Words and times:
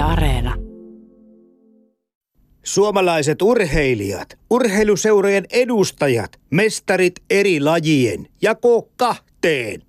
Yle 0.00 0.06
Areena. 0.08 0.54
Suomalaiset 2.62 3.42
urheilijat, 3.42 4.38
urheiluseurojen 4.50 5.44
edustajat, 5.50 6.40
mestarit 6.50 7.14
eri 7.30 7.60
lajien, 7.60 8.26
jako 8.42 8.88
kahteen. 8.96 9.82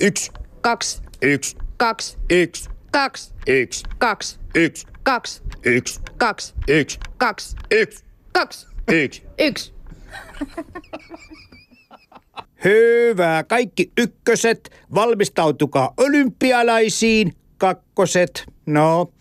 Yksi, 0.00 0.30
Kaksi, 0.60 1.02
yksi, 1.22 1.56
kaksi, 1.76 2.16
yksi, 2.30 2.68
kaksi, 2.90 3.34
yksi, 3.46 3.82
kaksi, 3.98 4.38
yksi, 4.54 4.86
kaksi, 5.02 5.42
yksi, 5.64 6.00
kaksi, 6.18 6.54
yksi, 6.68 6.98
kaksi, 7.18 7.56
yksi, 7.70 8.04
kaksi, 8.32 8.66
yksi. 8.92 9.22
yksi. 9.38 9.72
Hyvä, 12.64 13.44
kaikki 13.48 13.92
ykköset, 13.98 14.70
valmistautukaa 14.94 15.94
olympialaisiin, 15.96 17.32
kakkoset, 17.58 18.44
no, 18.66 19.12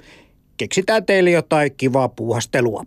keksitään 0.57 1.05
teille 1.05 1.31
jotain 1.31 1.71
kivaa 1.77 2.09
puuhastelua. 2.09 2.83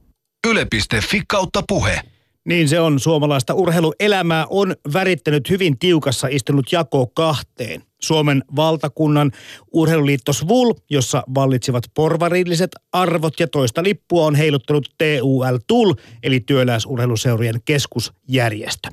Yle.fi 0.49 1.23
kautta 1.29 1.63
puhe. 1.69 2.01
Niin 2.49 2.69
se 2.69 2.81
on. 2.81 3.01
Suomalaista 3.01 3.55
urheiluelämää 3.55 4.47
on 4.51 4.77
värittänyt 4.93 5.51
hyvin 5.51 5.79
tiukassa 5.79 6.29
istunut 6.31 6.73
jako 6.73 7.07
kahteen. 7.07 7.83
Suomen 8.01 8.45
valtakunnan 8.57 9.33
urheiluliitto 9.73 10.33
SVUL, 10.33 10.75
jossa 10.91 11.23
vallitsivat 11.35 11.85
porvarilliset 11.95 12.71
arvot 12.93 13.41
ja 13.41 13.49
toista 13.49 13.83
lippua 13.83 14.27
on 14.27 14.35
heiluttanut 14.35 14.89
TUL 14.99 15.59
TUL, 15.67 15.95
eli 16.23 16.41
työläisurheiluseurojen 16.41 17.61
keskusjärjestö. 17.65 18.89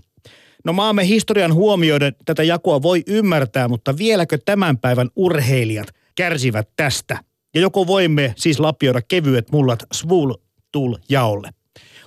No 0.65 0.73
maamme 0.73 1.07
historian 1.07 1.53
huomioiden 1.53 2.15
tätä 2.25 2.43
jakoa 2.43 2.81
voi 2.81 3.03
ymmärtää, 3.07 3.67
mutta 3.67 3.97
vieläkö 3.97 4.37
tämän 4.45 4.77
päivän 4.77 5.09
urheilijat 5.15 5.87
kärsivät 6.15 6.69
tästä? 6.75 7.19
Ja 7.55 7.61
joko 7.61 7.87
voimme 7.87 8.33
siis 8.37 8.59
lapioida 8.59 9.01
kevyet 9.01 9.51
mullat 9.51 9.83
SVUL 9.93 10.33
TUL 10.71 10.95
jaolle? 11.09 11.49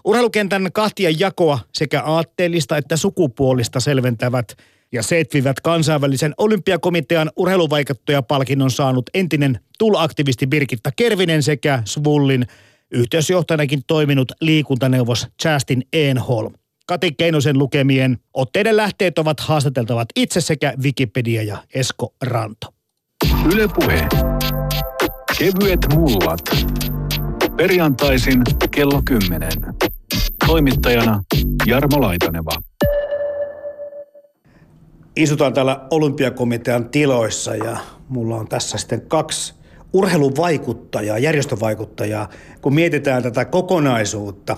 Urheilukentän 0.05 0.71
kahtia 0.73 1.11
jakoa 1.19 1.59
sekä 1.75 2.03
aatteellista 2.03 2.77
että 2.77 2.97
sukupuolista 2.97 3.81
selventävät 3.81 4.57
ja 4.93 5.03
setvivät 5.03 5.61
kansainvälisen 5.61 6.35
olympiakomitean 6.39 7.31
urheiluvaikuttaja-palkinnon 7.37 8.71
saanut 8.71 9.11
entinen 9.15 9.61
TUL-aktivisti 9.79 10.47
Birgitta 10.47 10.91
Kervinen 10.97 11.43
sekä 11.43 11.83
Svullin 11.85 12.47
yhteysjohtajanakin 12.91 13.81
toiminut 13.87 14.33
liikuntaneuvos 14.41 15.27
Justin 15.45 15.83
Enholm. 15.93 16.53
Kati 16.87 17.13
Keinosen 17.13 17.59
lukemien 17.59 18.19
otteiden 18.35 18.77
lähteet 18.77 19.19
ovat 19.19 19.41
haastateltavat 19.41 20.09
itse 20.17 20.41
sekä 20.41 20.75
Wikipedia 20.83 21.43
ja 21.43 21.57
Esko 21.75 22.15
Ranto. 22.23 22.67
Yle 23.53 23.69
Puhe. 23.69 24.09
Kevyet 25.39 25.81
mullat. 25.95 26.41
Perjantaisin 27.57 28.43
kello 28.71 29.03
10. 29.05 29.51
Toimittajana 30.47 31.23
Jarmo 31.67 32.01
Laitaneva. 32.01 32.51
Istutaan 35.17 35.55
täällä 35.55 35.87
olympiakomitean 35.91 36.89
tiloissa 36.89 37.55
ja 37.55 37.77
mulla 38.09 38.37
on 38.37 38.49
tässä 38.49 38.79
sitten 38.79 39.01
kaksi 39.01 39.55
urheiluvaikuttajaa, 39.93 41.19
järjestövaikuttajaa, 41.19 42.29
kun 42.63 42.75
mietitään 42.75 43.23
tätä 43.23 43.45
kokonaisuutta. 43.45 44.57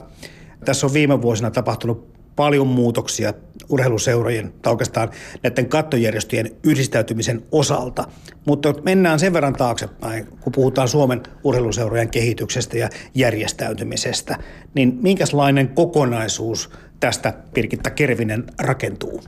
Tässä 0.65 0.87
on 0.87 0.92
viime 0.92 1.22
vuosina 1.22 1.50
tapahtunut 1.50 2.09
paljon 2.36 2.67
muutoksia 2.67 3.34
urheiluseurojen 3.69 4.53
tai 4.62 4.73
oikeastaan 4.73 5.11
näiden 5.42 5.69
kattojärjestöjen 5.69 6.50
yhdistäytymisen 6.64 7.42
osalta. 7.53 8.05
Mutta 8.45 8.75
mennään 8.83 9.19
sen 9.19 9.33
verran 9.33 9.53
taaksepäin, 9.53 10.27
kun 10.41 10.53
puhutaan 10.53 10.89
Suomen 10.89 11.22
urheiluseurojen 11.45 12.11
kehityksestä 12.11 12.78
ja 12.78 12.89
järjestäytymisestä, 13.14 14.37
niin 14.75 14.98
minkälainen 15.03 15.69
kokonaisuus 15.69 16.70
tästä 17.00 17.34
Pirkitta 17.55 17.91
Kervinen 17.91 18.44
rakentuu? 18.62 19.22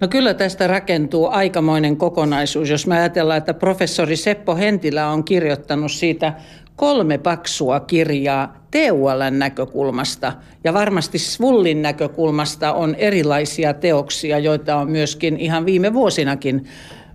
No 0.00 0.08
kyllä 0.08 0.34
tästä 0.34 0.66
rakentuu 0.66 1.26
aikamoinen 1.26 1.96
kokonaisuus, 1.96 2.70
jos 2.70 2.86
me 2.86 2.98
ajatellaan, 2.98 3.38
että 3.38 3.54
professori 3.54 4.16
Seppo 4.16 4.56
Hentilä 4.56 5.08
on 5.08 5.24
kirjoittanut 5.24 5.92
siitä 5.92 6.32
kolme 6.76 7.18
paksua 7.18 7.80
kirjaa 7.80 8.56
TULn 8.70 9.38
näkökulmasta 9.38 10.32
ja 10.64 10.74
varmasti 10.74 11.18
Svullin 11.18 11.82
näkökulmasta 11.82 12.72
on 12.72 12.94
erilaisia 12.94 13.74
teoksia, 13.74 14.38
joita 14.38 14.76
on 14.76 14.90
myöskin 14.90 15.36
ihan 15.36 15.66
viime 15.66 15.92
vuosinakin 15.92 16.64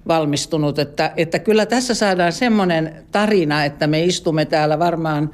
valmistunut. 0.07 0.79
Että, 0.79 1.11
että 1.17 1.39
kyllä 1.39 1.65
tässä 1.65 1.93
saadaan 1.93 2.33
semmoinen 2.33 3.05
tarina, 3.11 3.65
että 3.65 3.87
me 3.87 4.03
istumme 4.03 4.45
täällä 4.45 4.79
varmaan 4.79 5.31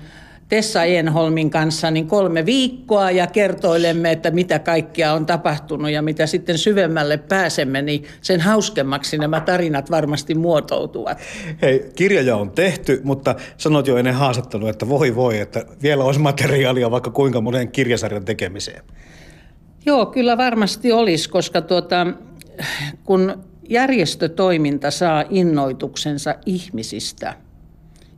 Tessa 0.54 0.84
Enholmin 0.84 1.50
kanssa 1.50 1.92
niin 1.92 2.08
kolme 2.08 2.46
viikkoa 2.46 3.12
ja 3.12 3.28
kertoilemme, 3.28 4.12
että 4.12 4.32
mitä 4.32 4.60
kaikkea 4.60 5.14
on 5.14 5.26
tapahtunut 5.26 5.92
ja 5.92 6.02
mitä 6.02 6.28
sitten 6.28 6.58
syvemmälle 6.58 7.18
pääsemme, 7.18 7.82
niin 7.82 8.04
sen 8.22 8.42
hauskemmaksi 8.42 9.18
nämä 9.18 9.42
tarinat 9.42 9.92
varmasti 9.92 10.36
muotoutuvat. 10.36 11.18
Hei, 11.62 11.92
kirjoja 11.96 12.36
on 12.36 12.52
tehty, 12.52 13.02
mutta 13.04 13.36
sanoit 13.58 13.88
jo 13.88 13.98
ennen 13.98 14.14
haastattelua, 14.14 14.70
että 14.70 14.90
voi 14.90 15.16
voi, 15.16 15.40
että 15.40 15.66
vielä 15.84 16.04
olisi 16.04 16.20
materiaalia 16.20 16.92
vaikka 16.92 17.12
kuinka 17.12 17.42
monen 17.42 17.72
kirjasarjan 17.72 18.26
tekemiseen. 18.26 18.84
Joo, 19.86 20.06
kyllä 20.06 20.38
varmasti 20.38 20.92
olisi, 20.92 21.30
koska 21.30 21.62
tuota, 21.62 22.08
kun 23.04 23.44
järjestötoiminta 23.70 24.92
saa 24.92 25.24
innoituksensa 25.30 26.36
ihmisistä 26.46 27.34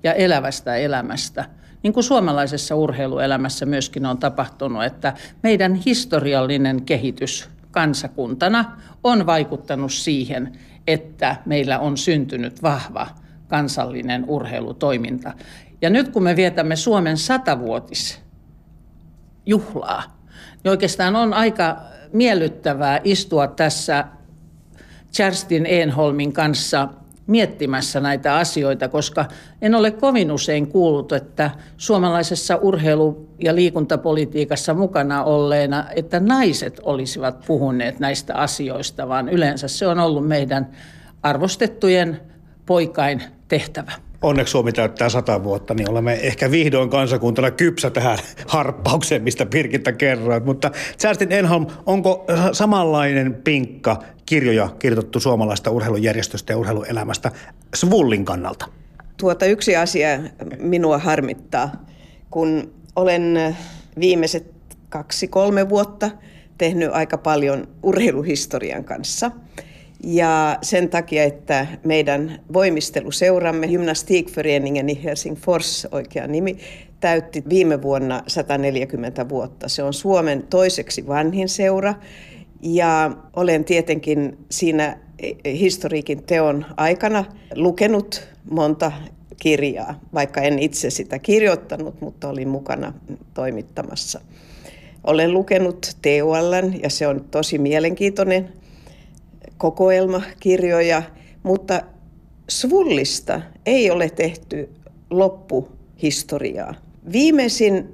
ja 0.04 0.14
elävästä 0.14 0.76
elämästä– 0.76 1.46
niin 1.86 1.94
kuin 1.94 2.04
suomalaisessa 2.04 2.76
urheiluelämässä 2.76 3.66
myöskin 3.66 4.06
on 4.06 4.18
tapahtunut, 4.18 4.84
että 4.84 5.14
meidän 5.44 5.76
historiallinen 5.76 6.86
kehitys 6.86 7.50
kansakuntana 7.72 8.78
on 9.04 9.26
vaikuttanut 9.26 9.94
siihen, 9.94 10.60
että 10.88 11.36
meillä 11.46 11.80
on 11.80 11.98
syntynyt 11.98 12.64
vahva 12.64 13.08
kansallinen 13.48 14.26
urheilutoiminta. 14.28 15.34
Ja 15.82 15.90
nyt 15.90 16.10
kun 16.10 16.24
me 16.24 16.36
vietämme 16.36 16.76
Suomen 16.76 17.18
satavuotis 17.18 18.20
juhlaa, 19.46 20.04
niin 20.64 20.72
oikeastaan 20.72 21.16
on 21.16 21.34
aika 21.34 21.78
miellyttävää 22.14 23.00
istua 23.04 23.48
tässä 23.48 24.06
Kerstin 25.18 25.66
Enholmin 25.66 26.34
kanssa 26.34 26.90
miettimässä 27.28 28.00
näitä 28.00 28.36
asioita, 28.36 28.88
koska 28.88 29.26
en 29.62 29.76
ole 29.76 29.92
kovin 29.92 30.32
usein 30.32 30.68
kuullut, 30.68 31.12
että 31.12 31.52
suomalaisessa 31.78 32.56
urheilu- 32.56 33.30
ja 33.40 33.56
liikuntapolitiikassa 33.56 34.74
mukana 34.74 35.24
olleena, 35.24 35.86
että 35.96 36.20
naiset 36.20 36.80
olisivat 36.84 37.44
puhuneet 37.48 38.00
näistä 38.00 38.36
asioista, 38.36 39.08
vaan 39.08 39.30
yleensä 39.30 39.68
se 39.68 39.88
on 39.88 40.00
ollut 40.00 40.28
meidän 40.28 40.68
arvostettujen 41.24 42.22
poikain 42.66 43.24
tehtävä. 43.48 43.92
Onneksi 44.26 44.52
Suomi 44.52 44.72
täyttää 44.72 45.10
sata 45.10 45.44
vuotta, 45.44 45.74
niin 45.74 45.90
olemme 45.90 46.14
ehkä 46.14 46.52
vihdoin 46.52 46.90
kansakuntana 46.90 47.52
kypsä 47.52 47.90
tähän 47.90 48.18
harppaukseen, 48.48 49.24
mistä 49.24 49.46
Pirkitta 49.46 49.92
kerroit. 49.92 50.46
Mutta 50.46 50.72
Kerstin 51.02 51.32
Enholm, 51.32 51.68
onko 51.86 52.26
samanlainen 52.52 53.34
pinkka 53.44 54.04
kirjoja 54.26 54.70
kirjoitettu 54.80 55.20
suomalaista 55.20 55.72
urheilujärjestöstä 55.72 56.54
ja 56.54 56.58
urheiluelämästä 56.58 57.32
Svullin 57.76 58.26
kannalta? 58.26 58.66
Tuota 59.18 59.46
yksi 59.46 59.76
asia 59.76 60.08
minua 60.60 60.98
harmittaa, 60.98 61.72
kun 62.30 62.74
olen 62.96 63.56
viimeiset 64.00 64.54
kaksi-kolme 64.90 65.70
vuotta 65.70 66.12
tehnyt 66.58 66.90
aika 66.94 67.18
paljon 67.18 67.68
urheiluhistorian 67.84 68.84
kanssa– 68.84 69.32
ja 70.06 70.58
sen 70.62 70.90
takia, 70.90 71.24
että 71.24 71.68
meidän 71.84 72.40
voimisteluseuramme, 72.54 73.68
Gymnastikföreningen 73.68 74.90
i 74.90 75.04
Helsingfors, 75.04 75.88
oikea 75.92 76.28
nimi, 76.28 76.58
täytti 77.00 77.44
viime 77.50 77.82
vuonna 77.82 78.24
140 78.28 79.30
vuotta. 79.30 79.70
Se 79.70 79.84
on 79.84 79.94
Suomen 79.94 80.44
toiseksi 80.50 81.08
vanhin 81.08 81.50
seura 81.50 81.94
ja 82.62 83.12
olen 83.36 83.66
tietenkin 83.66 84.38
siinä 84.52 84.98
historiikin 85.46 86.24
teon 86.24 86.66
aikana 86.78 87.26
lukenut 87.56 88.28
monta 88.50 88.92
kirjaa, 89.40 90.00
vaikka 90.14 90.42
en 90.42 90.60
itse 90.60 90.90
sitä 90.90 91.20
kirjoittanut, 91.20 92.02
mutta 92.02 92.30
olin 92.30 92.50
mukana 92.50 92.94
toimittamassa. 93.34 94.22
Olen 95.04 95.34
lukenut 95.34 95.92
TUL 96.02 96.72
ja 96.84 96.90
se 96.90 97.08
on 97.08 97.26
tosi 97.32 97.58
mielenkiintoinen 97.58 98.54
kokoelmakirjoja, 99.58 101.04
mutta 101.44 101.82
Svullista 102.50 103.42
ei 103.66 103.92
ole 103.92 104.10
tehty 104.10 104.70
loppuhistoriaa. 105.10 106.76
Viimeisin 107.12 107.86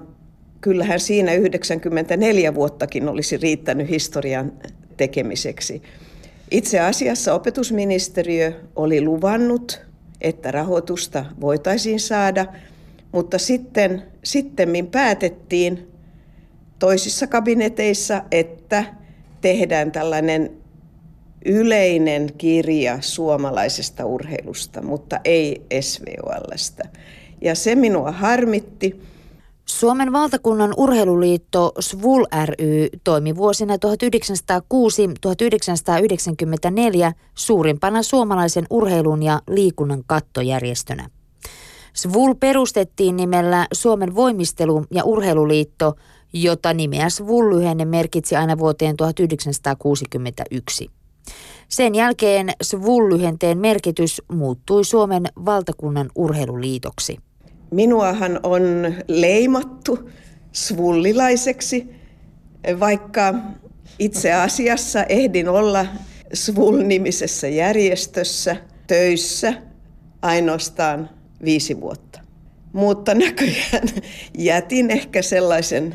kyllähän 0.60 1.00
siinä 1.00 1.34
94 1.34 2.54
vuottakin 2.54 3.08
olisi 3.08 3.36
riittänyt 3.36 3.88
historian 3.88 4.52
tekemiseksi. 4.96 5.82
Itse 6.50 6.80
asiassa 6.80 7.34
opetusministeriö 7.34 8.52
oli 8.76 9.00
luvannut, 9.04 9.80
että 10.20 10.50
rahoitusta 10.50 11.24
voitaisiin 11.40 12.00
saada, 12.00 12.46
mutta 13.12 13.38
sitten 13.38 14.02
sittemmin 14.24 14.86
päätettiin 14.86 15.88
toisissa 16.78 17.26
kabineteissa, 17.26 18.22
että 18.30 18.84
tehdään 19.40 19.92
tällainen 19.92 20.50
yleinen 21.44 22.30
kirja 22.38 22.98
suomalaisesta 23.00 24.04
urheilusta, 24.04 24.82
mutta 24.82 25.20
ei 25.24 25.62
SVOLstä. 25.80 26.88
Ja 27.40 27.54
se 27.54 27.74
minua 27.74 28.12
harmitti. 28.12 29.00
Suomen 29.70 30.12
valtakunnan 30.12 30.74
urheiluliitto 30.76 31.72
SVUL 31.80 32.24
ry 32.46 32.88
toimi 33.04 33.36
vuosina 33.36 33.74
1906-1994 33.74 33.78
suurimpana 37.34 38.02
suomalaisen 38.02 38.66
urheilun 38.70 39.22
ja 39.22 39.40
liikunnan 39.48 40.02
kattojärjestönä. 40.06 41.08
SVUL 41.94 42.34
perustettiin 42.34 43.16
nimellä 43.16 43.66
Suomen 43.72 44.14
voimistelu- 44.14 44.84
ja 44.90 45.04
urheiluliitto, 45.04 45.94
jota 46.32 46.74
nimeä 46.74 47.08
SVUL-lyhenne 47.08 47.84
merkitsi 47.84 48.36
aina 48.36 48.58
vuoteen 48.58 48.96
1961. 48.96 50.90
Sen 51.68 51.94
jälkeen 51.94 52.52
SVUL-lyhenteen 52.62 53.58
merkitys 53.58 54.22
muuttui 54.32 54.84
Suomen 54.84 55.24
valtakunnan 55.44 56.10
urheiluliitoksi. 56.14 57.27
Minuahan 57.70 58.40
on 58.42 58.94
leimattu 59.08 60.10
svullilaiseksi, 60.52 61.88
vaikka 62.80 63.34
itse 63.98 64.32
asiassa 64.32 65.04
ehdin 65.04 65.48
olla 65.48 65.86
Svul-nimisessä 66.34 67.48
järjestössä 67.48 68.56
töissä 68.86 69.54
ainoastaan 70.22 71.10
viisi 71.44 71.80
vuotta. 71.80 72.20
Mutta 72.72 73.14
näköjään 73.14 73.88
jätin 74.38 74.90
ehkä 74.90 75.22
sellaisen 75.22 75.94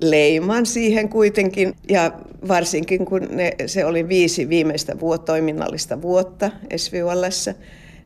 leiman 0.00 0.66
siihen 0.66 1.08
kuitenkin. 1.08 1.74
Ja 1.88 2.12
varsinkin 2.48 3.04
kun 3.04 3.28
ne, 3.30 3.52
se 3.66 3.84
oli 3.84 4.08
viisi 4.08 4.48
viimeistä 4.48 5.00
vuotta, 5.00 5.32
toiminnallista 5.32 6.02
vuotta 6.02 6.50
SVULssä, 6.76 7.54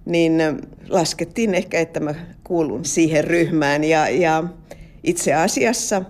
niin 0.06 0.42
laskettiin 0.88 1.54
ehkä, 1.54 1.80
että 1.80 2.00
mä 2.00 2.14
kuulun 2.44 2.84
siihen 2.84 3.24
ryhmään. 3.24 3.84
Ja, 3.84 4.08
ja 4.08 4.44
itse 5.04 5.34
asiassa 5.34 6.02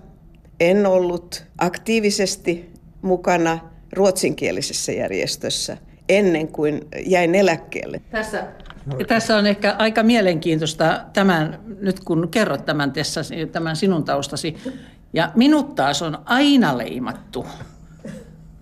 en 0.59 0.85
ollut 0.85 1.43
aktiivisesti 1.57 2.73
mukana 3.01 3.59
ruotsinkielisessä 3.93 4.91
järjestössä 4.91 5.77
ennen 6.09 6.47
kuin 6.47 6.81
jäin 7.05 7.35
eläkkeelle. 7.35 8.01
Tässä, 8.11 8.43
tässä 9.07 9.37
on 9.37 9.45
ehkä 9.45 9.75
aika 9.77 10.03
mielenkiintoista 10.03 11.03
tämän, 11.13 11.59
nyt 11.79 11.99
kun 11.99 12.29
kerrot 12.31 12.65
tämän, 12.65 12.91
tässä, 12.91 13.21
tämän 13.51 13.75
sinun 13.75 14.03
taustasi. 14.03 14.55
Ja 15.13 15.31
minut 15.35 15.75
taas 15.75 16.01
on 16.01 16.17
aina 16.25 16.77
leimattu 16.77 17.45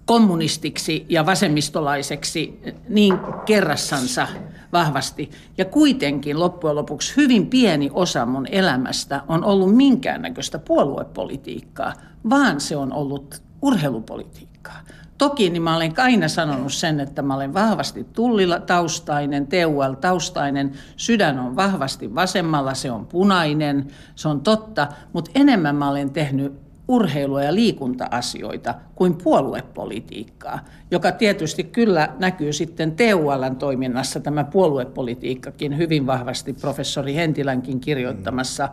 kommunistiksi 0.05 1.05
ja 1.09 1.25
vasemmistolaiseksi 1.25 2.59
niin 2.89 3.13
kerrassansa 3.45 4.27
vahvasti. 4.75 5.31
Ja 5.57 5.65
kuitenkin 5.65 6.39
loppujen 6.39 6.75
lopuksi 6.75 7.13
hyvin 7.17 7.47
pieni 7.47 7.89
osa 7.93 8.25
mun 8.25 8.47
elämästä 8.51 9.21
on 9.27 9.43
ollut 9.43 9.75
minkäännäköistä 9.75 10.59
puoluepolitiikkaa, 10.59 11.93
vaan 12.29 12.61
se 12.61 12.75
on 12.77 12.93
ollut 12.93 13.41
urheilupolitiikkaa. 13.61 14.79
Toki 15.17 15.49
niin 15.49 15.61
mä 15.61 15.75
olen 15.75 15.93
aina 15.97 16.27
sanonut 16.27 16.73
sen, 16.73 16.99
että 16.99 17.21
mä 17.21 17.35
olen 17.35 17.53
vahvasti 17.53 18.03
tullilla 18.03 18.59
taustainen, 18.59 19.47
TUL-taustainen, 19.47 20.71
sydän 20.97 21.39
on 21.39 21.55
vahvasti 21.55 22.15
vasemmalla, 22.15 22.73
se 22.73 22.91
on 22.91 23.05
punainen, 23.05 23.87
se 24.15 24.27
on 24.27 24.41
totta, 24.41 24.87
mutta 25.13 25.31
enemmän 25.35 25.75
mä 25.75 25.89
olen 25.89 26.09
tehnyt 26.09 26.64
urheilua 26.87 27.43
ja 27.43 27.55
liikunta-asioita 27.55 28.75
kuin 28.95 29.15
puoluepolitiikkaa, 29.15 30.59
joka 30.91 31.11
tietysti 31.11 31.63
kyllä 31.63 32.09
näkyy 32.19 32.53
sitten 32.53 32.95
TULn 32.95 33.55
toiminnassa 33.55 34.19
tämä 34.19 34.43
puoluepolitiikkakin 34.43 35.77
hyvin 35.77 36.07
vahvasti 36.07 36.53
professori 36.53 37.15
Hentilänkin 37.15 37.79
kirjoittamassa 37.79 38.69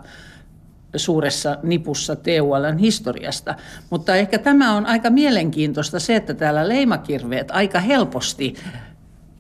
suuressa 0.97 1.57
nipussa 1.63 2.17
TULn 2.17 2.79
historiasta. 2.79 3.55
Mutta 3.91 4.17
ehkä 4.17 4.39
tämä 4.39 4.77
on 4.77 4.87
aika 4.87 5.11
mielenkiintoista 5.11 6.01
se, 6.01 6.17
että 6.17 6.35
täällä 6.35 6.69
leimakirveet 6.69 7.51
aika 7.51 7.81
helposti 7.81 8.55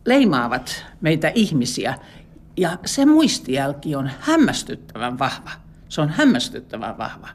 leimaavat 0.04 0.84
meitä 1.00 1.32
ihmisiä. 1.34 1.94
Ja 2.56 2.78
se 2.84 3.06
muistijälki 3.06 3.94
on 3.94 4.10
hämmästyttävän 4.20 5.18
vahva. 5.18 5.50
Se 5.88 6.00
on 6.00 6.08
hämmästyttävän 6.08 6.98
vahva. 6.98 7.28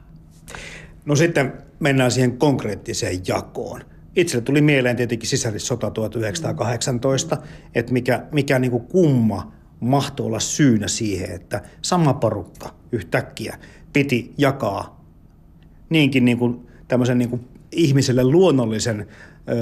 No 1.08 1.16
sitten 1.16 1.52
mennään 1.80 2.10
siihen 2.10 2.38
konkreettiseen 2.38 3.20
jakoon. 3.28 3.80
Itselle 4.16 4.44
tuli 4.44 4.60
mieleen 4.60 4.96
tietenkin 4.96 5.28
sisällissota 5.28 5.90
1918, 5.90 7.36
että 7.74 7.92
mikä, 7.92 8.26
mikä 8.32 8.58
niin 8.58 8.70
kuin 8.70 8.86
kumma 8.86 9.52
mahtoi 9.80 10.26
olla 10.26 10.40
syynä 10.40 10.88
siihen, 10.88 11.30
että 11.30 11.62
sama 11.82 12.14
porukka 12.14 12.74
yhtäkkiä 12.92 13.58
piti 13.92 14.34
jakaa 14.38 15.04
niinkin 15.90 16.24
niin 16.24 16.38
kuin 16.38 16.66
tämmöisen 16.88 17.18
niin 17.18 17.30
kuin 17.30 17.48
ihmiselle 17.72 18.24
luonnollisen 18.24 19.06
öö, 19.48 19.56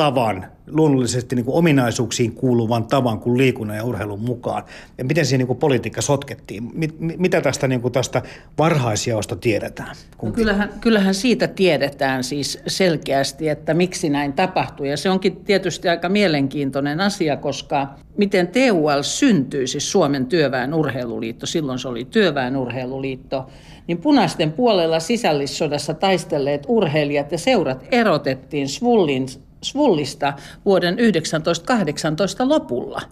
tavan, 0.00 0.46
luonnollisesti 0.66 1.36
niin 1.36 1.44
kuin 1.44 1.54
ominaisuuksiin 1.54 2.32
kuuluvan 2.32 2.84
tavan 2.84 3.18
kuin 3.18 3.38
liikunnan 3.38 3.76
ja 3.76 3.84
urheilun 3.84 4.20
mukaan. 4.20 4.62
Ja 4.98 5.04
miten 5.04 5.26
siinä 5.26 5.38
niin 5.38 5.46
kuin 5.46 5.58
politiikka 5.58 6.02
sotkettiin? 6.02 6.70
Mit, 6.74 6.94
mitä 6.98 7.40
tästä, 7.40 7.68
niin 7.68 7.80
kuin 7.80 7.92
tästä 7.92 8.22
varhaisjaosta 8.58 9.36
tiedetään? 9.36 9.96
No 10.22 10.32
kyllähän, 10.32 10.72
kyllähän 10.80 11.14
siitä 11.14 11.48
tiedetään 11.48 12.24
siis 12.24 12.58
selkeästi, 12.66 13.48
että 13.48 13.74
miksi 13.74 14.08
näin 14.08 14.32
tapahtui. 14.32 14.90
Ja 14.90 14.96
se 14.96 15.10
onkin 15.10 15.36
tietysti 15.36 15.88
aika 15.88 16.08
mielenkiintoinen 16.08 17.00
asia, 17.00 17.36
koska 17.36 17.88
miten 18.16 18.48
TUL 18.48 19.02
syntyi, 19.02 19.66
siis 19.66 19.92
Suomen 19.92 20.26
työväen 20.26 20.74
urheiluliitto, 20.74 21.46
silloin 21.46 21.78
se 21.78 21.88
oli 21.88 22.04
työväen 22.04 22.56
urheiluliitto, 22.56 23.46
niin 23.86 23.98
punaisten 23.98 24.52
puolella 24.52 25.00
sisällissodassa 25.00 25.94
taistelleet 25.94 26.64
urheilijat 26.68 27.32
ja 27.32 27.38
seurat 27.38 27.84
erotettiin 27.90 28.68
Svullin 28.68 29.26
Svullista 29.64 30.32
vuoden 30.64 30.96
1918 30.96 32.48
lopulla. 32.48 33.02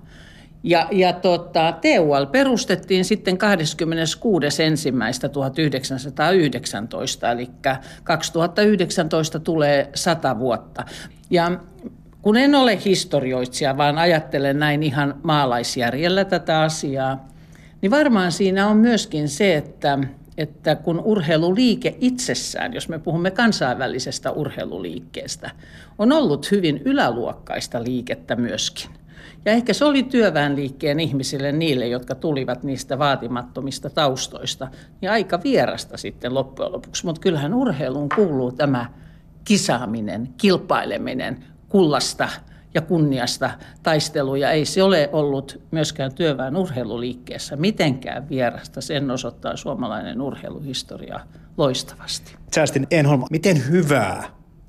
Ja, 0.63 0.89
ja 0.91 1.13
tota, 1.13 1.73
TUL 1.73 2.27
perustettiin 2.27 3.05
sitten 3.05 3.35
26.1.1919, 3.35 3.41
eli 7.33 7.51
2019 8.05 9.41
tulee 9.41 9.91
100 9.95 10.39
vuotta. 10.39 10.85
Ja 11.31 11.61
kun 12.23 12.37
en 12.37 12.55
ole 12.55 12.79
historioitsija, 12.85 13.77
vaan 13.77 13.99
ajattelen 13.99 14.59
näin 14.59 14.83
ihan 14.83 15.15
maalaisjärjellä 15.23 16.25
tätä 16.25 16.61
asiaa, 16.61 17.29
niin 17.83 17.91
varmaan 17.91 18.33
siinä 18.33 18.69
on 18.69 18.77
myöskin 18.77 19.29
se, 19.29 19.57
että 19.57 19.99
että 20.39 20.75
kun 20.77 21.01
urheiluliike 21.05 21.97
itsessään, 22.01 22.75
jos 22.75 22.89
me 22.89 22.99
puhumme 22.99 23.31
kansainvälisestä 23.31 24.31
urheiluliikkeestä, 24.31 25.51
on 25.99 26.13
ollut 26.13 26.51
hyvin 26.51 26.83
yläluokkaista 26.85 27.85
liikettä 27.85 28.37
myöskin. 28.37 28.91
Ja 29.45 29.53
ehkä 29.53 29.73
se 29.73 29.85
oli 29.85 30.03
työväenliikkeen 30.03 31.01
ihmisille, 31.01 31.53
niille, 31.53 31.87
jotka 31.87 32.15
tulivat 32.15 32.63
niistä 32.63 32.99
vaatimattomista 32.99 33.91
taustoista, 33.91 34.69
niin 35.01 35.11
aika 35.11 35.41
vierasta 35.45 35.97
sitten 35.97 36.35
loppujen 36.35 36.73
lopuksi. 36.73 37.07
Mutta 37.07 37.21
kyllähän 37.21 37.55
urheiluun 37.55 38.09
kuuluu 38.15 38.53
tämä 38.53 38.91
kisaaminen, 39.45 40.29
kilpaileminen, 40.37 41.45
kullasta 41.69 42.29
ja 42.75 42.81
kunniasta 42.81 43.51
taisteluja. 43.83 44.51
Ei 44.51 44.65
se 44.65 44.83
ole 44.83 45.09
ollut 45.13 45.61
myöskään 45.71 46.15
työväen 46.15 46.57
urheiluliikkeessä 46.57 47.57
mitenkään 47.57 48.29
vierasta. 48.29 48.81
Sen 48.81 49.11
osoittaa 49.11 49.57
suomalainen 49.57 50.21
urheiluhistoria 50.21 51.21
loistavasti. 51.57 52.35
Säästin 52.55 52.87
Enholm, 52.91 53.25
miten 53.31 53.69
hyvää 53.69 54.25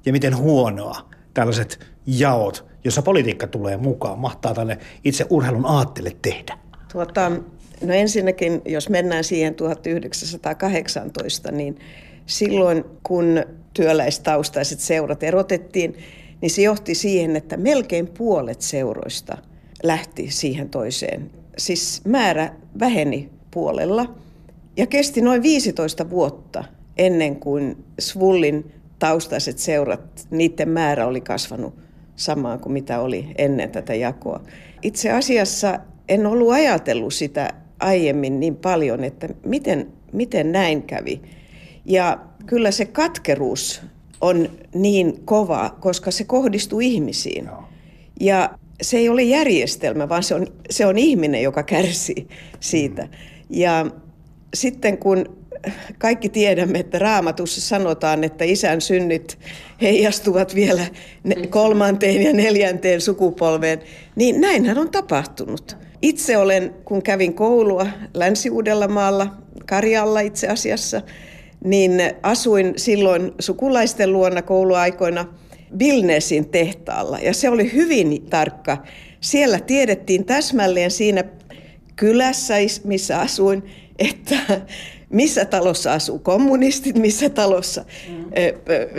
ja 0.06 0.12
miten 0.12 0.38
huonoa 0.38 1.10
tällaiset 1.34 1.80
jaot, 2.06 2.66
jossa 2.84 3.02
politiikka 3.02 3.48
tulee 3.48 3.78
mukaan, 3.78 4.20
mahtaa 4.20 4.54
tälle 4.54 4.78
itse 5.04 5.26
urheilun 5.30 5.66
aattele 5.66 6.16
tehdä? 6.22 6.58
Tuota, 6.92 7.30
no 7.82 7.94
ensinnäkin, 7.94 8.62
jos 8.66 8.90
mennään 8.90 9.24
siihen 9.24 9.56
1918, 9.56 11.52
niin 11.52 11.80
silloin 12.26 12.86
kun 13.04 13.44
työläistaustaiset 13.74 14.80
seurat 14.80 15.24
erotettiin, 15.24 15.96
niin 16.42 16.50
se 16.50 16.62
johti 16.62 16.96
siihen, 16.96 17.36
että 17.36 17.58
melkein 17.58 18.08
puolet 18.08 18.62
seuroista 18.62 19.38
lähti 19.84 20.32
siihen 20.32 20.70
toiseen. 20.70 21.32
Siis 21.58 22.02
määrä 22.06 22.54
väheni 22.80 23.30
puolella 23.52 24.16
ja 24.78 24.88
kesti 24.88 25.22
noin 25.22 25.44
15 25.44 26.10
vuotta 26.10 26.64
ennen 26.98 27.36
kuin 27.36 27.86
Svullin 28.00 28.72
taustaiset 29.00 29.58
seurat, 29.58 30.28
niiden 30.32 30.70
määrä 30.70 31.08
oli 31.08 31.22
kasvanut 31.22 31.74
samaan 32.16 32.60
kuin 32.60 32.74
mitä 32.74 33.00
oli 33.00 33.28
ennen 33.38 33.70
tätä 33.70 33.96
jakoa. 33.96 34.44
Itse 34.82 35.12
asiassa 35.12 35.80
en 36.10 36.26
ollut 36.26 36.52
ajatellut 36.52 37.14
sitä 37.14 37.54
aiemmin 37.80 38.40
niin 38.40 38.56
paljon, 38.56 39.04
että 39.04 39.30
miten, 39.46 39.94
miten 40.14 40.52
näin 40.52 40.84
kävi. 40.84 41.22
Ja 41.86 42.20
kyllä 42.46 42.72
se 42.72 42.86
katkeruus 42.86 43.82
on 44.22 44.50
niin 44.74 45.26
kova, 45.26 45.78
koska 45.80 46.12
se 46.12 46.24
kohdistuu 46.24 46.80
ihmisiin. 46.80 47.50
Ja 48.20 48.50
se 48.82 48.98
ei 48.98 49.10
ole 49.10 49.24
järjestelmä, 49.24 50.10
vaan 50.10 50.24
se 50.24 50.36
on, 50.36 50.48
se 50.70 50.86
on 50.86 50.98
ihminen, 50.98 51.42
joka 51.44 51.64
kärsii 51.64 52.28
siitä. 52.60 53.08
Ja 53.50 53.86
sitten 54.54 54.98
kun 54.98 55.40
kaikki 55.98 56.30
tiedämme, 56.30 56.80
että 56.80 57.00
raamatussa 57.00 57.62
sanotaan, 57.62 58.24
että 58.24 58.46
isän 58.46 58.82
synnit 58.82 59.40
heijastuvat 59.82 60.56
vielä 60.56 60.86
kolmanteen 61.50 62.22
ja 62.22 62.34
neljänteen 62.34 63.02
sukupolveen, 63.02 63.80
niin 64.16 64.42
näinhän 64.42 64.78
on 64.78 64.92
tapahtunut. 64.92 65.78
Itse 66.02 66.38
olen, 66.38 66.74
kun 66.86 67.02
kävin 67.02 67.34
koulua 67.34 67.88
Länsi-Uudellamaalla, 68.14 69.28
Karjalla 69.66 70.20
itse 70.20 70.48
asiassa, 70.48 71.02
niin 71.64 72.02
asuin 72.24 72.74
silloin 72.78 73.32
sukulaisten 73.40 74.14
luona 74.14 74.42
kouluaikoina 74.42 75.26
Bilnesin 75.78 76.50
tehtaalla. 76.50 77.20
Ja 77.20 77.34
se 77.34 77.50
oli 77.50 77.74
hyvin 77.74 78.26
tarkka. 78.30 78.78
Siellä 79.22 79.60
tiedettiin 79.60 80.26
täsmälleen 80.26 80.92
siinä 80.92 81.24
kylässä, 81.96 82.54
missä 82.84 83.20
asuin, 83.20 83.64
että 84.00 84.36
missä 85.10 85.46
talossa 85.46 85.94
asuu 85.94 86.20
kommunistit, 86.20 86.98
missä 86.98 87.30
talossa 87.30 87.86
mm. 88.10 88.26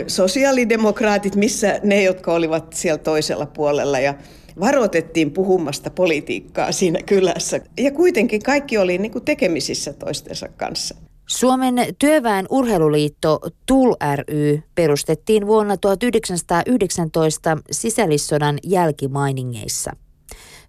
sosiaalidemokraatit, 0.07 1.35
missä 1.35 1.79
ne, 1.83 2.03
jotka 2.03 2.33
olivat 2.33 2.73
siellä 2.73 2.97
toisella 2.97 3.45
puolella. 3.45 3.99
Ja 3.99 4.13
varoitettiin 4.59 5.31
puhumasta 5.31 5.89
politiikkaa 5.89 6.71
siinä 6.71 6.99
kylässä. 7.05 7.59
Ja 7.79 7.91
kuitenkin 7.91 8.41
kaikki 8.41 8.77
oli 8.77 8.97
niin 8.97 9.11
kuin 9.11 9.25
tekemisissä 9.25 9.93
toistensa 9.93 10.47
kanssa. 10.47 10.95
Suomen 11.37 11.75
työväen 11.99 12.45
urheiluliitto 12.49 13.39
TUL 13.65 13.93
ry 14.15 14.63
perustettiin 14.75 15.47
vuonna 15.47 15.77
1919 15.77 17.57
sisällissodan 17.71 18.57
jälkimainingeissa. 18.63 19.91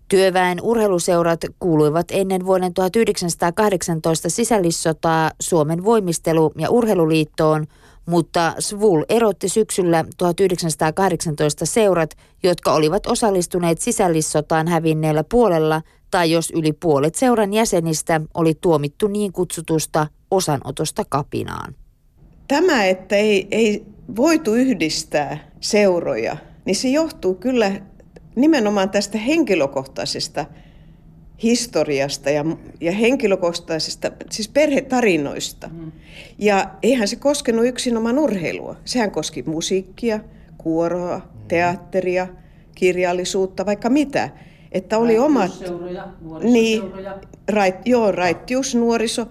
Työväen 0.09 0.59
urheiluseurat 0.63 1.41
kuuluivat 1.59 2.07
ennen 2.11 2.47
vuoden 2.47 2.75
1918 2.75 4.31
sisällissotaa 4.31 5.31
Suomen 5.41 5.85
voimistelu- 5.85 6.53
ja 6.59 6.71
urheiluliittoon, 6.71 7.67
mutta 8.07 8.55
Svul 8.59 9.03
erotti 9.09 9.49
syksyllä 9.49 10.05
1918 10.17 11.67
seurat, 11.67 12.11
jotka 12.43 12.75
olivat 12.75 13.07
osallistuneet 13.07 13.81
sisällissotaan 13.81 14.69
hävinneellä 14.69 15.25
puolella 15.25 15.83
tai 16.11 16.31
jos 16.31 16.51
yli 16.51 16.73
puolet 16.73 17.15
seuran 17.15 17.53
jäsenistä 17.53 18.21
oli 18.35 18.55
tuomittu 18.55 19.07
niin 19.07 19.33
kutsutusta 19.33 20.07
osanotosta 20.33 21.05
kapinaan. 21.09 21.75
Tämä, 22.49 22.85
että 22.85 23.17
ei, 23.17 23.49
ei 23.51 23.85
voitu 24.17 24.55
yhdistää 24.55 25.51
seuroja, 25.61 26.37
niin 26.65 26.77
se 26.77 26.89
johtuu 26.89 27.35
kyllä 27.35 27.73
nimenomaan 28.37 28.91
tästä 28.91 29.19
henkilökohtaisesta 29.19 30.47
historiasta 31.43 32.31
ja, 32.31 32.45
ja 32.81 32.93
henkilökohtaisesta, 32.93 34.13
siis 34.31 34.49
perhetarinoista. 34.49 35.69
Mm. 35.69 35.93
Ja 36.39 36.71
eihän 36.83 37.09
se 37.09 37.17
koskenut 37.17 37.67
yksinomaan 37.67 38.19
urheilua. 38.19 38.77
Sehän 38.85 39.11
koski 39.11 39.43
musiikkia, 39.43 40.21
kuoroa, 40.59 41.19
mm. 41.19 41.49
teatteria, 41.49 42.29
kirjallisuutta, 42.75 43.67
vaikka 43.67 43.91
mitä. 43.91 44.31
Että 44.73 44.99
oli 44.99 45.19
omat... 45.19 45.51
Niin, 46.43 46.83
rait, 47.49 47.75
joo, 47.85 48.13
raittius, 48.13 48.75
nuoriso, 48.75 49.27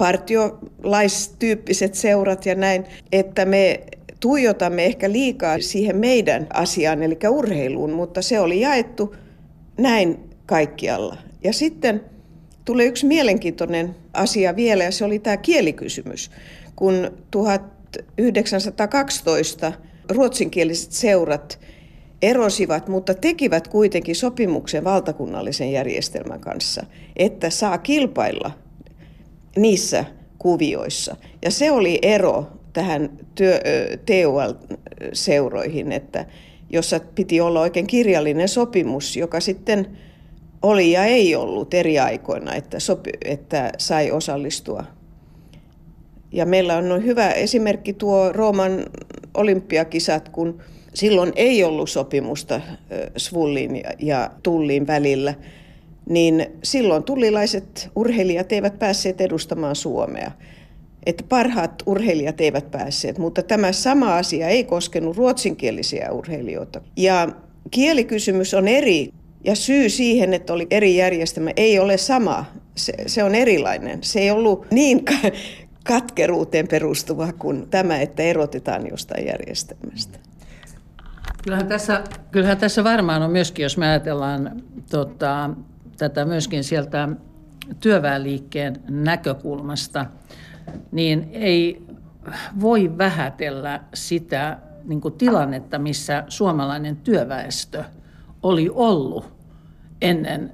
partiolaistyyppiset 0.00 1.94
seurat 1.94 2.46
ja 2.46 2.54
näin, 2.54 2.84
että 3.12 3.44
me 3.44 3.80
tuijotamme 4.20 4.84
ehkä 4.84 5.12
liikaa 5.12 5.60
siihen 5.60 5.96
meidän 5.96 6.46
asiaan, 6.52 7.02
eli 7.02 7.18
urheiluun, 7.30 7.92
mutta 7.92 8.22
se 8.22 8.40
oli 8.40 8.60
jaettu 8.60 9.14
näin 9.78 10.18
kaikkialla. 10.46 11.16
Ja 11.44 11.52
sitten 11.52 12.04
tulee 12.64 12.86
yksi 12.86 13.06
mielenkiintoinen 13.06 13.96
asia 14.12 14.56
vielä, 14.56 14.84
ja 14.84 14.90
se 14.90 15.04
oli 15.04 15.18
tämä 15.18 15.36
kielikysymys. 15.36 16.30
Kun 16.76 17.10
1912 17.30 19.72
ruotsinkieliset 20.08 20.92
seurat 20.92 21.60
erosivat, 22.22 22.88
mutta 22.88 23.14
tekivät 23.14 23.68
kuitenkin 23.68 24.16
sopimuksen 24.16 24.84
valtakunnallisen 24.84 25.72
järjestelmän 25.72 26.40
kanssa, 26.40 26.86
että 27.16 27.50
saa 27.50 27.78
kilpailla 27.78 28.50
niissä 29.56 30.04
kuvioissa. 30.38 31.16
Ja 31.44 31.50
se 31.50 31.70
oli 31.70 31.98
ero 32.02 32.46
tähän 32.72 33.10
TUL-seuroihin, 34.06 35.92
että 35.92 36.26
jossa 36.70 37.00
piti 37.14 37.40
olla 37.40 37.60
oikein 37.60 37.86
kirjallinen 37.86 38.48
sopimus, 38.48 39.16
joka 39.16 39.40
sitten 39.40 39.98
oli 40.62 40.92
ja 40.92 41.04
ei 41.04 41.34
ollut 41.34 41.74
eri 41.74 41.98
aikoina, 41.98 42.54
että, 42.54 42.80
sopi, 42.80 43.10
että 43.24 43.72
sai 43.78 44.10
osallistua. 44.10 44.84
Ja 46.32 46.46
meillä 46.46 46.76
on 46.76 47.04
hyvä 47.04 47.30
esimerkki 47.30 47.92
tuo 47.92 48.32
Rooman 48.32 48.86
olympiakisat, 49.34 50.28
kun 50.28 50.62
silloin 50.94 51.32
ei 51.36 51.64
ollut 51.64 51.90
sopimusta 51.90 52.60
Svullin 53.16 53.82
ja 53.98 54.30
Tullin 54.42 54.86
välillä, 54.86 55.34
niin 56.08 56.46
silloin 56.62 57.02
tullilaiset 57.02 57.90
urheilijat 57.96 58.52
eivät 58.52 58.78
päässeet 58.78 59.20
edustamaan 59.20 59.76
Suomea 59.76 60.30
että 61.06 61.24
parhaat 61.28 61.82
urheilijat 61.86 62.40
eivät 62.40 62.70
päässeet, 62.70 63.18
mutta 63.18 63.42
tämä 63.42 63.72
sama 63.72 64.16
asia 64.16 64.48
ei 64.48 64.64
koskenut 64.64 65.16
ruotsinkielisiä 65.16 66.12
urheilijoita. 66.12 66.80
Ja 66.96 67.28
kielikysymys 67.70 68.54
on 68.54 68.68
eri 68.68 69.12
ja 69.44 69.54
syy 69.54 69.88
siihen, 69.88 70.34
että 70.34 70.52
oli 70.52 70.66
eri 70.70 70.96
järjestelmä, 70.96 71.50
ei 71.56 71.78
ole 71.78 71.96
sama. 71.96 72.44
Se, 72.76 72.92
se 73.06 73.24
on 73.24 73.34
erilainen. 73.34 73.98
Se 74.02 74.20
ei 74.20 74.30
ollut 74.30 74.66
niin 74.70 75.04
katkeruuteen 75.84 76.68
perustuva 76.68 77.32
kuin 77.32 77.68
tämä, 77.70 78.00
että 78.00 78.22
erotetaan 78.22 78.86
jostain 78.90 79.26
järjestelmästä. 79.26 80.18
Kyllähän 81.44 81.68
tässä, 81.68 82.04
kyllähän 82.30 82.58
tässä 82.58 82.84
varmaan 82.84 83.22
on 83.22 83.30
myöskin, 83.30 83.62
jos 83.62 83.76
me 83.76 83.88
ajatellaan 83.88 84.62
tota, 84.90 85.50
tätä 86.00 86.24
myöskin 86.24 86.64
sieltä 86.64 87.08
työväenliikkeen 87.80 88.76
näkökulmasta, 88.88 90.06
niin 90.92 91.28
ei 91.32 91.86
voi 92.60 92.98
vähätellä 92.98 93.80
sitä 93.94 94.58
niin 94.84 95.00
kuin 95.00 95.14
tilannetta, 95.14 95.78
missä 95.78 96.24
suomalainen 96.28 96.96
työväestö 96.96 97.84
oli 98.42 98.70
ollut 98.74 99.32
ennen 100.00 100.52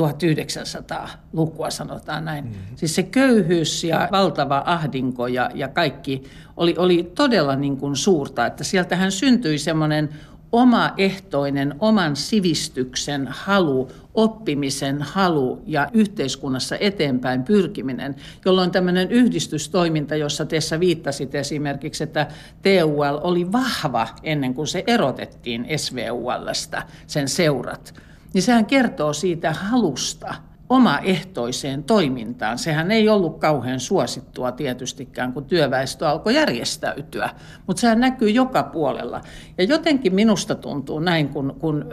1900-lukua, 0.00 1.70
sanotaan 1.70 2.24
näin. 2.24 2.44
Mm-hmm. 2.44 2.76
Siis 2.76 2.94
se 2.94 3.02
köyhyys 3.02 3.84
ja 3.84 4.08
valtava 4.12 4.62
ahdinko 4.66 5.26
ja, 5.26 5.50
ja 5.54 5.68
kaikki 5.68 6.22
oli, 6.56 6.74
oli 6.78 7.12
todella 7.14 7.56
niin 7.56 7.76
kuin 7.76 7.96
suurta, 7.96 8.46
että 8.46 8.64
sieltähän 8.64 9.12
syntyi 9.12 9.58
semmoinen 9.58 10.08
omaehtoinen 10.52 11.74
oman 11.78 12.16
sivistyksen 12.16 13.28
halu, 13.30 13.88
oppimisen 14.14 15.02
halu 15.02 15.62
ja 15.66 15.88
yhteiskunnassa 15.92 16.76
eteenpäin 16.80 17.44
pyrkiminen, 17.44 18.16
jolloin 18.44 18.70
tämmöinen 18.70 19.10
yhdistystoiminta, 19.10 20.16
jossa 20.16 20.46
tässä 20.46 20.80
viittasit 20.80 21.34
esimerkiksi, 21.34 22.04
että 22.04 22.26
TUL 22.62 23.20
oli 23.22 23.52
vahva 23.52 24.08
ennen 24.22 24.54
kuin 24.54 24.66
se 24.66 24.84
erotettiin 24.86 25.66
SVULstä, 25.76 26.82
sen 27.06 27.28
seurat, 27.28 27.94
niin 28.34 28.42
sehän 28.42 28.66
kertoo 28.66 29.12
siitä 29.12 29.52
halusta– 29.52 30.34
omaehtoiseen 30.68 31.84
toimintaan. 31.84 32.58
Sehän 32.58 32.90
ei 32.90 33.08
ollut 33.08 33.38
kauhean 33.38 33.80
suosittua 33.80 34.52
tietystikään, 34.52 35.32
kun 35.32 35.44
työväestö 35.44 36.08
alkoi 36.08 36.34
järjestäytyä, 36.34 37.30
mutta 37.66 37.80
sehän 37.80 38.00
näkyy 38.00 38.30
joka 38.30 38.62
puolella. 38.62 39.20
Ja 39.58 39.64
jotenkin 39.64 40.14
minusta 40.14 40.54
tuntuu 40.54 41.00
näin, 41.00 41.28
kun, 41.28 41.56
kun 41.58 41.92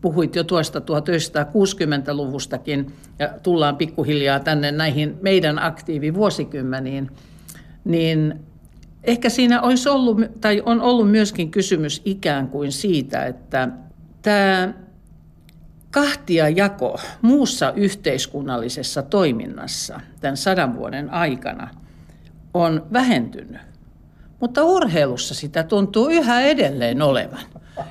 puhuit 0.00 0.36
jo 0.36 0.44
tuosta 0.44 0.78
1960-luvustakin 0.78 2.92
ja 3.18 3.28
tullaan 3.42 3.76
pikkuhiljaa 3.76 4.40
tänne 4.40 4.72
näihin 4.72 5.16
meidän 5.22 5.58
aktiivivuosikymmeniin, 5.58 7.10
niin 7.84 8.34
ehkä 9.04 9.28
siinä 9.28 9.62
olisi 9.62 9.88
ollut, 9.88 10.18
tai 10.40 10.62
on 10.66 10.80
ollut 10.80 11.10
myöskin 11.10 11.50
kysymys 11.50 12.02
ikään 12.04 12.48
kuin 12.48 12.72
siitä, 12.72 13.26
että 13.26 13.68
tämä 14.22 14.74
kahtia 15.90 16.48
jako 16.48 17.00
muussa 17.22 17.72
yhteiskunnallisessa 17.76 19.02
toiminnassa 19.02 20.00
tämän 20.20 20.36
sadan 20.36 20.76
vuoden 20.76 21.10
aikana 21.10 21.68
on 22.54 22.86
vähentynyt. 22.92 23.60
Mutta 24.40 24.64
urheilussa 24.64 25.34
sitä 25.34 25.62
tuntuu 25.62 26.08
yhä 26.08 26.40
edelleen 26.40 27.02
olevan. 27.02 27.40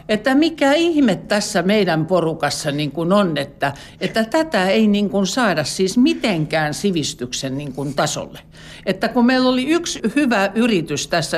Että 0.10 0.36
mikä 0.36 0.74
ihme 0.74 1.16
tässä 1.16 1.62
meidän 1.62 2.06
porukassa 2.06 2.72
niin 2.72 2.92
kuin 2.92 3.14
on, 3.14 3.38
että, 3.38 3.74
että 4.02 4.24
tätä 4.24 4.68
ei 4.70 4.88
niin 4.88 5.10
kuin 5.10 5.28
saada 5.28 5.64
siis 5.64 5.98
mitenkään 5.98 6.74
sivistyksen 6.74 7.58
niin 7.58 7.74
kuin 7.74 7.94
tasolle. 7.94 8.40
Että 8.86 9.08
kun 9.08 9.26
meillä 9.26 9.50
oli 9.50 9.68
yksi 9.70 10.00
hyvä 10.16 10.52
yritys 10.56 11.08
tässä 11.08 11.38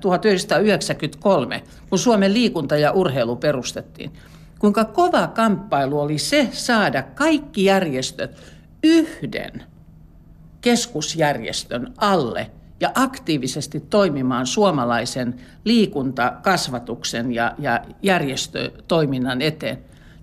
1993, 0.00 1.62
kun 1.90 1.98
Suomen 1.98 2.34
liikunta 2.34 2.76
ja 2.76 2.92
urheilu 2.92 3.36
perustettiin, 3.36 4.12
kuinka 4.58 4.84
kova 4.84 5.26
kamppailu 5.26 6.00
oli 6.00 6.18
se 6.18 6.48
saada 6.52 7.02
kaikki 7.02 7.64
järjestöt 7.64 8.42
yhden 8.82 9.62
keskusjärjestön 10.60 11.94
alle 11.96 12.50
ja 12.80 12.90
aktiivisesti 12.94 13.80
toimimaan 13.80 14.46
suomalaisen 14.46 15.34
liikuntakasvatuksen 15.64 17.32
ja, 17.32 17.54
ja 17.58 17.80
järjestötoiminnan 18.02 19.42
eteen. 19.42 19.78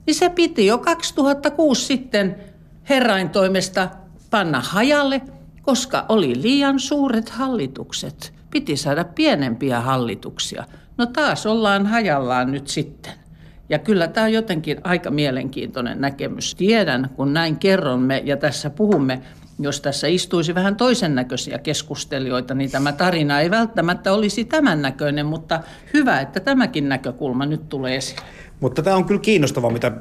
Niin 0.08 0.16
se 0.16 0.30
piti 0.30 0.66
jo 0.66 0.78
2006 0.78 1.86
sitten 1.86 2.36
herrain 2.90 3.30
toimesta 3.30 3.90
panna 4.30 4.62
hajalle, 4.62 5.22
koska 5.62 6.06
oli 6.10 6.42
liian 6.42 6.80
suuret 6.80 7.30
hallitukset. 7.30 8.34
Piti 8.50 8.78
saada 8.78 9.04
pienempiä 9.04 9.82
hallituksia. 9.82 10.66
No 10.98 11.06
taas 11.06 11.46
ollaan 11.46 11.86
hajallaan 11.86 12.52
nyt 12.52 12.68
sitten. 12.68 13.23
Ja 13.70 13.80
kyllä 13.80 14.08
tämä 14.08 14.26
on 14.26 14.34
jotenkin 14.34 14.78
aika 14.84 15.12
mielenkiintoinen 15.12 16.02
näkemys. 16.02 16.56
Tiedän, 16.56 17.10
kun 17.16 17.34
näin 17.34 17.58
kerromme 17.58 18.22
ja 18.26 18.38
tässä 18.38 18.70
puhumme, 18.70 19.22
jos 19.60 19.82
tässä 19.82 20.08
istuisi 20.08 20.56
vähän 20.56 20.76
toisen 20.76 21.16
näköisiä 21.16 21.58
keskustelijoita, 21.58 22.54
niin 22.54 22.72
tämä 22.72 22.92
tarina 22.92 23.40
ei 23.40 23.52
välttämättä 23.52 24.14
olisi 24.14 24.46
tämän 24.46 24.82
näköinen, 24.82 25.26
mutta 25.26 25.60
hyvä, 25.94 26.22
että 26.22 26.40
tämäkin 26.40 26.90
näkökulma 26.90 27.46
nyt 27.46 27.70
tulee 27.70 27.96
esille. 27.96 28.22
Mutta 28.60 28.82
tämä 28.82 28.96
on 28.96 29.06
kyllä 29.06 29.22
kiinnostavaa, 29.22 29.72
mitä 29.72 29.92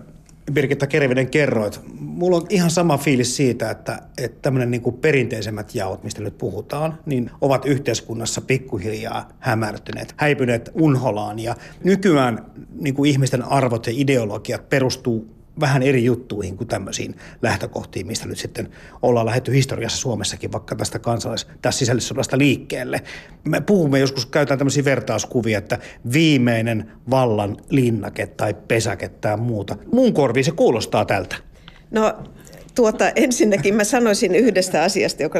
Birgitta 0.52 0.87
Kervinen 0.87 1.30
kerroit. 1.30 1.80
Mulla 2.00 2.37
on 2.37 2.47
ihan 2.49 2.71
sama 2.71 2.99
fiilis 2.99 3.37
siitä, 3.37 3.71
että, 3.71 3.99
että 4.18 4.38
tämmöinen 4.42 4.71
niin 4.71 4.80
kuin 4.80 4.97
perinteisemmät 4.97 5.75
jaot, 5.75 6.04
mistä 6.04 6.23
nyt 6.23 6.38
puhutaan, 6.38 6.99
niin 7.06 7.30
ovat 7.40 7.66
yhteiskunnassa 7.66 8.40
pikkuhiljaa 8.40 9.28
hämärtyneet, 9.38 10.14
häipyneet 10.16 10.71
unholaan. 10.75 11.38
Ja 11.38 11.56
nykyään 11.85 12.47
niin 12.80 12.94
kuin 12.94 13.11
ihmisten 13.11 13.42
arvot 13.42 13.87
ja 13.87 13.92
ideologiat 13.97 14.68
perustuu 14.68 15.41
vähän 15.61 15.82
eri 15.82 16.04
juttuihin 16.04 16.56
kuin 16.56 16.68
tämmöisiin 16.68 17.16
lähtökohtiin, 17.42 18.06
mistä 18.06 18.28
nyt 18.28 18.38
sitten 18.38 18.68
ollaan 19.02 19.26
lähetty 19.26 19.52
historiassa 19.52 19.99
Suomessakin 19.99 20.52
vaikka 20.52 20.76
tästä 20.76 20.99
kansalais- 20.99 21.47
tässä 21.62 21.78
sisällissodasta 21.78 22.38
liikkeelle. 22.38 23.02
Me 23.44 23.61
puhumme 23.61 23.99
joskus, 23.99 24.26
käytetään 24.26 24.59
tämmöisiä 24.59 24.85
vertauskuvia, 24.85 25.59
että 25.59 25.79
viimeinen 26.12 26.90
vallan 27.11 27.57
linnake 27.70 28.27
tai 28.27 28.55
pesäke 28.68 29.09
tai 29.09 29.37
muuta. 29.37 29.77
Mun 29.92 30.12
korviin 30.12 30.44
se 30.44 30.50
kuulostaa 30.50 31.05
tältä. 31.05 31.37
No 31.90 32.14
tuota, 32.74 33.11
ensinnäkin 33.16 33.74
mä 33.74 33.85
sanoisin 33.85 34.35
yhdestä 34.35 34.83
asiasta, 34.83 35.22
joka 35.22 35.38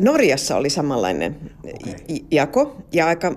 Norjassa 0.00 0.56
oli 0.56 0.70
samanlainen 0.70 1.36
okay. 1.64 2.18
jako 2.30 2.76
ja 2.92 3.06
aika, 3.06 3.34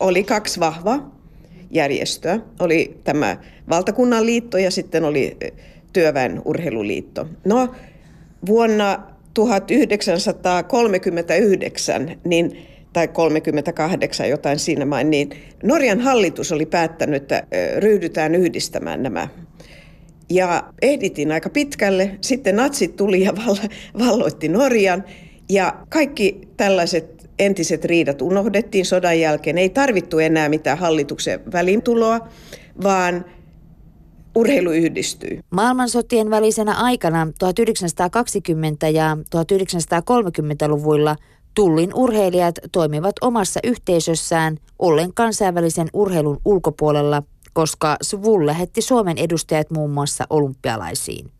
oli 0.00 0.24
kaksi 0.24 0.60
vahvaa 0.60 1.13
järjestöä. 1.74 2.40
Oli 2.60 3.00
tämä 3.04 3.36
valtakunnan 3.68 4.26
liitto 4.26 4.58
ja 4.58 4.70
sitten 4.70 5.04
oli 5.04 5.36
työväen 5.92 6.42
urheiluliitto. 6.44 7.28
No, 7.44 7.74
vuonna 8.46 8.98
1939, 9.34 12.18
niin, 12.24 12.66
tai 12.92 13.08
38 13.08 14.28
jotain 14.28 14.58
siinä 14.58 14.84
main, 14.84 15.10
niin 15.10 15.30
Norjan 15.62 16.00
hallitus 16.00 16.52
oli 16.52 16.66
päättänyt, 16.66 17.22
että 17.22 17.46
ryhdytään 17.78 18.34
yhdistämään 18.34 19.02
nämä 19.02 19.28
ja 20.30 20.64
ehditin 20.82 21.32
aika 21.32 21.50
pitkälle. 21.50 22.10
Sitten 22.20 22.56
natsit 22.56 22.96
tuli 22.96 23.22
ja 23.22 23.34
valloitti 24.06 24.48
Norjan. 24.48 25.04
Ja 25.48 25.76
kaikki 25.88 26.40
tällaiset 26.56 27.23
entiset 27.38 27.84
riidat 27.84 28.22
unohdettiin 28.22 28.84
sodan 28.84 29.20
jälkeen. 29.20 29.58
Ei 29.58 29.68
tarvittu 29.68 30.18
enää 30.18 30.48
mitään 30.48 30.78
hallituksen 30.78 31.40
välintuloa, 31.52 32.28
vaan 32.82 33.24
urheilu 34.34 34.70
yhdistyi. 34.70 35.40
Maailmansotien 35.50 36.30
välisenä 36.30 36.72
aikana 36.72 37.26
1920- 38.84 38.90
ja 38.92 39.16
1930-luvuilla 39.36 41.16
Tullin 41.54 41.94
urheilijat 41.94 42.54
toimivat 42.72 43.14
omassa 43.20 43.60
yhteisössään 43.64 44.56
ollen 44.78 45.14
kansainvälisen 45.14 45.88
urheilun 45.92 46.40
ulkopuolella, 46.44 47.22
koska 47.52 47.96
SVUL 48.02 48.46
lähetti 48.46 48.82
Suomen 48.82 49.18
edustajat 49.18 49.70
muun 49.70 49.90
muassa 49.90 50.26
olympialaisiin. 50.30 51.30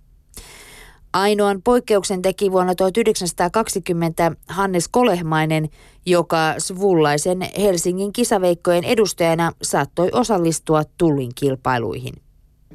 Ainoan 1.14 1.62
poikkeuksen 1.62 2.22
teki 2.22 2.52
vuonna 2.52 2.74
1920 2.74 4.32
Hannes 4.48 4.88
Kolehmainen, 4.88 5.68
joka 6.06 6.54
svullaisen 6.58 7.38
Helsingin 7.58 8.12
kisaveikkojen 8.12 8.84
edustajana 8.84 9.52
saattoi 9.62 10.08
osallistua 10.12 10.82
tullin 10.98 11.30
kilpailuihin. 11.34 12.14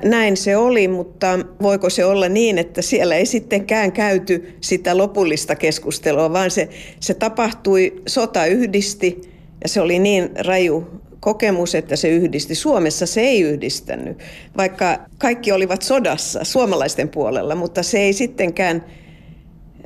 Näin 0.04 0.38
se 0.38 0.58
oli, 0.58 0.88
mutta 0.88 1.40
voiko 1.62 1.90
se 1.90 2.06
olla 2.06 2.30
niin, 2.30 2.58
että 2.58 2.82
siellä 2.82 3.16
ei 3.16 3.26
sittenkään 3.26 3.92
käyty 3.92 4.58
sitä 4.62 4.98
lopullista 4.98 5.56
keskustelua, 5.56 6.34
vaan 6.34 6.52
se, 6.52 6.70
se 7.00 7.14
tapahtui, 7.14 8.02
sota 8.08 8.46
yhdisti 8.46 9.22
ja 9.64 9.70
se 9.70 9.82
oli 9.82 10.00
niin 10.00 10.30
raju 10.46 10.88
kokemus, 11.20 11.76
että 11.76 11.96
se 11.96 12.10
yhdisti. 12.10 12.56
Suomessa 12.56 13.06
se 13.06 13.22
ei 13.22 13.42
yhdistänyt, 13.42 14.18
vaikka 14.58 15.00
kaikki 15.18 15.52
olivat 15.52 15.82
sodassa 15.82 16.44
suomalaisten 16.44 17.10
puolella, 17.10 17.56
mutta 17.56 17.84
se 17.84 18.00
ei 18.00 18.14
sittenkään 18.14 18.86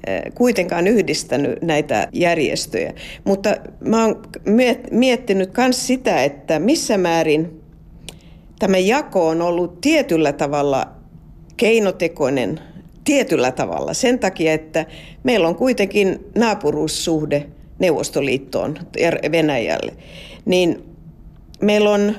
eh, 0.08 0.22
kuitenkaan 0.36 0.88
yhdistänyt 0.88 1.62
näitä 1.62 2.08
järjestöjä. 2.14 2.94
Mutta 3.24 3.56
mä 3.80 4.06
oon 4.06 4.22
miettinyt 4.92 5.52
myös 5.58 5.88
sitä, 5.88 6.24
että 6.24 6.60
missä 6.60 6.98
määrin 6.98 7.62
tämä 8.60 8.78
jako 8.78 9.28
on 9.28 9.42
ollut 9.42 9.82
tietyllä 9.82 10.34
tavalla 10.34 10.88
keinotekoinen 11.58 12.60
tietyllä 13.04 13.52
tavalla 13.52 13.94
sen 13.94 14.20
takia, 14.20 14.54
että 14.54 14.86
meillä 15.24 15.48
on 15.48 15.56
kuitenkin 15.56 16.20
naapuruussuhde 16.36 17.46
Neuvostoliittoon 17.80 18.78
ja 19.00 19.32
Venäjälle. 19.32 19.94
Niin 20.46 20.84
meillä 21.64 21.90
on, 21.90 22.16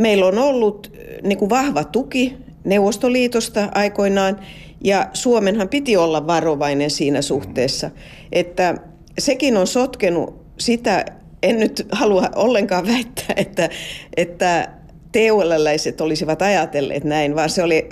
meillä 0.00 0.26
on 0.26 0.38
ollut 0.38 0.92
niin 1.22 1.38
kuin 1.38 1.50
vahva 1.50 1.84
tuki 1.84 2.36
Neuvostoliitosta 2.64 3.68
aikoinaan 3.74 4.40
ja 4.84 5.10
Suomenhan 5.12 5.68
piti 5.68 5.96
olla 5.96 6.26
varovainen 6.26 6.90
siinä 6.90 7.22
suhteessa, 7.22 7.90
että 8.32 8.74
sekin 9.18 9.56
on 9.56 9.66
sotkenut 9.66 10.40
sitä, 10.58 11.04
en 11.42 11.58
nyt 11.58 11.86
halua 11.92 12.28
ollenkaan 12.36 12.86
väittää, 12.86 13.34
että, 13.36 13.68
että 14.16 14.68
TUL-läiset 15.12 16.00
olisivat 16.00 16.42
ajatelleet 16.42 17.04
näin, 17.04 17.36
vaan 17.36 17.50
se 17.50 17.62
oli, 17.62 17.88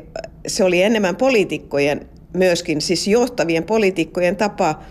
se 0.47 0.65
oli 0.65 0.83
enemmän 0.83 1.17
poliitikkojen 1.17 2.09
myöskin, 2.35 2.81
siis 2.81 3.09
johtavien 3.09 3.65
poliitikkojen 3.65 4.37
tapa 4.37 4.83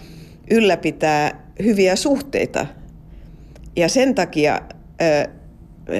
ylläpitää 0.52 1.52
hyviä 1.63 1.96
suhteita 1.96 2.66
ja 3.78 3.90
sen 3.90 4.16
takia 4.16 4.62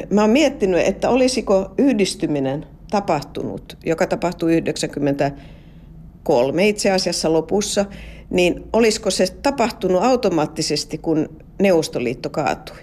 mä 0.10 0.22
oon 0.22 0.30
miettinyt, 0.30 0.88
että 0.88 1.10
olisiko 1.10 1.74
yhdistyminen 1.78 2.66
tapahtunut, 2.92 3.78
joka 3.86 4.08
tapahtui 4.08 4.58
93 4.58 6.68
itse 6.68 6.92
asiassa 6.92 7.34
lopussa, 7.34 7.86
niin 8.30 8.64
olisiko 8.74 9.12
se 9.12 9.28
tapahtunut 9.42 10.04
automaattisesti, 10.04 10.98
kun 10.98 11.30
Neuvostoliitto 11.60 12.30
kaatui? 12.30 12.78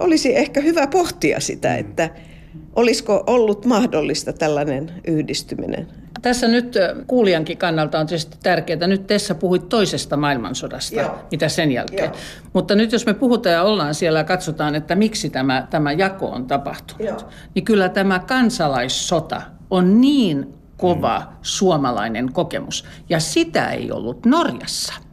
Olisi 0.00 0.36
ehkä 0.36 0.60
hyvä 0.60 0.86
pohtia 0.86 1.40
sitä, 1.40 1.76
että 1.76 2.10
olisiko 2.76 3.24
ollut 3.26 3.64
mahdollista 3.64 4.32
tällainen 4.32 4.92
yhdistyminen. 5.06 5.86
Tässä 6.22 6.48
nyt 6.48 6.74
kuulijankin 7.06 7.58
kannalta 7.58 7.98
on 7.98 8.06
tietysti 8.06 8.36
tärkeää. 8.42 8.86
Nyt 8.86 9.06
Tessa 9.06 9.34
puhuit 9.34 9.68
toisesta 9.68 10.16
maailmansodasta, 10.16 11.00
Joo. 11.00 11.18
mitä 11.30 11.48
sen 11.48 11.72
jälkeen. 11.72 12.04
Joo. 12.04 12.16
Mutta 12.52 12.74
nyt 12.74 12.92
jos 12.92 13.06
me 13.06 13.14
puhutaan 13.14 13.54
ja 13.54 13.62
ollaan 13.62 13.94
siellä 13.94 14.18
ja 14.18 14.24
katsotaan, 14.24 14.74
että 14.74 14.94
miksi 14.94 15.30
tämä, 15.30 15.66
tämä 15.70 15.92
jako 15.92 16.26
on 16.26 16.46
tapahtunut, 16.46 17.08
Joo. 17.08 17.30
niin 17.54 17.64
kyllä 17.64 17.88
tämä 17.88 18.18
kansalaissota 18.18 19.42
on 19.70 20.00
niin 20.00 20.54
kova 20.76 21.18
mm. 21.18 21.36
suomalainen 21.42 22.32
kokemus. 22.32 22.84
Ja 23.08 23.20
sitä 23.20 23.70
ei 23.70 23.92
ollut 23.92 24.26
Norjassa. 24.26 25.07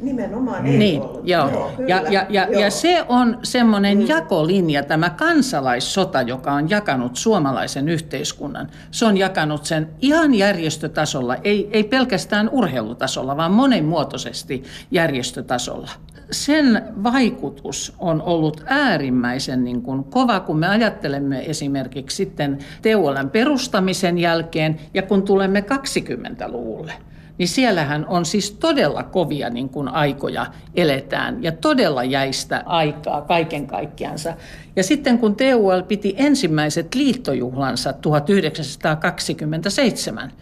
Nimenomaan 0.00 0.66
ei 0.66 0.78
niin, 0.78 1.02
ollut. 1.02 1.28
Joo. 1.28 1.50
joo 1.50 1.72
ja, 1.86 2.02
ja, 2.10 2.26
ja, 2.28 2.46
joo. 2.50 2.62
ja 2.62 2.70
se 2.70 3.04
on 3.08 3.38
semmoinen 3.42 3.98
mm. 3.98 4.06
jakolinja, 4.06 4.82
tämä 4.82 5.10
kansalaissota, 5.10 6.22
joka 6.22 6.52
on 6.52 6.70
jakanut 6.70 7.16
suomalaisen 7.16 7.88
yhteiskunnan. 7.88 8.70
Se 8.90 9.04
on 9.04 9.16
jakanut 9.16 9.64
sen 9.64 9.88
ihan 10.00 10.34
järjestötasolla, 10.34 11.36
ei, 11.44 11.68
ei 11.72 11.84
pelkästään 11.84 12.48
urheilutasolla, 12.52 13.36
vaan 13.36 13.52
monenmuotoisesti 13.52 14.62
järjestötasolla. 14.90 15.90
Sen 16.30 16.82
vaikutus 17.02 17.94
on 17.98 18.22
ollut 18.22 18.64
äärimmäisen 18.66 19.64
niin 19.64 19.82
kuin 19.82 20.04
kova, 20.04 20.40
kun 20.40 20.58
me 20.58 20.68
ajattelemme 20.68 21.50
esimerkiksi 21.50 22.16
sitten 22.16 22.58
Teuolan 22.82 23.30
perustamisen 23.30 24.18
jälkeen 24.18 24.80
ja 24.94 25.02
kun 25.02 25.22
tulemme 25.22 25.60
20-luvulle 25.60 26.92
niin 27.38 27.48
siellähän 27.48 28.06
on 28.06 28.24
siis 28.24 28.50
todella 28.50 29.02
kovia 29.02 29.50
niin 29.50 29.68
kuin 29.68 29.88
aikoja 29.88 30.46
eletään 30.74 31.42
ja 31.42 31.52
todella 31.52 32.04
jäistä 32.04 32.62
aikaa 32.66 33.20
kaiken 33.20 33.66
kaikkiansa. 33.66 34.34
Ja 34.76 34.82
sitten 34.82 35.18
kun 35.18 35.36
TUL 35.36 35.82
piti 35.88 36.14
ensimmäiset 36.16 36.94
liittojuhlansa 36.94 37.92
1927, 37.92 40.32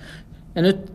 ja 0.55 0.63
nyt 0.63 0.93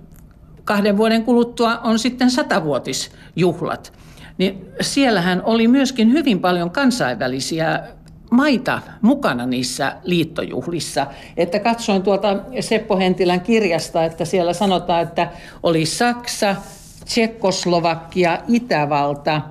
kahden 0.64 0.98
vuoden 0.98 1.24
kuluttua 1.24 1.78
on 1.78 2.00
sitten 2.00 2.32
satavuotisjuhlat, 2.32 3.94
niin 4.38 4.66
siellähän 4.82 5.42
oli 5.44 5.68
myöskin 5.68 6.12
hyvin 6.12 6.40
paljon 6.40 6.72
kansainvälisiä 6.72 7.84
maita 8.32 8.82
mukana 9.02 9.46
niissä 9.46 9.96
liittojuhlissa. 10.04 11.08
Että 11.38 11.60
katsoin 11.60 12.04
tuolta 12.04 12.38
Seppo 12.60 12.98
Hentilän 12.98 13.42
kirjasta, 13.42 14.06
että 14.06 14.26
siellä 14.26 14.54
sanotaan, 14.54 15.04
että 15.04 15.30
oli 15.64 15.86
Saksa, 15.86 16.56
Tsekkoslovakia, 17.06 18.40
Itävalta. 18.48 19.42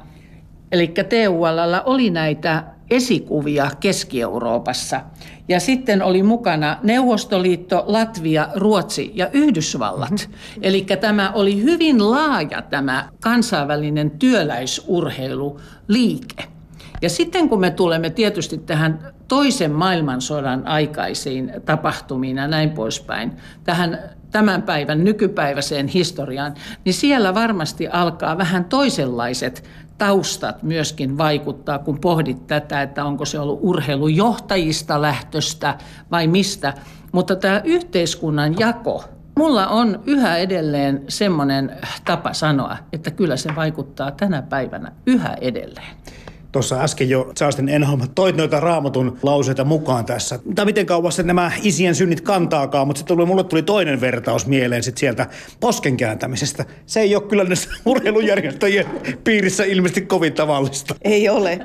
Eli 0.72 0.88
TUL 0.88 1.74
oli 1.84 2.10
näitä 2.10 2.64
esikuvia 2.90 3.70
Keski-Euroopassa. 3.80 5.00
Ja 5.48 5.60
sitten 5.60 6.02
oli 6.02 6.22
mukana 6.22 6.78
Neuvostoliitto, 6.82 7.84
Latvia, 7.86 8.48
Ruotsi 8.54 9.12
ja 9.14 9.28
Yhdysvallat. 9.32 10.10
Mm-hmm. 10.10 10.62
Eli 10.62 10.86
tämä 11.00 11.32
oli 11.34 11.62
hyvin 11.62 12.10
laaja 12.10 12.62
tämä 12.62 13.08
kansainvälinen 13.20 14.10
työläisurheiluliike. 14.10 16.59
Ja 17.02 17.10
sitten 17.10 17.48
kun 17.48 17.60
me 17.60 17.70
tulemme 17.70 18.10
tietysti 18.10 18.58
tähän 18.58 19.12
toisen 19.28 19.72
maailmansodan 19.72 20.66
aikaisiin 20.66 21.52
tapahtumiin 21.64 22.36
ja 22.36 22.48
näin 22.48 22.70
poispäin, 22.70 23.32
tähän 23.64 23.98
tämän 24.30 24.62
päivän 24.62 25.04
nykypäiväiseen 25.04 25.88
historiaan, 25.88 26.54
niin 26.84 26.94
siellä 26.94 27.34
varmasti 27.34 27.88
alkaa 27.88 28.38
vähän 28.38 28.64
toisenlaiset 28.64 29.64
taustat 29.98 30.62
myöskin 30.62 31.18
vaikuttaa, 31.18 31.78
kun 31.78 32.00
pohdit 32.00 32.46
tätä, 32.46 32.82
että 32.82 33.04
onko 33.04 33.24
se 33.24 33.38
ollut 33.38 33.58
urheilujohtajista 33.62 35.02
lähtöstä 35.02 35.78
vai 36.10 36.26
mistä. 36.26 36.74
Mutta 37.12 37.36
tämä 37.36 37.60
yhteiskunnan 37.64 38.58
jako, 38.58 39.04
mulla 39.36 39.66
on 39.66 40.02
yhä 40.06 40.36
edelleen 40.36 41.04
semmoinen 41.08 41.76
tapa 42.04 42.32
sanoa, 42.32 42.76
että 42.92 43.10
kyllä 43.10 43.36
se 43.36 43.56
vaikuttaa 43.56 44.10
tänä 44.10 44.42
päivänä 44.42 44.92
yhä 45.06 45.36
edelleen. 45.40 45.96
Tuossa 46.52 46.82
äsken 46.82 47.08
jo 47.08 47.32
Charleston 47.36 47.68
Enholm 47.68 48.00
toit 48.14 48.36
noita 48.36 48.60
raamatun 48.60 49.18
lauseita 49.22 49.64
mukaan 49.64 50.04
tässä. 50.04 50.38
Tai 50.54 50.64
miten 50.64 50.86
kauas 50.86 51.18
nämä 51.18 51.52
isien 51.62 51.94
synnit 51.94 52.20
kantaakaan, 52.20 52.86
mutta 52.86 52.98
sitten 52.98 53.28
mulle 53.28 53.44
tuli 53.44 53.62
toinen 53.62 54.00
vertaus 54.00 54.46
mieleen 54.46 54.82
sit 54.82 54.98
sieltä 54.98 55.26
posken 55.60 55.96
kääntämisestä. 55.96 56.64
Se 56.86 57.00
ei 57.00 57.14
ole 57.14 57.22
kyllä 57.22 57.44
näissä 57.44 57.70
urheilujärjestöjen 57.86 58.86
piirissä 59.24 59.64
ilmeisesti 59.64 60.00
kovin 60.00 60.32
tavallista. 60.32 60.94
Ei 61.02 61.28
ole. 61.28 61.58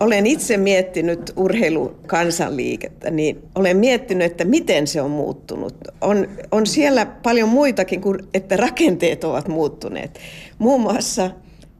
Olen 0.00 0.26
itse 0.26 0.56
miettinyt 0.56 1.32
urheilukansanliikettä, 1.36 3.10
niin 3.10 3.42
olen 3.54 3.76
miettinyt, 3.76 4.26
että 4.26 4.44
miten 4.44 4.86
se 4.86 5.02
on 5.02 5.10
muuttunut. 5.10 5.74
On, 6.00 6.28
on 6.52 6.66
siellä 6.66 7.06
paljon 7.06 7.48
muitakin 7.48 8.00
kuin, 8.00 8.18
että 8.34 8.56
rakenteet 8.56 9.24
ovat 9.24 9.48
muuttuneet. 9.48 10.18
Muun 10.58 10.80
muassa 10.80 11.30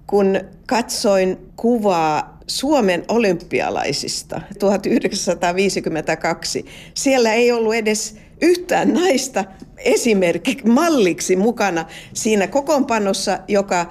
kun 0.06 0.40
katsoin 0.66 1.38
kuvaa 1.56 2.38
Suomen 2.46 3.04
olympialaisista 3.08 4.40
1952. 4.58 6.64
Siellä 6.94 7.32
ei 7.32 7.52
ollut 7.52 7.74
edes 7.74 8.16
yhtään 8.40 8.94
naista 8.94 9.44
esimerkki 9.76 10.58
malliksi 10.66 11.36
mukana 11.36 11.84
siinä 12.12 12.46
kokoonpanossa, 12.46 13.38
joka 13.48 13.86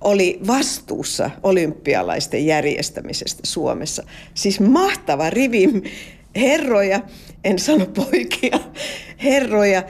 oli 0.00 0.40
vastuussa 0.46 1.30
olympialaisten 1.42 2.46
järjestämisestä 2.46 3.40
Suomessa. 3.44 4.02
Siis 4.34 4.60
mahtava 4.60 5.30
rivi 5.30 5.82
herroja, 6.36 7.00
en 7.44 7.58
sano 7.58 7.86
poikia, 7.86 8.60
herroja. 9.22 9.82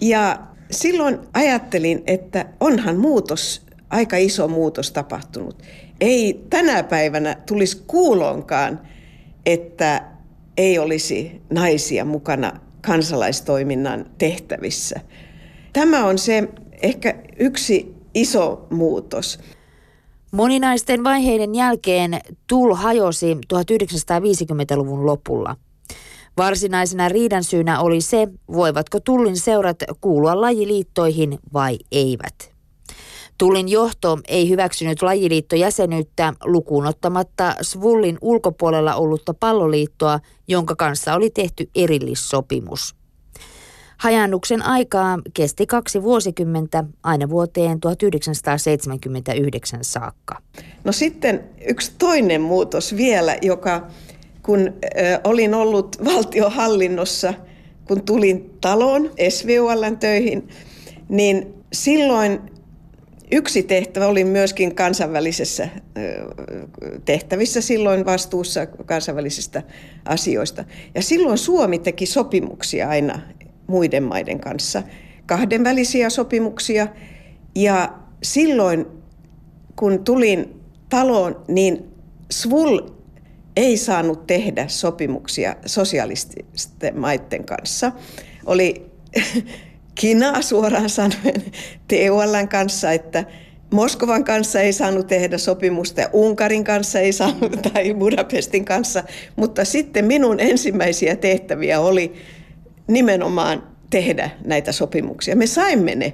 Ja 0.00 0.38
silloin 0.70 1.18
ajattelin, 1.34 2.02
että 2.06 2.46
onhan 2.60 2.96
muutos, 2.96 3.62
aika 3.90 4.16
iso 4.16 4.48
muutos 4.48 4.90
tapahtunut 4.90 5.62
ei 6.00 6.46
tänä 6.50 6.82
päivänä 6.82 7.36
tulisi 7.46 7.82
kuulonkaan, 7.86 8.80
että 9.46 10.02
ei 10.56 10.78
olisi 10.78 11.42
naisia 11.50 12.04
mukana 12.04 12.60
kansalaistoiminnan 12.80 14.06
tehtävissä. 14.18 15.00
Tämä 15.72 16.06
on 16.06 16.18
se 16.18 16.48
ehkä 16.82 17.14
yksi 17.38 17.94
iso 18.14 18.66
muutos. 18.70 19.38
Moninaisten 20.32 21.04
vaiheiden 21.04 21.54
jälkeen 21.54 22.20
TUL 22.46 22.74
hajosi 22.74 23.34
1950-luvun 23.34 25.06
lopulla. 25.06 25.56
Varsinaisena 26.36 27.08
riidan 27.08 27.44
syynä 27.44 27.80
oli 27.80 28.00
se, 28.00 28.28
voivatko 28.52 29.00
Tullin 29.00 29.36
seurat 29.36 29.78
kuulua 30.00 30.40
lajiliittoihin 30.40 31.38
vai 31.52 31.78
eivät. 31.92 32.59
Tullin 33.40 33.68
johto 33.68 34.18
ei 34.28 34.48
hyväksynyt 34.48 35.02
lajiliittojäsenyyttä 35.02 36.34
lukuun 36.44 36.86
ottamatta 36.86 37.54
Svullin 37.62 38.18
ulkopuolella 38.20 38.94
ollutta 38.94 39.34
palloliittoa, 39.34 40.20
jonka 40.48 40.76
kanssa 40.76 41.14
oli 41.14 41.30
tehty 41.30 41.70
erillissopimus. 41.74 42.94
Hajannuksen 43.96 44.62
aikaa 44.62 45.18
kesti 45.34 45.66
kaksi 45.66 46.02
vuosikymmentä 46.02 46.84
aina 47.02 47.30
vuoteen 47.30 47.80
1979 47.80 49.84
saakka. 49.84 50.38
No 50.84 50.92
sitten 50.92 51.44
yksi 51.68 51.92
toinen 51.98 52.40
muutos 52.40 52.96
vielä, 52.96 53.36
joka 53.42 53.86
kun 54.42 54.60
ö, 54.60 54.72
olin 55.24 55.54
ollut 55.54 55.96
valtiohallinnossa, 56.04 57.34
kun 57.84 58.02
tulin 58.02 58.50
taloon 58.60 59.10
SVULn 59.28 59.98
töihin, 59.98 60.48
niin 61.08 61.54
silloin 61.72 62.49
Yksi 63.32 63.62
tehtävä 63.62 64.06
oli 64.06 64.24
myöskin 64.24 64.74
kansainvälisessä 64.74 65.68
tehtävissä 67.04 67.60
silloin 67.60 68.06
vastuussa 68.06 68.66
kansainvälisistä 68.66 69.62
asioista. 70.04 70.64
Ja 70.94 71.02
silloin 71.02 71.38
Suomi 71.38 71.78
teki 71.78 72.06
sopimuksia 72.06 72.88
aina 72.88 73.20
muiden 73.66 74.02
maiden 74.02 74.40
kanssa, 74.40 74.82
kahdenvälisiä 75.26 76.10
sopimuksia. 76.10 76.88
Ja 77.54 77.94
silloin, 78.22 78.86
kun 79.76 80.04
tulin 80.04 80.60
taloon, 80.88 81.44
niin 81.48 81.84
SVUL 82.32 82.80
ei 83.56 83.76
saanut 83.76 84.26
tehdä 84.26 84.68
sopimuksia 84.68 85.56
sosialististen 85.66 86.98
maiden 86.98 87.44
kanssa. 87.44 87.92
Oli 88.46 88.90
kinaa 90.00 90.42
suoraan 90.42 90.90
sanoen 90.90 91.42
TULn 91.88 92.48
kanssa, 92.48 92.92
että 92.92 93.24
Moskovan 93.70 94.24
kanssa 94.24 94.60
ei 94.60 94.72
saanut 94.72 95.06
tehdä 95.06 95.38
sopimusta 95.38 96.00
ja 96.00 96.10
Unkarin 96.12 96.64
kanssa 96.64 97.00
ei 97.00 97.12
saanut 97.12 97.62
tai 97.72 97.94
Budapestin 97.94 98.64
kanssa, 98.64 99.04
mutta 99.36 99.64
sitten 99.64 100.04
minun 100.04 100.40
ensimmäisiä 100.40 101.16
tehtäviä 101.16 101.80
oli 101.80 102.12
nimenomaan 102.86 103.62
tehdä 103.90 104.30
näitä 104.44 104.72
sopimuksia. 104.72 105.36
Me 105.36 105.46
saimme 105.46 105.94
ne 105.94 106.12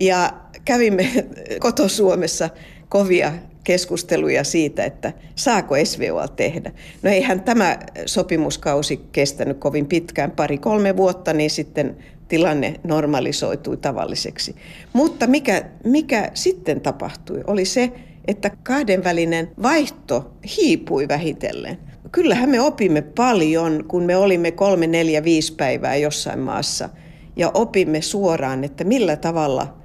ja 0.00 0.32
kävimme 0.64 1.08
kotosuomessa 1.60 2.50
kovia 2.88 3.32
keskusteluja 3.64 4.44
siitä, 4.44 4.84
että 4.84 5.12
saako 5.34 5.74
SVOa 5.84 6.28
tehdä. 6.28 6.72
No 7.02 7.10
eihän 7.10 7.40
tämä 7.40 7.78
sopimuskausi 8.06 9.00
kestänyt 9.12 9.58
kovin 9.58 9.86
pitkään, 9.86 10.30
pari-kolme 10.30 10.96
vuotta, 10.96 11.32
niin 11.32 11.50
sitten 11.50 11.96
tilanne 12.28 12.80
normalisoitui 12.84 13.76
tavalliseksi. 13.76 14.56
Mutta 14.92 15.26
mikä, 15.26 15.64
mikä 15.84 16.30
sitten 16.34 16.80
tapahtui, 16.80 17.44
oli 17.46 17.64
se, 17.64 17.92
että 18.26 18.50
kahdenvälinen 18.62 19.50
vaihto 19.62 20.32
hiipui 20.56 21.08
vähitellen. 21.08 21.78
Kyllähän 22.12 22.50
me 22.50 22.60
opimme 22.60 23.02
paljon, 23.02 23.84
kun 23.88 24.02
me 24.02 24.16
olimme 24.16 24.50
kolme, 24.50 24.86
neljä, 24.86 25.24
viisi 25.24 25.54
päivää 25.54 25.96
jossain 25.96 26.38
maassa 26.38 26.88
ja 27.36 27.50
opimme 27.54 28.02
suoraan, 28.02 28.64
että 28.64 28.84
millä 28.84 29.16
tavalla 29.16 29.76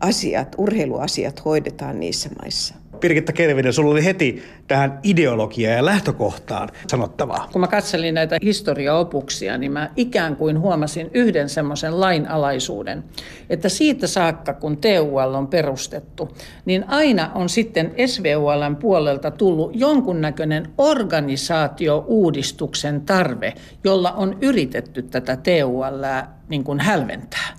asiat, 0.00 0.54
urheiluasiat 0.58 1.44
hoidetaan 1.44 2.00
niissä 2.00 2.30
maissa. 2.42 2.81
Birgitta 3.02 3.32
Kervinen, 3.32 3.72
sulla 3.72 3.90
oli 3.90 4.04
heti 4.04 4.42
tähän 4.68 4.98
ideologiaan 5.02 5.76
ja 5.76 5.84
lähtökohtaan 5.84 6.68
sanottavaa. 6.86 7.48
Kun 7.52 7.60
mä 7.60 7.66
katselin 7.66 8.14
näitä 8.14 8.38
historiaopuksia, 8.42 9.58
niin 9.58 9.72
mä 9.72 9.90
ikään 9.96 10.36
kuin 10.36 10.60
huomasin 10.60 11.10
yhden 11.14 11.48
semmoisen 11.48 12.00
lainalaisuuden, 12.00 13.04
että 13.50 13.68
siitä 13.68 14.06
saakka, 14.06 14.54
kun 14.54 14.76
TUL 14.76 15.34
on 15.34 15.48
perustettu, 15.48 16.36
niin 16.64 16.84
aina 16.88 17.30
on 17.34 17.48
sitten 17.48 17.94
SVULn 18.06 18.76
puolelta 18.76 19.30
tullut 19.30 19.70
jonkunnäköinen 19.74 20.68
organisaatio-uudistuksen 20.78 23.00
tarve, 23.00 23.54
jolla 23.84 24.12
on 24.12 24.38
yritetty 24.40 25.02
tätä 25.02 25.36
TUL 25.36 26.04
niin 26.48 26.64
kuin 26.64 26.80
hälventää. 26.80 27.56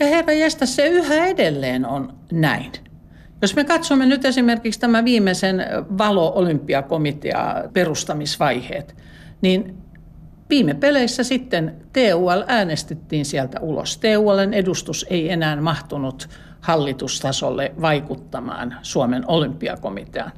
Ja 0.00 0.06
herra 0.06 0.32
jästä, 0.32 0.66
se 0.66 0.86
yhä 0.86 1.26
edelleen 1.26 1.86
on 1.86 2.14
näin. 2.32 2.72
Jos 3.42 3.56
me 3.56 3.64
katsomme 3.64 4.06
nyt 4.06 4.24
esimerkiksi 4.24 4.80
tämä 4.80 5.04
viimeisen 5.04 5.66
valo-olympiakomitea 5.98 7.64
perustamisvaiheet, 7.72 8.96
niin 9.40 9.76
viime 10.50 10.74
peleissä 10.74 11.24
sitten 11.24 11.74
TUL 11.92 12.42
äänestettiin 12.46 13.24
sieltä 13.24 13.60
ulos. 13.60 13.98
TULn 13.98 14.54
edustus 14.54 15.06
ei 15.10 15.32
enää 15.32 15.60
mahtunut 15.60 16.28
hallitustasolle 16.60 17.72
vaikuttamaan 17.80 18.76
Suomen 18.82 19.24
olympiakomiteaan. 19.26 20.32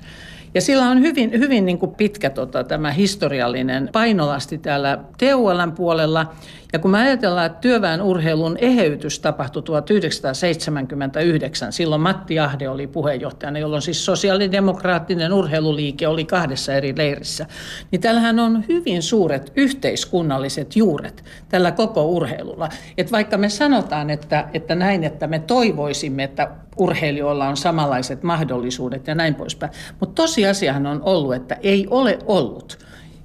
Ja 0.55 0.61
sillä 0.61 0.89
on 0.89 1.01
hyvin, 1.01 1.33
hyvin 1.33 1.67
niin 1.67 1.79
kuin 1.79 1.95
pitkä 1.95 2.31
tota, 2.31 2.65
tämä 2.65 2.91
historiallinen 2.91 3.89
painolasti 3.93 4.59
täällä 4.59 4.99
TULn 5.19 5.73
puolella. 5.73 6.33
Ja 6.73 6.79
kun 6.79 6.91
me 6.91 6.99
ajatellaan, 6.99 7.47
että 7.47 7.61
työväen 7.61 8.03
urheilun 8.03 8.57
eheytys 8.61 9.21
tapahtui 9.21 9.63
1979, 9.63 11.73
silloin 11.73 12.01
Matti 12.01 12.39
Ahde 12.39 12.69
oli 12.69 12.87
puheenjohtajana, 12.87 13.59
jolloin 13.59 13.83
siis 13.83 14.05
sosiaalidemokraattinen 14.05 15.33
urheiluliike 15.33 16.09
oli 16.09 16.25
kahdessa 16.25 16.75
eri 16.75 16.95
leirissä, 16.97 17.47
niin 17.91 18.01
tällähän 18.01 18.39
on 18.39 18.65
hyvin 18.69 19.03
suuret 19.03 19.53
yhteiskunnalliset 19.57 20.77
juuret 20.77 21.25
tällä 21.49 21.73
koko 21.73 22.05
urheilulla. 22.05 22.69
Et 22.99 23.13
vaikka 23.13 23.39
me 23.39 23.49
sanotaan, 23.49 24.11
että, 24.11 24.49
että 24.55 24.75
näin, 24.75 25.05
että 25.05 25.27
me 25.27 25.39
toivoisimme, 25.39 26.25
että 26.25 26.51
urheilijoilla 26.77 27.49
on 27.49 27.57
samanlaiset 27.57 28.23
mahdollisuudet 28.23 29.07
ja 29.07 29.15
näin 29.15 29.35
poispäin, 29.35 29.73
mutta 30.01 30.23
tosiasiahan 30.23 30.87
on 30.87 31.03
ollut, 31.03 31.35
että 31.35 31.57
ei 31.63 31.87
ole 31.91 32.19
ollut. 32.27 32.79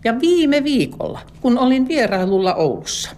Ja 0.03 0.19
viime 0.19 0.63
viikolla, 0.63 1.19
kun 1.41 1.59
olin 1.59 1.87
vierailulla 1.87 2.55
Oulussa, 2.55 3.11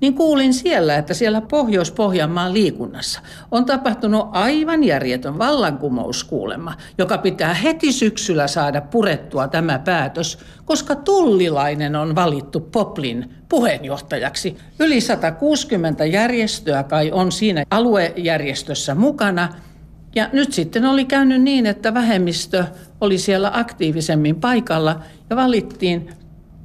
niin 0.00 0.14
kuulin 0.14 0.54
siellä, 0.54 0.96
että 0.96 1.14
siellä 1.14 1.40
Pohjois-Pohjanmaan 1.40 2.54
liikunnassa 2.54 3.20
on 3.50 3.64
tapahtunut 3.64 4.28
aivan 4.32 4.84
järjetön 4.84 5.38
vallankumouskuulema, 5.38 6.74
joka 6.98 7.18
pitää 7.18 7.54
heti 7.54 7.92
syksyllä 7.92 8.46
saada 8.46 8.80
purettua 8.80 9.48
tämä 9.48 9.78
päätös, 9.78 10.38
koska 10.64 10.94
tullilainen 10.94 11.96
on 11.96 12.14
valittu 12.14 12.60
Poplin 12.60 13.30
puheenjohtajaksi. 13.48 14.56
Yli 14.80 15.00
160 15.00 16.04
järjestöä 16.04 16.82
kai 16.82 17.10
on 17.12 17.32
siinä 17.32 17.64
aluejärjestössä 17.70 18.94
mukana. 18.94 19.48
Ja 20.14 20.28
nyt 20.32 20.52
sitten 20.52 20.84
oli 20.84 21.04
käynyt 21.04 21.42
niin, 21.42 21.66
että 21.66 21.94
vähemmistö 21.94 22.64
oli 23.00 23.18
siellä 23.18 23.50
aktiivisemmin 23.54 24.36
paikalla 24.36 25.00
ja 25.30 25.36
valittiin 25.36 26.10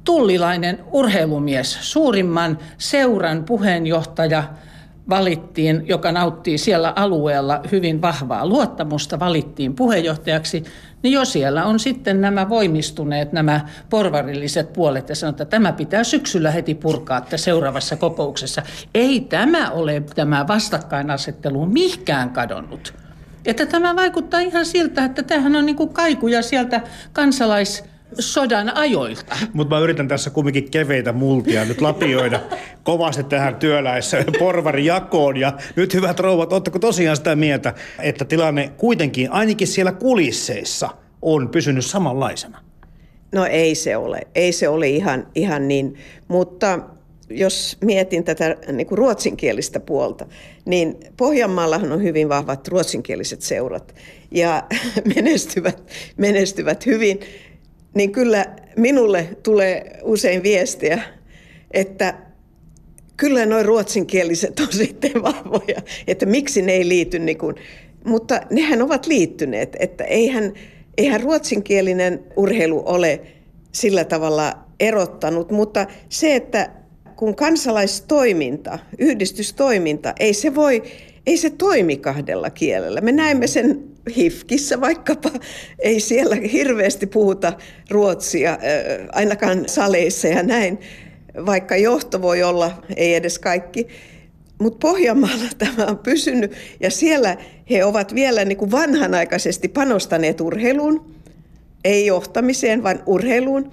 tullilainen 0.04 0.78
urheilumies, 0.92 1.78
suurimman 1.80 2.58
seuran 2.78 3.44
puheenjohtaja 3.44 4.44
valittiin, 5.08 5.88
joka 5.88 6.12
nauttii 6.12 6.58
siellä 6.58 6.92
alueella 6.96 7.60
hyvin 7.72 8.02
vahvaa 8.02 8.46
luottamusta, 8.46 9.20
valittiin 9.20 9.74
puheenjohtajaksi, 9.74 10.64
niin 11.02 11.12
jo 11.12 11.24
siellä 11.24 11.64
on 11.64 11.80
sitten 11.80 12.20
nämä 12.20 12.48
voimistuneet, 12.48 13.32
nämä 13.32 13.60
porvarilliset 13.90 14.72
puolet 14.72 15.08
ja 15.08 15.14
sanotaan, 15.14 15.44
että 15.44 15.56
tämä 15.56 15.72
pitää 15.72 16.04
syksyllä 16.04 16.50
heti 16.50 16.74
purkaa 16.74 17.18
että 17.18 17.36
seuraavassa 17.36 17.96
kokouksessa. 17.96 18.62
Ei 18.94 19.20
tämä 19.20 19.70
ole 19.70 20.02
tämä 20.14 20.48
vastakkainasettelu 20.48 21.66
mihkään 21.66 22.30
kadonnut. 22.30 22.94
Että 23.44 23.66
tämä 23.66 23.96
vaikuttaa 23.96 24.40
ihan 24.40 24.66
siltä, 24.66 25.04
että 25.04 25.22
tämähän 25.22 25.56
on 25.56 25.66
niin 25.66 25.76
kuin 25.76 25.92
kaikuja 25.92 26.42
sieltä 26.42 26.80
kansalais 27.12 27.91
sodan 28.18 28.76
ajoilta. 28.76 29.36
Mutta 29.52 29.74
mä 29.74 29.80
yritän 29.80 30.08
tässä 30.08 30.30
kumminkin 30.30 30.70
keveitä 30.70 31.12
multia 31.12 31.64
nyt 31.64 31.80
lapioida 31.80 32.40
kovasti 32.82 33.24
tähän 33.24 33.56
työläissä 33.56 34.24
porvarijakoon. 34.38 35.36
Ja 35.36 35.52
nyt 35.76 35.94
hyvät 35.94 36.20
rouvat, 36.20 36.52
ootteko 36.52 36.78
tosiaan 36.78 37.16
sitä 37.16 37.36
mieltä, 37.36 37.74
että 37.98 38.24
tilanne 38.24 38.72
kuitenkin 38.76 39.32
ainakin 39.32 39.68
siellä 39.68 39.92
kulisseissa 39.92 40.88
on 41.22 41.48
pysynyt 41.48 41.84
samanlaisena? 41.84 42.58
No 43.32 43.46
ei 43.46 43.74
se 43.74 43.96
ole. 43.96 44.20
Ei 44.34 44.52
se 44.52 44.68
ole 44.68 44.88
ihan, 44.88 45.26
ihan 45.34 45.68
niin. 45.68 45.94
Mutta 46.28 46.78
jos 47.30 47.76
mietin 47.84 48.24
tätä 48.24 48.56
niin 48.72 48.86
kuin 48.86 48.98
ruotsinkielistä 48.98 49.80
puolta, 49.80 50.26
niin 50.64 50.96
Pohjanmaallahan 51.16 51.92
on 51.92 52.02
hyvin 52.02 52.28
vahvat 52.28 52.68
ruotsinkieliset 52.68 53.42
seurat 53.42 53.94
ja 54.30 54.62
menestyvät, 55.14 55.82
menestyvät 56.16 56.86
hyvin 56.86 57.20
niin 57.94 58.12
kyllä 58.12 58.46
minulle 58.76 59.28
tulee 59.42 59.98
usein 60.02 60.42
viestiä, 60.42 61.02
että 61.70 62.14
kyllä 63.16 63.46
nuo 63.46 63.62
ruotsinkieliset 63.62 64.60
on 64.60 64.72
sitten 64.82 65.22
vahvoja, 65.22 65.82
että 66.06 66.26
miksi 66.26 66.62
ne 66.62 66.72
ei 66.72 66.88
liity 66.88 67.18
niin 67.18 67.38
kuin, 67.38 67.56
mutta 68.04 68.40
nehän 68.50 68.82
ovat 68.82 69.06
liittyneet, 69.06 69.76
että 69.78 70.04
eihän, 70.04 70.52
eihän 70.98 71.20
ruotsinkielinen 71.20 72.24
urheilu 72.36 72.82
ole 72.86 73.20
sillä 73.72 74.04
tavalla 74.04 74.52
erottanut, 74.80 75.50
mutta 75.50 75.86
se, 76.08 76.36
että 76.36 76.70
kun 77.16 77.34
kansalaistoiminta, 77.34 78.78
yhdistystoiminta, 78.98 80.12
ei 80.20 80.34
se 80.34 80.54
voi, 80.54 80.82
ei 81.26 81.36
se 81.36 81.50
toimi 81.50 81.96
kahdella 81.96 82.50
kielellä. 82.50 83.00
Me 83.00 83.12
näemme 83.12 83.46
sen 83.46 83.84
Hifkissä 84.16 84.80
vaikkapa, 84.80 85.30
ei 85.78 86.00
siellä 86.00 86.36
hirveästi 86.52 87.06
puhuta 87.06 87.52
ruotsia, 87.90 88.58
ainakaan 89.12 89.68
saleissa 89.68 90.28
ja 90.28 90.42
näin, 90.42 90.78
vaikka 91.46 91.76
johto 91.76 92.22
voi 92.22 92.42
olla, 92.42 92.82
ei 92.96 93.14
edes 93.14 93.38
kaikki. 93.38 93.88
Mutta 94.58 94.78
Pohjanmaalla 94.88 95.44
tämä 95.58 95.86
on 95.86 95.98
pysynyt 95.98 96.52
ja 96.80 96.90
siellä 96.90 97.36
he 97.70 97.84
ovat 97.84 98.14
vielä 98.14 98.44
niin 98.44 98.58
kuin 98.58 98.70
vanhanaikaisesti 98.70 99.68
panostaneet 99.68 100.40
urheiluun, 100.40 101.14
ei 101.84 102.06
johtamiseen, 102.06 102.82
vaan 102.82 103.02
urheiluun. 103.06 103.70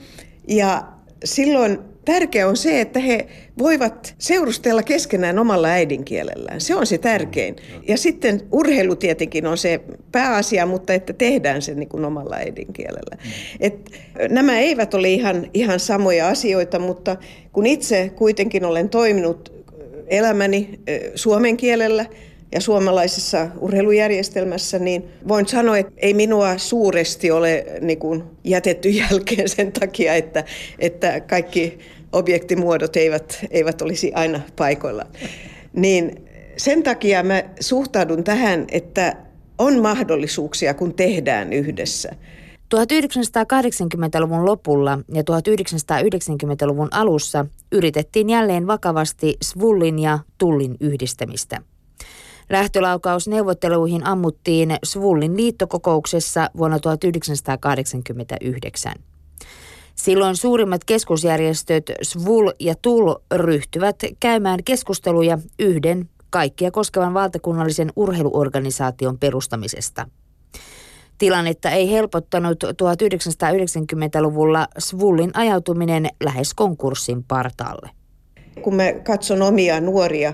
Ja 0.48 0.88
silloin 1.24 1.80
tärkeää 2.10 2.48
on 2.48 2.58
se, 2.58 2.82
että 2.82 3.00
he 3.00 3.28
voivat 3.58 4.16
seurustella 4.18 4.84
keskenään 4.84 5.40
omalla 5.40 5.68
äidinkielellään. 5.68 6.62
Se 6.62 6.76
on 6.76 6.88
se 6.88 6.98
tärkein. 6.98 7.56
Ja 7.88 7.98
sitten 7.98 8.42
urheilu 8.52 8.96
tietenkin 8.96 9.48
on 9.48 9.58
se 9.58 9.82
pääasia, 10.12 10.66
mutta 10.66 10.94
että 10.94 11.14
tehdään 11.14 11.62
se 11.62 11.74
niin 11.74 11.90
kuin 11.90 12.06
omalla 12.06 12.36
äidinkielellä. 12.36 13.18
Et 13.60 13.92
nämä 14.30 14.60
eivät 14.60 14.94
ole 14.94 15.10
ihan, 15.10 15.50
ihan 15.54 15.80
samoja 15.80 16.30
asioita, 16.30 16.80
mutta 16.80 17.18
kun 17.54 17.66
itse 17.66 18.12
kuitenkin 18.16 18.66
olen 18.66 18.90
toiminut 18.90 19.54
elämäni 20.08 20.80
suomen 21.16 21.58
kielellä– 21.58 22.06
ja 22.52 22.62
suomalaisessa 22.62 23.48
urheilujärjestelmässä, 23.60 24.80
niin 24.80 25.04
voin 25.28 25.48
sanoa, 25.48 25.78
että 25.78 25.92
ei 25.98 26.14
minua 26.14 26.58
suuresti 26.58 27.32
ole 27.32 27.66
niin 27.82 28.00
kuin 28.00 28.24
jätetty 28.44 28.90
jälkeen 29.10 29.50
sen 29.50 29.72
takia, 29.72 30.14
että, 30.14 30.44
että 30.80 31.20
kaikki 31.20 31.80
objektimuodot 32.12 32.96
eivät, 32.96 33.40
eivät 33.52 33.82
olisi 33.82 34.14
aina 34.14 34.40
paikoilla. 34.56 35.06
Niin 35.74 36.30
sen 36.58 36.84
takia 36.84 37.24
mä 37.24 37.44
suhtaudun 37.60 38.24
tähän, 38.24 38.66
että 38.72 39.16
on 39.58 39.82
mahdollisuuksia, 39.82 40.74
kun 40.74 40.94
tehdään 40.94 41.54
yhdessä. 41.54 42.10
1980-luvun 42.76 44.46
lopulla 44.46 45.00
ja 45.14 45.22
1990-luvun 45.22 46.88
alussa 46.92 47.46
yritettiin 47.72 48.30
jälleen 48.30 48.68
vakavasti 48.68 49.38
Svullin 49.44 50.00
ja 50.00 50.20
Tullin 50.38 50.78
yhdistämistä. 50.80 51.62
Lähtölaukaus 52.50 53.28
neuvotteluihin 53.28 54.06
ammuttiin 54.06 54.76
Svullin 54.86 55.38
liittokokouksessa 55.38 56.50
vuonna 56.58 56.80
1989. 56.80 58.94
Silloin 60.00 60.36
suurimmat 60.36 60.84
keskusjärjestöt 60.84 61.92
Svul 62.02 62.52
ja 62.60 62.76
Tul 62.82 63.16
ryhtyvät 63.34 63.96
käymään 64.20 64.60
keskusteluja 64.66 65.38
yhden 65.60 66.10
kaikkia 66.30 66.72
koskevan 66.72 67.14
valtakunnallisen 67.14 67.92
urheiluorganisaation 67.96 69.18
perustamisesta. 69.18 70.08
Tilannetta 71.18 71.70
ei 71.70 71.92
helpottanut 71.92 72.64
1990-luvulla 72.64 74.68
Svullin 74.80 75.32
ajautuminen 75.34 76.08
lähes 76.24 76.54
konkurssin 76.54 77.24
partaalle. 77.24 77.90
Kun 78.62 78.76
mä 78.76 78.94
katson 78.94 79.42
omia 79.42 79.82
nuoria 79.82 80.34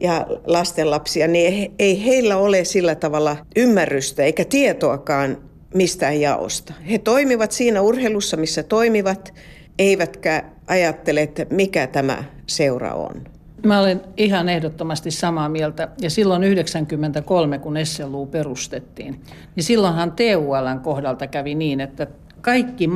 ja 0.00 0.26
lastenlapsia, 0.46 1.28
niin 1.28 1.74
ei 1.78 2.04
heillä 2.04 2.36
ole 2.36 2.64
sillä 2.64 2.94
tavalla 2.94 3.36
ymmärrystä 3.56 4.22
eikä 4.22 4.44
tietoakaan 4.44 5.36
mistään 5.76 6.20
jaosta. 6.20 6.74
He 6.90 6.98
toimivat 6.98 7.52
siinä 7.52 7.80
urheilussa, 7.80 8.36
missä 8.36 8.62
toimivat, 8.62 9.34
eivätkä 9.78 10.42
ajattele, 10.66 11.22
että 11.22 11.46
mikä 11.50 11.86
tämä 11.86 12.24
seura 12.46 12.94
on. 12.94 13.24
Mä 13.66 13.80
olen 13.80 14.00
ihan 14.16 14.48
ehdottomasti 14.48 15.10
samaa 15.10 15.48
mieltä. 15.48 15.88
Ja 16.00 16.10
silloin 16.10 16.44
93, 16.44 17.58
kun 17.58 17.74
SLU 17.84 18.26
perustettiin, 18.26 19.20
niin 19.56 19.64
silloinhan 19.64 20.12
TULn 20.12 20.80
kohdalta 20.82 21.26
kävi 21.26 21.54
niin, 21.54 21.80
että 21.80 22.06
kaikki 22.40 22.88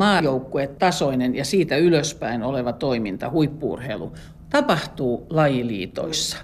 tasoinen 0.78 1.34
ja 1.34 1.44
siitä 1.44 1.76
ylöspäin 1.76 2.42
oleva 2.42 2.72
toiminta, 2.72 3.30
huippuurheilu, 3.30 4.12
tapahtuu 4.50 5.26
lajiliitoissa. 5.30 6.36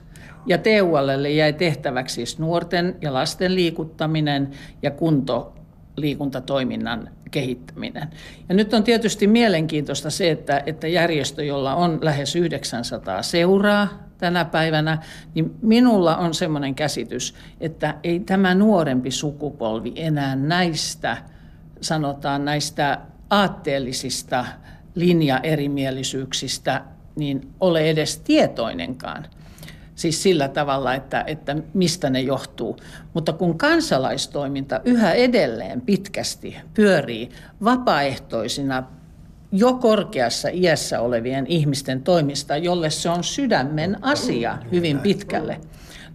Ja 0.46 0.58
TULlle 0.58 1.30
jäi 1.30 1.52
tehtäväksi 1.52 2.14
siis 2.14 2.38
nuorten 2.38 2.96
ja 3.00 3.12
lasten 3.12 3.54
liikuttaminen 3.54 4.50
ja 4.82 4.90
kunto 4.90 5.55
liikuntatoiminnan 5.96 7.08
kehittäminen. 7.30 8.08
Ja 8.48 8.54
nyt 8.54 8.74
on 8.74 8.84
tietysti 8.84 9.26
mielenkiintoista 9.26 10.10
se, 10.10 10.30
että, 10.30 10.62
että 10.66 10.88
järjestö, 10.88 11.44
jolla 11.44 11.74
on 11.74 11.98
lähes 12.02 12.36
900 12.36 13.22
seuraa 13.22 13.88
tänä 14.18 14.44
päivänä, 14.44 14.98
niin 15.34 15.54
minulla 15.62 16.16
on 16.16 16.34
semmoinen 16.34 16.74
käsitys, 16.74 17.34
että 17.60 17.94
ei 18.04 18.20
tämä 18.20 18.54
nuorempi 18.54 19.10
sukupolvi 19.10 19.92
enää 19.96 20.36
näistä, 20.36 21.16
sanotaan 21.80 22.44
näistä 22.44 22.98
aatteellisista 23.30 24.44
linjaerimielisyyksistä, 24.94 26.84
niin 27.16 27.48
ole 27.60 27.90
edes 27.90 28.18
tietoinenkaan. 28.18 29.26
Siis 29.96 30.22
sillä 30.22 30.48
tavalla, 30.48 30.94
että, 30.94 31.24
että 31.26 31.56
mistä 31.74 32.10
ne 32.10 32.20
johtuu. 32.20 32.76
Mutta 33.14 33.32
kun 33.32 33.58
kansalaistoiminta 33.58 34.80
yhä 34.84 35.12
edelleen 35.12 35.80
pitkästi 35.80 36.56
pyörii 36.74 37.30
vapaaehtoisina 37.64 38.82
jo 39.52 39.74
korkeassa 39.74 40.48
iässä 40.52 41.00
olevien 41.00 41.46
ihmisten 41.46 42.02
toimista, 42.02 42.56
jolle 42.56 42.90
se 42.90 43.10
on 43.10 43.24
sydämen 43.24 44.04
asia 44.04 44.58
hyvin 44.72 44.98
pitkälle, 44.98 45.60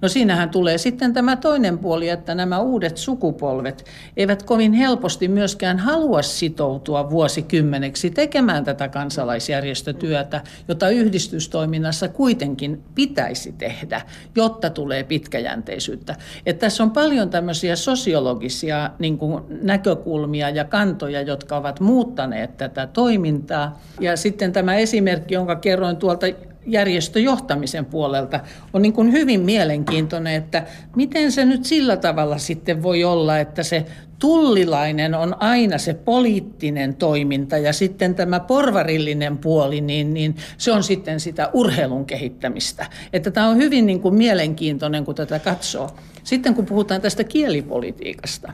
No 0.01 0.07
siinähän 0.07 0.49
tulee 0.49 0.77
sitten 0.77 1.13
tämä 1.13 1.35
toinen 1.35 1.77
puoli, 1.77 2.09
että 2.09 2.35
nämä 2.35 2.59
uudet 2.59 2.97
sukupolvet 2.97 3.85
eivät 4.17 4.43
kovin 4.43 4.73
helposti 4.73 5.27
myöskään 5.27 5.79
halua 5.79 6.21
sitoutua 6.21 7.09
vuosikymmeneksi 7.09 8.09
tekemään 8.09 8.63
tätä 8.63 8.87
kansalaisjärjestötyötä, 8.87 10.41
jota 10.67 10.89
yhdistystoiminnassa 10.89 12.07
kuitenkin 12.07 12.83
pitäisi 12.95 13.51
tehdä, 13.51 14.01
jotta 14.35 14.69
tulee 14.69 15.03
pitkäjänteisyyttä. 15.03 16.15
Että 16.45 16.59
tässä 16.59 16.83
on 16.83 16.91
paljon 16.91 17.29
tämmöisiä 17.29 17.75
sosiologisia 17.75 18.89
niin 18.99 19.17
kuin, 19.17 19.43
näkökulmia 19.61 20.49
ja 20.49 20.65
kantoja, 20.65 21.21
jotka 21.21 21.57
ovat 21.57 21.79
muuttaneet 21.79 22.57
tätä 22.57 22.87
toimintaa. 22.87 23.79
Ja 23.99 24.17
sitten 24.17 24.51
tämä 24.51 24.75
esimerkki, 24.75 25.33
jonka 25.33 25.55
kerroin 25.55 25.97
tuolta 25.97 26.25
järjestöjohtamisen 26.65 27.85
puolelta 27.85 28.39
on 28.73 28.81
niin 28.81 28.93
kuin 28.93 29.11
hyvin 29.11 29.41
mielenkiintoinen, 29.41 30.33
että 30.33 30.65
miten 30.95 31.31
se 31.31 31.45
nyt 31.45 31.65
sillä 31.65 31.97
tavalla 31.97 32.37
sitten 32.37 32.83
voi 32.83 33.03
olla, 33.03 33.39
että 33.39 33.63
se 33.63 33.85
tullilainen 34.19 35.15
on 35.15 35.35
aina 35.39 35.77
se 35.77 35.93
poliittinen 35.93 36.95
toiminta 36.95 37.57
ja 37.57 37.73
sitten 37.73 38.15
tämä 38.15 38.39
porvarillinen 38.39 39.37
puoli, 39.37 39.81
niin, 39.81 40.13
niin 40.13 40.35
se 40.57 40.71
on 40.71 40.83
sitten 40.83 41.19
sitä 41.19 41.49
urheilun 41.53 42.05
kehittämistä. 42.05 42.85
Että 43.13 43.31
tämä 43.31 43.47
on 43.47 43.57
hyvin 43.57 43.85
niin 43.85 44.01
kuin 44.01 44.15
mielenkiintoinen, 44.15 45.05
kun 45.05 45.15
tätä 45.15 45.39
katsoo. 45.39 45.89
Sitten 46.23 46.55
kun 46.55 46.65
puhutaan 46.65 47.01
tästä 47.01 47.23
kielipolitiikasta, 47.23 48.53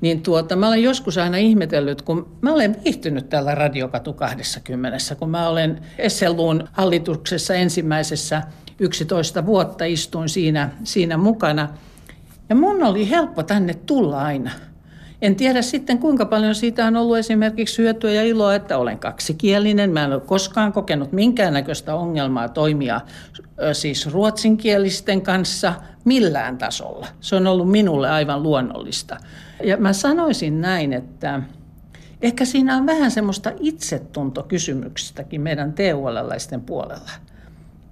niin 0.00 0.22
tuota, 0.22 0.56
mä 0.56 0.68
olen 0.68 0.82
joskus 0.82 1.18
aina 1.18 1.36
ihmetellyt, 1.36 2.02
kun 2.02 2.36
mä 2.40 2.52
olen 2.52 2.76
viihtynyt 2.84 3.28
täällä 3.28 3.54
Radiokatu 3.54 4.12
20, 4.12 4.98
kun 5.18 5.30
mä 5.30 5.48
olen 5.48 5.80
SLUn 6.08 6.68
hallituksessa 6.72 7.54
ensimmäisessä 7.54 8.42
11 8.78 9.46
vuotta 9.46 9.84
istuin 9.84 10.28
siinä, 10.28 10.70
siinä 10.84 11.16
mukana. 11.16 11.68
Ja 12.48 12.56
mun 12.56 12.82
oli 12.82 13.10
helppo 13.10 13.42
tänne 13.42 13.74
tulla 13.74 14.22
aina. 14.22 14.50
En 15.22 15.36
tiedä 15.36 15.62
sitten 15.62 15.98
kuinka 15.98 16.26
paljon 16.26 16.54
siitä 16.54 16.86
on 16.86 16.96
ollut 16.96 17.16
esimerkiksi 17.16 17.82
hyötyä 17.82 18.12
ja 18.12 18.22
iloa, 18.22 18.54
että 18.54 18.78
olen 18.78 18.98
kaksikielinen. 18.98 19.90
Mä 19.90 20.04
en 20.04 20.12
ole 20.12 20.20
koskaan 20.20 20.72
kokenut 20.72 21.12
minkäännäköistä 21.12 21.94
ongelmaa 21.94 22.48
toimia 22.48 23.00
siis 23.72 24.12
ruotsinkielisten 24.12 25.22
kanssa 25.22 25.74
millään 26.04 26.58
tasolla. 26.58 27.06
Se 27.20 27.36
on 27.36 27.46
ollut 27.46 27.70
minulle 27.70 28.10
aivan 28.10 28.42
luonnollista. 28.42 29.16
Ja 29.64 29.76
mä 29.76 29.92
sanoisin 29.92 30.60
näin, 30.60 30.92
että 30.92 31.42
ehkä 32.22 32.44
siinä 32.44 32.76
on 32.76 32.86
vähän 32.86 33.10
semmoista 33.10 33.52
itsetuntokysymyksestäkin 33.60 35.40
meidän 35.40 35.72
TUL-laisten 35.72 36.60
puolella. 36.60 37.10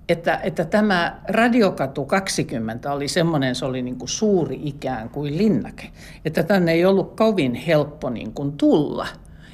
Että, 0.08 0.40
että 0.42 0.64
tämä 0.64 1.20
Radiokatu 1.28 2.04
20 2.04 2.92
oli 2.92 3.08
semmoinen, 3.08 3.54
se 3.54 3.64
oli 3.64 3.82
niin 3.82 3.98
kuin 3.98 4.08
suuri 4.08 4.60
ikään 4.64 5.08
kuin 5.08 5.38
linnake. 5.38 5.90
Että 6.24 6.42
tänne 6.42 6.72
ei 6.72 6.84
ollut 6.84 7.16
kovin 7.16 7.54
helppo 7.54 8.10
niin 8.10 8.32
kuin 8.32 8.52
tulla. 8.52 9.06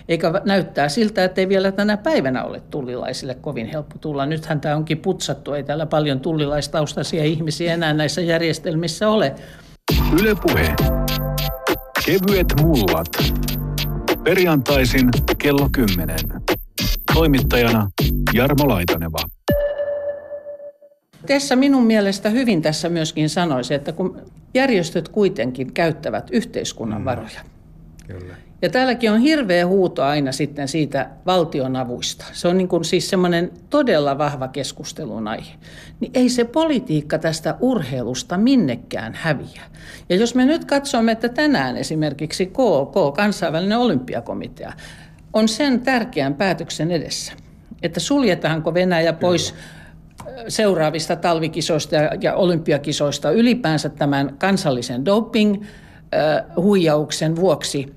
Eikä 0.08 0.32
näyttää 0.44 0.88
siltä, 0.88 1.24
että 1.24 1.40
ei 1.40 1.48
vielä 1.48 1.72
tänä 1.72 1.96
päivänä 1.96 2.44
ole 2.44 2.60
tullilaisille 2.60 3.34
kovin 3.34 3.66
helppo 3.66 3.98
tulla. 3.98 4.26
Nythän 4.26 4.60
tämä 4.60 4.76
onkin 4.76 4.98
putsattu, 4.98 5.52
ei 5.52 5.62
täällä 5.62 5.86
paljon 5.86 6.20
tullilaistaustaisia 6.20 7.24
ihmisiä 7.24 7.74
enää 7.74 7.92
näissä 7.92 8.20
järjestelmissä 8.20 9.08
ole. 9.08 9.34
Ylepuhe. 10.20 10.74
Kevyet 12.06 12.46
mullat. 12.62 13.08
Perjantaisin 14.24 15.08
kello 15.38 15.68
10. 15.72 16.16
Toimittajana 17.14 17.90
Jarmo 18.34 18.68
Laitaneva. 18.68 19.33
Tässä 21.26 21.56
minun 21.56 21.84
mielestä 21.86 22.30
hyvin 22.30 22.62
tässä 22.62 22.88
myöskin 22.88 23.28
sanoisi, 23.28 23.74
että 23.74 23.92
kun 23.92 24.22
järjestöt 24.54 25.08
kuitenkin 25.08 25.72
käyttävät 25.72 26.28
yhteiskunnan 26.32 27.00
mm. 27.00 27.04
varoja. 27.04 27.40
Kyllä. 28.06 28.34
Ja 28.62 28.70
täälläkin 28.70 29.12
on 29.12 29.20
hirveä 29.20 29.66
huuto 29.66 30.02
aina 30.02 30.32
sitten 30.32 30.68
siitä 30.68 31.10
valtionavuista. 31.26 32.24
Se 32.32 32.48
on 32.48 32.58
niin 32.58 32.68
kuin 32.68 32.84
siis 32.84 33.10
semmoinen 33.10 33.50
todella 33.70 34.18
vahva 34.18 34.48
keskustelun 34.48 35.28
aihe. 35.28 35.52
Niin 36.00 36.12
ei 36.14 36.28
se 36.28 36.44
politiikka 36.44 37.18
tästä 37.18 37.54
urheilusta 37.60 38.38
minnekään 38.38 39.14
häviä. 39.14 39.62
Ja 40.08 40.16
jos 40.16 40.34
me 40.34 40.44
nyt 40.44 40.64
katsomme, 40.64 41.12
että 41.12 41.28
tänään 41.28 41.76
esimerkiksi 41.76 42.46
KK, 42.46 43.14
kansainvälinen 43.16 43.78
olympiakomitea, 43.78 44.72
on 45.32 45.48
sen 45.48 45.80
tärkeän 45.80 46.34
päätöksen 46.34 46.90
edessä, 46.90 47.32
että 47.82 48.00
suljetaanko 48.00 48.74
Venäjä 48.74 49.12
pois 49.12 49.52
Kyllä 49.52 49.83
seuraavista 50.48 51.16
talvikisoista 51.16 51.96
ja 52.20 52.34
olympiakisoista 52.34 53.30
ylipäänsä 53.30 53.88
tämän 53.88 54.36
kansallisen 54.38 55.04
doping-huijauksen 55.04 57.36
vuoksi– 57.36 57.86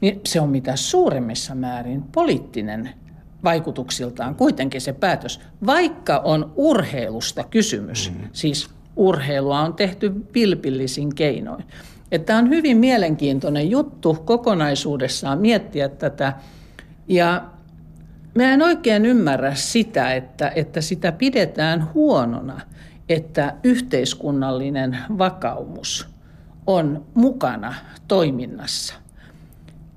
niin 0.00 0.20
se 0.24 0.40
on 0.40 0.48
mitä 0.48 0.76
suuremmissa 0.76 1.54
määrin 1.54 2.02
poliittinen 2.02 2.90
vaikutuksiltaan 3.44 4.34
kuitenkin 4.34 4.80
se 4.80 4.92
päätös, 4.92 5.40
vaikka 5.66 6.18
on 6.18 6.52
urheilusta 6.56 7.44
kysymys. 7.44 8.10
Mm. 8.10 8.28
Siis 8.32 8.70
urheilua 8.96 9.60
on 9.60 9.74
tehty 9.74 10.10
pilpillisin 10.10 11.14
keinoin. 11.14 11.64
Että 12.12 12.36
on 12.36 12.48
hyvin 12.48 12.76
mielenkiintoinen 12.76 13.70
juttu 13.70 14.18
kokonaisuudessaan 14.24 15.38
miettiä 15.38 15.88
tätä. 15.88 16.32
Ja 17.08 17.44
mä 18.36 18.52
en 18.52 18.62
oikein 18.62 19.06
ymmärrä 19.06 19.54
sitä, 19.54 20.14
että, 20.14 20.52
että 20.54 20.80
sitä 20.80 21.12
pidetään 21.12 21.94
huonona, 21.94 22.60
että 23.08 23.54
yhteiskunnallinen 23.64 24.98
vakaumus 25.18 26.08
on 26.66 27.06
mukana 27.14 27.74
toiminnassa. 28.08 28.94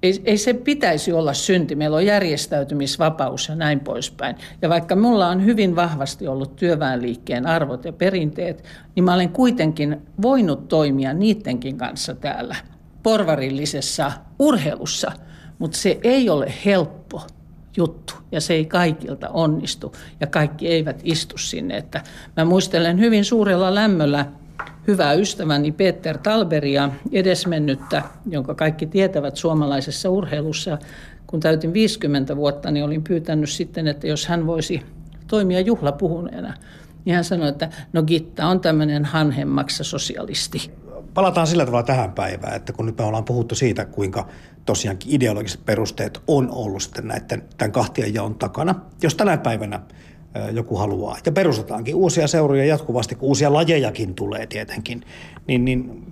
Ei, 0.03 0.21
ei 0.25 0.37
se 0.37 0.53
pitäisi 0.53 1.13
olla 1.13 1.33
synti. 1.33 1.75
Meillä 1.75 1.97
on 1.97 2.05
järjestäytymisvapaus 2.05 3.49
ja 3.49 3.55
näin 3.55 3.79
poispäin. 3.79 4.35
Ja 4.61 4.69
vaikka 4.69 4.95
mulla 4.95 5.27
on 5.27 5.45
hyvin 5.45 5.75
vahvasti 5.75 6.27
ollut 6.27 6.55
työväenliikkeen 6.55 7.47
arvot 7.47 7.85
ja 7.85 7.93
perinteet, 7.93 8.63
niin 8.95 9.03
mä 9.03 9.13
olen 9.13 9.29
kuitenkin 9.29 10.01
voinut 10.21 10.67
toimia 10.67 11.13
niidenkin 11.13 11.77
kanssa 11.77 12.15
täällä 12.15 12.55
porvarillisessa 13.03 14.11
urheilussa. 14.39 15.11
Mutta 15.59 15.77
se 15.77 15.99
ei 16.03 16.29
ole 16.29 16.53
helppo 16.65 16.98
juttu 17.77 18.13
ja 18.31 18.41
se 18.41 18.53
ei 18.53 18.65
kaikilta 18.65 19.29
onnistu 19.29 19.95
ja 20.19 20.27
kaikki 20.27 20.67
eivät 20.67 21.01
istu 21.03 21.37
sinne. 21.37 21.77
Että 21.77 22.01
mä 22.37 22.45
muistelen 22.45 22.99
hyvin 22.99 23.25
suurella 23.25 23.75
lämmöllä 23.75 24.25
hyvää 24.87 25.13
ystäväni 25.13 25.71
Peter 25.71 26.17
Talberia, 26.17 26.89
edesmennyttä, 27.11 28.03
jonka 28.29 28.55
kaikki 28.55 28.85
tietävät 28.85 29.35
suomalaisessa 29.35 30.09
urheilussa. 30.09 30.77
Kun 31.27 31.39
täytin 31.39 31.73
50 31.73 32.35
vuotta, 32.35 32.71
niin 32.71 32.85
olin 32.85 33.03
pyytänyt 33.03 33.49
sitten, 33.49 33.87
että 33.87 34.07
jos 34.07 34.27
hän 34.27 34.47
voisi 34.47 34.81
toimia 35.27 35.59
juhlapuhuneena, 35.59 36.53
niin 37.05 37.15
hän 37.15 37.23
sanoi, 37.23 37.49
että 37.49 37.69
no 37.93 38.03
Gitta 38.03 38.47
on 38.47 38.59
tämmöinen 38.59 39.05
hanhemmaksa 39.05 39.83
sosialisti. 39.83 40.71
Palataan 41.13 41.47
sillä 41.47 41.65
tavalla 41.65 41.83
tähän 41.83 42.11
päivään, 42.11 42.55
että 42.55 42.73
kun 42.73 42.85
nyt 42.85 42.97
me 42.97 43.03
ollaan 43.03 43.25
puhuttu 43.25 43.55
siitä, 43.55 43.85
kuinka 43.85 44.27
tosiaankin 44.69 45.15
ideologiset 45.15 45.65
perusteet 45.65 46.21
on 46.27 46.49
ollut 46.51 46.83
sitten 46.83 47.07
näiden, 47.07 47.43
tämän 47.57 47.71
kahtian 47.71 48.13
jaon 48.13 48.35
takana. 48.35 48.75
Jos 49.01 49.15
tänä 49.15 49.37
päivänä 49.37 49.79
joku 50.51 50.77
haluaa, 50.77 51.17
ja 51.25 51.31
perustetaankin 51.31 51.95
uusia 51.95 52.27
seuroja 52.27 52.65
jatkuvasti, 52.65 53.15
kun 53.15 53.29
uusia 53.29 53.53
lajejakin 53.53 54.15
tulee 54.15 54.47
tietenkin, 54.47 55.01
niin, 55.47 55.65
niin 55.65 56.05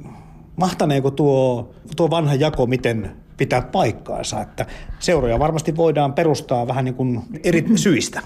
mahtaneeko 0.55 1.11
tuo, 1.11 1.69
tuo 1.95 2.09
vanha 2.09 2.35
jako 2.35 2.65
miten 2.65 3.11
pitää 3.37 3.61
paikkaansa, 3.61 4.41
että 4.41 4.65
seuroja 4.99 5.39
varmasti 5.39 5.75
voidaan 5.75 6.13
perustaa 6.13 6.67
vähän 6.67 6.85
niin 6.85 6.95
kuin 6.95 7.21
eri 7.43 7.65
syistä? 7.75 8.21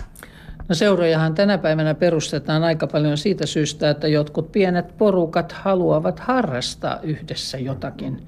No 0.70 0.76
seurojahan 0.76 1.36
tänä 1.36 1.58
päivänä 1.58 1.94
perustetaan 1.94 2.64
aika 2.64 2.88
paljon 2.88 3.18
siitä 3.18 3.46
syystä, 3.46 3.90
että 3.90 4.08
jotkut 4.08 4.52
pienet 4.52 4.98
porukat 4.98 5.52
haluavat 5.52 6.20
harrastaa 6.20 7.00
yhdessä 7.04 7.58
jotakin. 7.58 8.22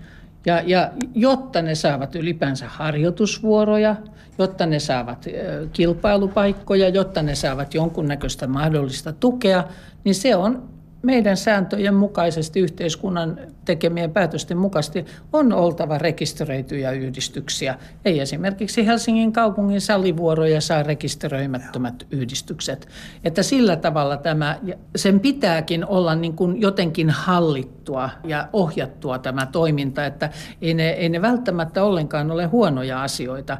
Ja, 0.45 0.61
ja 0.65 0.91
jotta 1.15 1.61
ne 1.61 1.75
saavat 1.75 2.15
ylipäänsä 2.15 2.65
harjoitusvuoroja, 2.67 3.95
jotta 4.37 4.65
ne 4.65 4.79
saavat 4.79 5.25
kilpailupaikkoja, 5.73 6.89
jotta 6.89 7.21
ne 7.21 7.35
saavat 7.35 7.73
jonkunnäköistä 7.73 8.47
mahdollista 8.47 9.13
tukea, 9.13 9.63
niin 10.03 10.15
se 10.15 10.35
on 10.35 10.72
meidän 11.03 11.37
sääntöjen 11.37 11.93
mukaisesti, 11.93 12.59
yhteiskunnan 12.59 13.39
tekemien 13.65 14.11
päätösten 14.11 14.57
mukaisesti, 14.57 15.05
on 15.33 15.53
oltava 15.53 15.97
rekisteröityjä 15.97 16.91
yhdistyksiä. 16.91 17.77
Ei 18.05 18.19
esimerkiksi 18.19 18.85
Helsingin 18.85 19.33
kaupungin 19.33 19.81
salivuoroja 19.81 20.61
saa 20.61 20.83
rekisteröimättömät 20.83 22.07
yhdistykset. 22.11 22.87
Että 23.23 23.43
sillä 23.43 23.75
tavalla 23.75 24.17
tämä, 24.17 24.59
sen 24.95 25.19
pitääkin 25.19 25.85
olla 25.85 26.15
niin 26.15 26.33
kuin 26.33 26.61
jotenkin 26.61 27.09
hallittua 27.09 28.09
ja 28.23 28.47
ohjattua 28.53 29.19
tämä 29.19 29.45
toiminta, 29.45 30.05
että 30.05 30.29
ei 30.61 30.73
ne, 30.73 30.89
ei 30.89 31.09
ne 31.09 31.21
välttämättä 31.21 31.83
ollenkaan 31.83 32.31
ole 32.31 32.45
huonoja 32.45 33.03
asioita. 33.03 33.57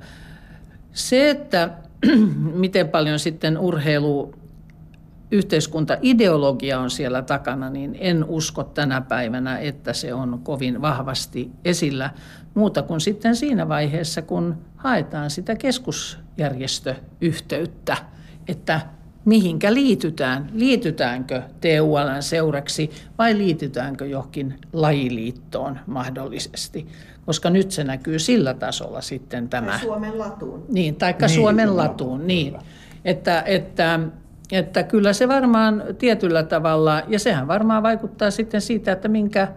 Se, 0.93 1.29
että 1.29 1.69
miten 2.63 2.89
paljon 2.89 3.19
sitten 3.19 3.57
urheilu 3.57 4.42
yhteiskuntaideologia 5.33 6.79
on 6.79 6.89
siellä 6.89 7.21
takana, 7.21 7.69
niin 7.69 7.97
en 7.99 8.25
usko 8.25 8.63
tänä 8.63 9.01
päivänä, 9.01 9.57
että 9.57 9.93
se 9.93 10.13
on 10.13 10.39
kovin 10.43 10.81
vahvasti 10.81 11.51
esillä 11.65 12.09
muuta 12.53 12.81
kuin 12.81 13.01
sitten 13.01 13.35
siinä 13.35 13.69
vaiheessa, 13.69 14.21
kun 14.21 14.57
haetaan 14.75 15.29
sitä 15.29 15.55
keskusjärjestöyhteyttä, 15.55 17.97
että 18.47 18.81
mihinkä 19.25 19.73
liitytään. 19.73 20.49
Liitytäänkö 20.53 21.41
TULn 21.61 22.23
seuraksi 22.23 22.89
vai 23.17 23.37
liitytäänkö 23.37 24.05
johonkin 24.05 24.59
lajiliittoon 24.73 25.79
mahdollisesti? 25.87 26.87
Koska 27.25 27.49
nyt 27.49 27.71
se 27.71 27.83
näkyy 27.83 28.19
sillä 28.19 28.53
tasolla 28.53 29.01
sitten 29.01 29.49
tämä. 29.49 29.71
Tai 29.71 29.79
Suomen 29.79 30.19
latuun. 30.19 30.65
Niin, 30.69 30.95
taikka 30.95 31.25
niin, 31.25 31.35
Suomen 31.35 31.77
latuun, 31.77 32.27
niin. 32.27 32.57
Että, 33.05 33.41
että 33.41 33.99
että 34.53 34.83
kyllä 34.83 35.13
se 35.13 35.27
varmaan 35.27 35.83
tietyllä 35.97 36.43
tavalla, 36.43 37.01
ja 37.07 37.19
sehän 37.19 37.47
varmaan 37.47 37.83
vaikuttaa 37.83 38.31
sitten 38.31 38.61
siitä, 38.61 38.91
että 38.91 39.07
minkä, 39.07 39.47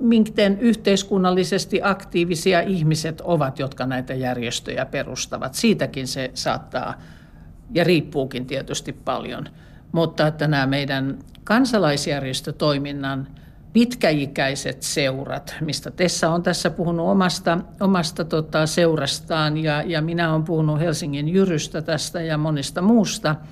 miten 0.00 0.58
yhteiskunnallisesti 0.60 1.80
aktiivisia 1.82 2.60
ihmiset 2.60 3.20
ovat, 3.20 3.58
jotka 3.58 3.86
näitä 3.86 4.14
järjestöjä 4.14 4.86
perustavat. 4.86 5.54
Siitäkin 5.54 6.06
se 6.06 6.30
saattaa 6.34 6.94
ja 7.74 7.84
riippuukin 7.84 8.46
tietysti 8.46 8.92
paljon. 8.92 9.48
Mutta 9.92 10.26
että 10.26 10.48
nämä 10.48 10.66
meidän 10.66 11.18
kansalaisjärjestötoiminnan 11.44 13.26
pitkäikäiset 13.72 14.82
seurat, 14.82 15.54
mistä 15.60 15.90
Tessa 15.90 16.30
on 16.30 16.42
tässä 16.42 16.70
puhunut 16.70 17.08
omasta, 17.08 17.58
omasta 17.80 18.24
tota, 18.24 18.66
seurastaan 18.66 19.56
ja, 19.56 19.82
ja 19.82 20.02
minä 20.02 20.32
olen 20.32 20.42
puhunut 20.42 20.80
Helsingin 20.80 21.28
Jyrystä 21.28 21.82
tästä 21.82 22.22
ja 22.22 22.38
monista 22.38 22.82
muusta– 22.82 23.36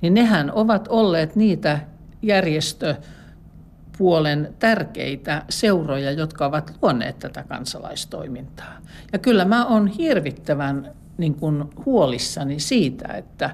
niin 0.00 0.14
nehän 0.14 0.52
ovat 0.54 0.88
olleet 0.88 1.36
niitä 1.36 1.80
järjestöpuolen 2.22 4.54
tärkeitä 4.58 5.42
seuroja, 5.48 6.12
jotka 6.12 6.46
ovat 6.46 6.74
luonneet 6.82 7.18
tätä 7.18 7.44
kansalaistoimintaa. 7.48 8.78
Ja 9.12 9.18
kyllä 9.18 9.44
mä 9.44 9.66
olen 9.66 9.86
hirvittävän 9.86 10.92
niin 11.18 11.34
kuin 11.34 11.64
huolissani 11.86 12.60
siitä, 12.60 13.08
että 13.08 13.50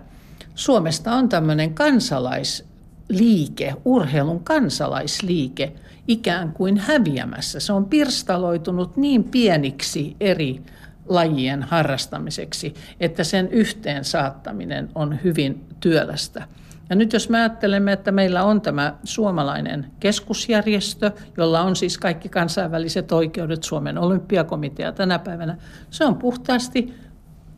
Suomesta 0.54 1.12
on 1.12 1.28
tämmöinen 1.28 1.74
kansalaisliike, 1.74 3.74
urheilun 3.84 4.44
kansalaisliike, 4.44 5.72
ikään 6.08 6.52
kuin 6.52 6.78
häviämässä. 6.78 7.60
Se 7.60 7.72
on 7.72 7.84
pirstaloitunut 7.84 8.96
niin 8.96 9.24
pieniksi 9.24 10.16
eri 10.20 10.62
lajien 11.08 11.62
harrastamiseksi, 11.62 12.74
että 13.00 13.24
sen 13.24 13.48
yhteen 13.48 14.04
saattaminen 14.04 14.88
on 14.94 15.18
hyvin 15.24 15.64
työlästä. 15.84 16.42
Ja 16.90 16.96
nyt 16.96 17.12
jos 17.12 17.28
me 17.28 17.38
ajattelemme, 17.38 17.92
että 17.92 18.12
meillä 18.12 18.44
on 18.44 18.60
tämä 18.60 18.94
suomalainen 19.04 19.86
keskusjärjestö, 20.00 21.10
jolla 21.36 21.60
on 21.60 21.76
siis 21.76 21.98
kaikki 21.98 22.28
kansainväliset 22.28 23.12
oikeudet, 23.12 23.62
Suomen 23.62 23.98
olympiakomitea 23.98 24.92
tänä 24.92 25.18
päivänä, 25.18 25.56
se 25.90 26.04
on 26.04 26.16
puhtaasti, 26.16 26.94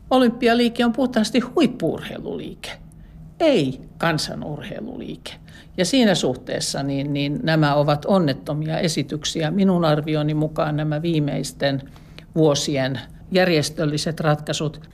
olympialiike 0.09 0.85
on 0.85 0.93
puhtaasti 0.93 1.39
huippuurheiluliike, 1.39 2.71
ei 3.39 3.81
kansanurheiluliike. 3.97 5.31
Ja 5.77 5.85
siinä 5.85 6.15
suhteessa 6.15 6.83
niin, 6.83 7.13
niin 7.13 7.39
nämä 7.43 7.75
ovat 7.75 8.05
onnettomia 8.05 8.79
esityksiä. 8.79 9.51
Minun 9.51 9.85
arvioni 9.85 10.33
mukaan 10.33 10.75
nämä 10.75 11.01
viimeisten 11.01 11.81
vuosien 12.35 12.99
järjestölliset 13.31 14.19
ratkaisut. 14.19 14.89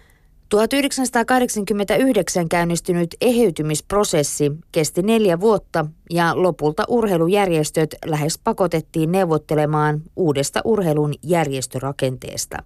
1989 0.53 2.49
käynnistynyt 2.49 3.15
eheytymisprosessi 3.21 4.51
kesti 4.71 5.01
neljä 5.01 5.39
vuotta 5.39 5.85
ja 6.09 6.31
lopulta 6.35 6.83
urheilujärjestöt 6.87 7.95
lähes 8.05 8.39
pakotettiin 8.43 9.11
neuvottelemaan 9.11 10.01
uudesta 10.15 10.61
urheilun 10.63 11.13
järjestörakenteesta. 11.23 12.63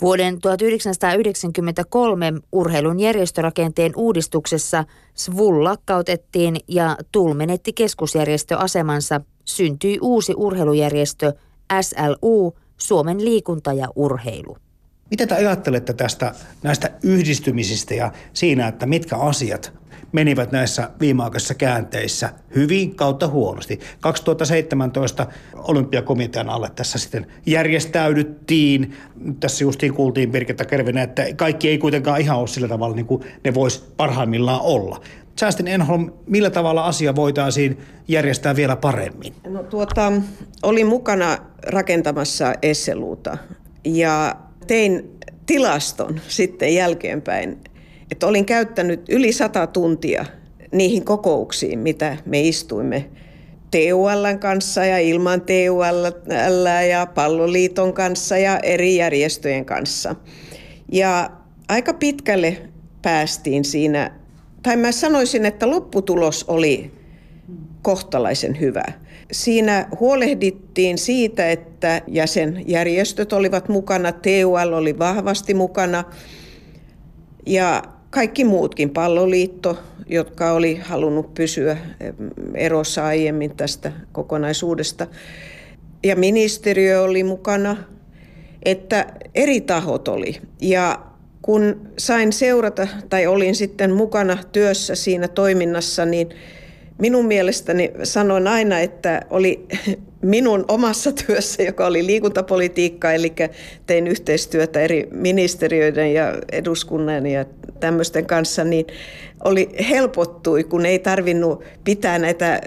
Vuoden 0.00 0.40
1993 0.40 2.32
urheilun 2.52 3.00
järjestörakenteen 3.00 3.92
uudistuksessa 3.96 4.84
SVUL 5.14 5.64
lakkautettiin 5.64 6.56
ja 6.68 6.96
TUL 7.12 7.34
menetti 7.34 7.72
keskusjärjestöasemansa, 7.72 9.20
syntyi 9.44 9.98
uusi 10.02 10.34
urheilujärjestö 10.36 11.32
SLU, 11.80 12.54
Suomen 12.76 13.24
liikunta 13.24 13.72
ja 13.72 13.88
urheilu. 13.96 14.56
Miten 15.10 15.28
te 15.28 15.34
ajattelette 15.34 15.92
tästä 15.92 16.34
näistä 16.62 16.90
yhdistymisistä 17.02 17.94
ja 17.94 18.12
siinä, 18.32 18.68
että 18.68 18.86
mitkä 18.86 19.16
asiat 19.16 19.72
menivät 20.12 20.52
näissä 20.52 20.90
viimeaikaisissa 21.00 21.54
käänteissä 21.54 22.30
hyvin 22.54 22.96
kautta 22.96 23.28
huonosti. 23.28 23.80
2017 24.00 25.26
olympiakomitean 25.54 26.50
alle 26.50 26.70
tässä 26.76 26.98
sitten 26.98 27.26
järjestäydyttiin. 27.46 28.94
Tässä 29.40 29.64
justiin 29.64 29.94
kuultiin 29.94 30.30
Birgitta 30.30 30.64
Kervinen, 30.64 31.02
että 31.02 31.26
kaikki 31.36 31.68
ei 31.68 31.78
kuitenkaan 31.78 32.20
ihan 32.20 32.38
ole 32.38 32.48
sillä 32.48 32.68
tavalla 32.68 32.96
niin 32.96 33.06
kuin 33.06 33.22
ne 33.44 33.54
vois 33.54 33.78
parhaimmillaan 33.96 34.60
olla. 34.60 35.00
Säästin 35.40 35.68
Enholm, 35.68 36.12
millä 36.26 36.50
tavalla 36.50 36.84
asia 36.84 37.16
voitaisiin 37.16 37.78
järjestää 38.08 38.56
vielä 38.56 38.76
paremmin? 38.76 39.34
No 39.48 39.62
tuota, 39.62 40.12
olin 40.62 40.86
mukana 40.86 41.38
rakentamassa 41.66 42.54
Esseluuta 42.62 43.38
ja 43.84 44.36
tein 44.66 45.10
tilaston 45.46 46.20
sitten 46.28 46.74
jälkeenpäin, 46.74 47.58
että 48.10 48.26
olin 48.26 48.44
käyttänyt 48.44 49.08
yli 49.08 49.32
sata 49.32 49.66
tuntia 49.66 50.24
niihin 50.72 51.04
kokouksiin, 51.04 51.78
mitä 51.78 52.16
me 52.24 52.40
istuimme 52.40 53.10
TUL 53.70 54.38
kanssa 54.40 54.84
ja 54.84 54.98
ilman 54.98 55.40
TUL 55.40 56.66
ja 56.90 57.06
palloliiton 57.06 57.92
kanssa 57.92 58.38
ja 58.38 58.58
eri 58.58 58.96
järjestöjen 58.96 59.64
kanssa. 59.64 60.14
Ja 60.92 61.30
aika 61.68 61.94
pitkälle 61.94 62.56
päästiin 63.02 63.64
siinä, 63.64 64.20
tai 64.62 64.76
mä 64.76 64.92
sanoisin, 64.92 65.46
että 65.46 65.70
lopputulos 65.70 66.44
oli 66.48 66.90
kohtalaisen 67.82 68.60
hyvä. 68.60 68.84
Siinä 69.32 69.88
huolehdittiin 70.00 70.98
siitä, 70.98 71.50
että 71.50 72.02
jäsenjärjestöt 72.06 73.32
olivat 73.32 73.68
mukana, 73.68 74.12
TUL 74.12 74.72
oli 74.72 74.98
vahvasti 74.98 75.54
mukana 75.54 76.04
ja 77.46 77.82
kaikki 78.10 78.44
muutkin, 78.44 78.90
palloliitto, 78.90 79.78
jotka 80.06 80.52
oli 80.52 80.76
halunnut 80.76 81.34
pysyä 81.34 81.76
erossa 82.54 83.06
aiemmin 83.06 83.56
tästä 83.56 83.92
kokonaisuudesta. 84.12 85.06
Ja 86.04 86.16
ministeriö 86.16 87.02
oli 87.02 87.24
mukana, 87.24 87.76
että 88.62 89.06
eri 89.34 89.60
tahot 89.60 90.08
oli. 90.08 90.40
Ja 90.60 91.00
kun 91.42 91.88
sain 91.98 92.32
seurata 92.32 92.88
tai 93.08 93.26
olin 93.26 93.54
sitten 93.54 93.92
mukana 93.92 94.38
työssä 94.52 94.94
siinä 94.94 95.28
toiminnassa, 95.28 96.04
niin 96.04 96.28
minun 97.00 97.26
mielestäni 97.26 97.92
sanoin 98.02 98.48
aina, 98.48 98.80
että 98.80 99.22
oli 99.30 99.66
minun 100.22 100.64
omassa 100.68 101.12
työssä, 101.12 101.62
joka 101.62 101.86
oli 101.86 102.06
liikuntapolitiikka, 102.06 103.12
eli 103.12 103.32
tein 103.86 104.06
yhteistyötä 104.06 104.80
eri 104.80 105.08
ministeriöiden 105.10 106.14
ja 106.14 106.34
eduskunnan 106.52 107.26
ja 107.26 107.44
tämmöisten 107.80 108.26
kanssa, 108.26 108.64
niin 108.64 108.86
oli 109.44 109.68
helpottui, 109.90 110.64
kun 110.64 110.86
ei 110.86 110.98
tarvinnut 110.98 111.64
pitää 111.84 112.18
näitä 112.18 112.60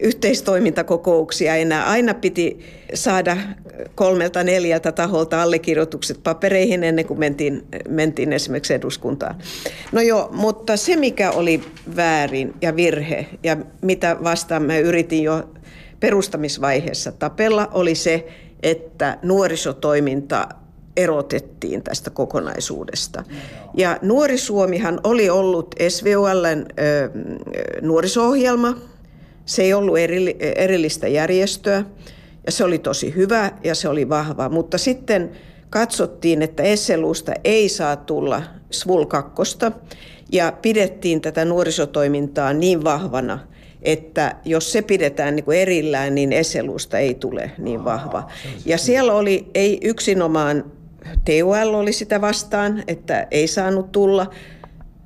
yhteistoimintakokouksia 0.00 1.56
enää. 1.56 1.86
Aina 1.86 2.14
piti 2.14 2.58
saada 2.94 3.36
kolmelta 3.94 4.44
neljältä 4.44 4.92
taholta 4.92 5.42
allekirjoitukset 5.42 6.22
papereihin 6.22 6.84
ennen 6.84 7.06
kuin 7.06 7.20
mentiin, 7.20 7.64
mentiin 7.88 8.32
esimerkiksi 8.32 8.74
eduskuntaan. 8.74 9.36
No 9.92 10.00
joo, 10.00 10.28
mutta 10.32 10.76
se 10.76 10.96
mikä 10.96 11.30
oli 11.30 11.60
väärin 11.96 12.54
ja 12.62 12.76
virhe 12.76 13.26
ja 13.42 13.56
mitä 13.82 14.16
vastaan 14.24 14.62
mä 14.62 14.78
yritin 14.78 15.22
jo 15.22 15.48
perustamisvaiheessa 16.00 17.12
tapella, 17.12 17.68
oli 17.72 17.94
se, 17.94 18.28
että 18.62 19.18
nuorisotoiminta 19.22 20.48
erotettiin 20.96 21.82
tästä 21.82 22.10
kokonaisuudesta. 22.10 23.24
Ja 23.74 23.98
Nuori 24.02 24.38
Suomihan 24.38 25.00
oli 25.04 25.30
ollut 25.30 25.74
SVOLn 25.88 26.66
nuoriso-ohjelma. 27.80 28.74
Se 29.46 29.62
ei 29.62 29.74
ollut 29.74 29.98
erillistä 30.56 31.08
järjestöä 31.08 31.84
ja 32.46 32.52
se 32.52 32.64
oli 32.64 32.78
tosi 32.78 33.14
hyvä 33.14 33.52
ja 33.64 33.74
se 33.74 33.88
oli 33.88 34.08
vahva. 34.08 34.48
Mutta 34.48 34.78
sitten 34.78 35.30
katsottiin, 35.70 36.42
että 36.42 36.62
SLUsta 36.76 37.32
ei 37.44 37.68
saa 37.68 37.96
tulla 37.96 38.42
SVUL 38.70 39.04
2 39.04 39.32
ja 40.32 40.52
pidettiin 40.62 41.20
tätä 41.20 41.44
nuorisotoimintaa 41.44 42.52
niin 42.52 42.84
vahvana, 42.84 43.38
että 43.82 44.36
jos 44.44 44.72
se 44.72 44.82
pidetään 44.82 45.36
niin 45.36 45.44
kuin 45.44 45.58
erillään, 45.58 46.14
niin 46.14 46.30
SLUsta 46.42 46.98
ei 46.98 47.14
tule 47.14 47.50
niin 47.58 47.84
vahva. 47.84 48.30
Ja 48.66 48.78
siellä 48.78 49.12
oli 49.12 49.50
ei 49.54 49.80
yksinomaan 49.84 50.64
TUL 51.24 51.74
oli 51.74 51.92
sitä 51.92 52.20
vastaan, 52.20 52.84
että 52.86 53.26
ei 53.30 53.46
saanut 53.46 53.92
tulla, 53.92 54.30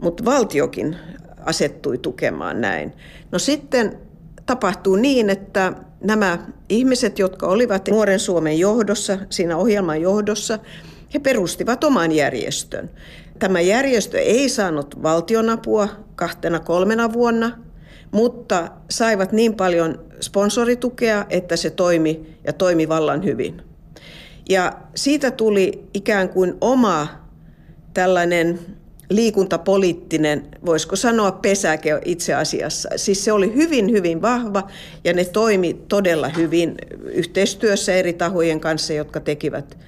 mutta 0.01 0.25
valtiokin 0.25 0.97
asettui 1.45 1.99
tukemaan 1.99 2.61
näin. 2.61 2.93
No 3.33 3.39
sitten 3.39 3.99
tapahtuu 4.47 4.97
niin, 4.97 5.31
että 5.31 5.73
nämä 6.01 6.39
ihmiset, 6.69 7.19
jotka 7.19 7.47
olivat 7.47 7.89
Nuoren 7.89 8.21
Suomen 8.21 8.59
johdossa, 8.59 9.19
siinä 9.31 9.57
ohjelman 9.57 10.01
johdossa, 10.01 10.59
he 11.15 11.19
perustivat 11.19 11.85
oman 11.85 12.13
järjestön. 12.13 12.91
Tämä 13.39 13.61
järjestö 13.61 14.19
ei 14.19 14.49
saanut 14.49 15.03
valtionapua 15.03 15.89
kahtena 16.15 16.61
kolmena 16.61 17.13
vuonna, 17.13 17.59
mutta 18.13 18.69
saivat 18.91 19.33
niin 19.33 19.55
paljon 19.55 20.05
sponsoritukea, 20.21 21.27
että 21.31 21.57
se 21.57 21.71
toimi 21.71 22.37
ja 22.47 22.53
toimi 22.53 22.89
vallan 22.89 23.25
hyvin. 23.25 23.63
Ja 24.49 24.73
siitä 24.95 25.31
tuli 25.31 25.85
ikään 25.95 26.29
kuin 26.29 26.55
oma 26.61 27.09
tällainen 27.95 28.59
liikuntapoliittinen, 29.11 30.49
voisiko 30.67 30.97
sanoa 30.97 31.33
pesäke 31.33 32.01
itse 32.05 32.35
asiassa. 32.35 32.89
Siis 32.97 33.25
se 33.25 33.33
oli 33.33 33.55
hyvin, 33.55 33.91
hyvin 33.91 34.23
vahva 34.23 34.71
ja 35.05 35.13
ne 35.13 35.25
toimi 35.25 35.75
todella 35.89 36.29
hyvin 36.29 36.75
yhteistyössä 37.05 37.95
eri 37.95 38.13
tahojen 38.13 38.61
kanssa, 38.61 38.93
jotka 38.93 39.21
tekivät 39.21 39.79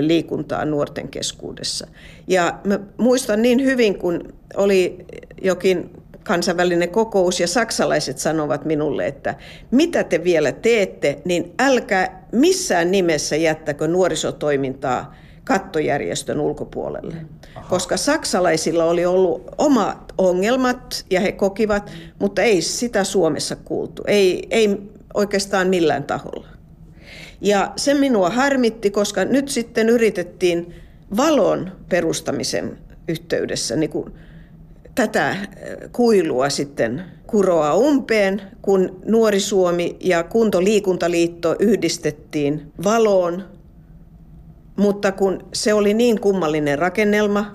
liikuntaa 0.00 0.64
nuorten 0.64 1.08
keskuudessa. 1.08 1.86
Ja 2.26 2.58
mä 2.64 2.80
muistan 2.96 3.42
niin 3.42 3.64
hyvin, 3.64 3.98
kun 3.98 4.32
oli 4.56 5.04
jokin 5.42 5.90
kansainvälinen 6.26 6.90
kokous 6.90 7.40
ja 7.40 7.48
saksalaiset 7.48 8.18
sanovat 8.18 8.64
minulle, 8.64 9.06
että 9.06 9.34
mitä 9.70 10.04
te 10.04 10.24
vielä 10.24 10.52
teette, 10.52 11.18
niin 11.24 11.54
älkää 11.58 12.28
missään 12.32 12.90
nimessä 12.90 13.36
jättäkö 13.36 13.88
nuorisotoimintaa 13.88 15.14
kattojärjestön 15.44 16.40
ulkopuolelle. 16.40 17.14
Aha. 17.54 17.68
Koska 17.68 17.96
saksalaisilla 17.96 18.84
oli 18.84 19.06
ollut 19.06 19.50
omat 19.58 20.12
ongelmat 20.18 21.04
ja 21.10 21.20
he 21.20 21.32
kokivat, 21.32 21.90
mutta 22.18 22.42
ei 22.42 22.62
sitä 22.62 23.04
Suomessa 23.04 23.56
kuultu. 23.56 24.02
Ei, 24.06 24.46
ei 24.50 24.78
oikeastaan 25.14 25.68
millään 25.68 26.04
taholla. 26.04 26.48
Ja 27.40 27.72
se 27.76 27.94
minua 27.94 28.30
harmitti, 28.30 28.90
koska 28.90 29.24
nyt 29.24 29.48
sitten 29.48 29.88
yritettiin 29.88 30.74
valon 31.16 31.72
perustamisen 31.88 32.78
yhteydessä 33.08 33.76
niin 33.76 33.90
kuin 33.90 34.12
tätä 34.96 35.28
äh, 35.28 35.38
kuilua 35.92 36.48
sitten 36.48 37.04
kuroa 37.26 37.74
umpeen, 37.74 38.42
kun 38.62 39.00
Nuori 39.06 39.40
Suomi 39.40 39.96
ja 40.00 40.22
Kuntoliikuntaliitto 40.22 41.56
yhdistettiin 41.58 42.72
valoon. 42.84 43.44
Mutta 44.76 45.12
kun 45.12 45.44
se 45.54 45.74
oli 45.74 45.94
niin 45.94 46.20
kummallinen 46.20 46.78
rakennelma, 46.78 47.52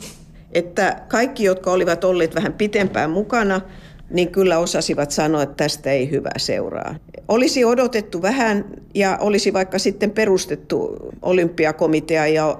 että 0.51 1.01
kaikki, 1.07 1.43
jotka 1.43 1.71
olivat 1.71 2.03
olleet 2.03 2.35
vähän 2.35 2.53
pitempään 2.53 3.09
mukana, 3.09 3.61
niin 4.09 4.31
kyllä 4.31 4.57
osasivat 4.57 5.11
sanoa, 5.11 5.43
että 5.43 5.63
tästä 5.63 5.91
ei 5.91 6.11
hyvä 6.11 6.29
seuraa. 6.37 6.95
Olisi 7.27 7.65
odotettu 7.65 8.21
vähän 8.21 8.65
ja 8.95 9.17
olisi 9.21 9.53
vaikka 9.53 9.79
sitten 9.79 10.11
perustettu 10.11 10.97
olympiakomitea 11.21 12.27
ja, 12.27 12.59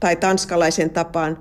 tai 0.00 0.16
tanskalaisen 0.16 0.90
tapaan 0.90 1.38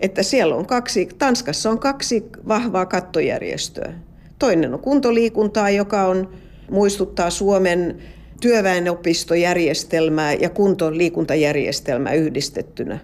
että 0.00 0.22
siellä 0.22 0.54
on 0.54 0.66
kaksi, 0.66 1.08
Tanskassa 1.18 1.70
on 1.70 1.78
kaksi 1.78 2.24
vahvaa 2.48 2.86
kattojärjestöä. 2.86 3.92
Toinen 4.38 4.74
on 4.74 4.80
kuntoliikuntaa, 4.80 5.70
joka 5.70 6.06
on, 6.06 6.30
muistuttaa 6.70 7.30
Suomen 7.30 7.98
työväenopistojärjestelmää 8.40 10.32
ja 10.32 10.50
kuntoliikuntajärjestelmää 10.50 12.12
yhdistettynä. 12.12 12.98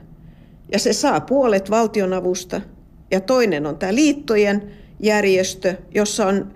Ja 0.73 0.79
se 0.79 0.93
saa 0.93 1.21
puolet 1.21 1.71
valtionavusta. 1.71 2.61
Ja 3.11 3.21
toinen 3.21 3.67
on 3.67 3.79
tämä 3.79 3.95
liittojen 3.95 4.63
järjestö, 5.01 5.75
jossa 5.95 6.27
on 6.27 6.53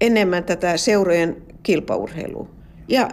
enemmän 0.00 0.44
tätä 0.44 0.76
seurojen 0.76 1.36
kilpaurheilua. 1.62 2.48
Ja 2.88 3.08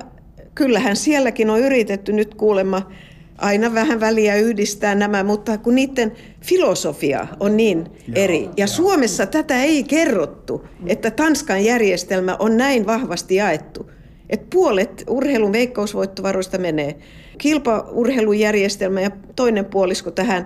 kyllähän 0.56 0.96
sielläkin 0.96 1.50
on 1.50 1.60
yritetty 1.60 2.14
nyt 2.14 2.36
kuulemma 2.36 2.92
aina 3.38 3.74
vähän 3.74 4.00
väliä 4.00 4.36
yhdistää 4.36 4.96
nämä, 4.96 5.24
mutta 5.24 5.58
kun 5.58 5.76
niiden 5.76 6.12
filosofia 6.42 7.28
on 7.40 7.58
niin 7.58 7.88
eri. 8.16 8.50
Ja 8.58 8.68
Suomessa 8.68 9.26
tätä 9.26 9.64
ei 9.64 9.84
kerrottu, 9.84 10.66
että 10.88 11.12
Tanskan 11.12 11.66
järjestelmä 11.66 12.36
on 12.40 12.58
näin 12.58 12.86
vahvasti 12.86 13.36
jaettu. 13.36 13.92
Että 14.30 14.48
puolet 14.50 15.04
urheilun 15.08 15.52
veikkausvoittovaroista 15.52 16.58
menee 16.58 16.96
kilpaurheilujärjestelmä 17.38 19.02
ja 19.02 19.12
toinen 19.36 19.66
puolisko 19.66 20.12
tähän 20.12 20.46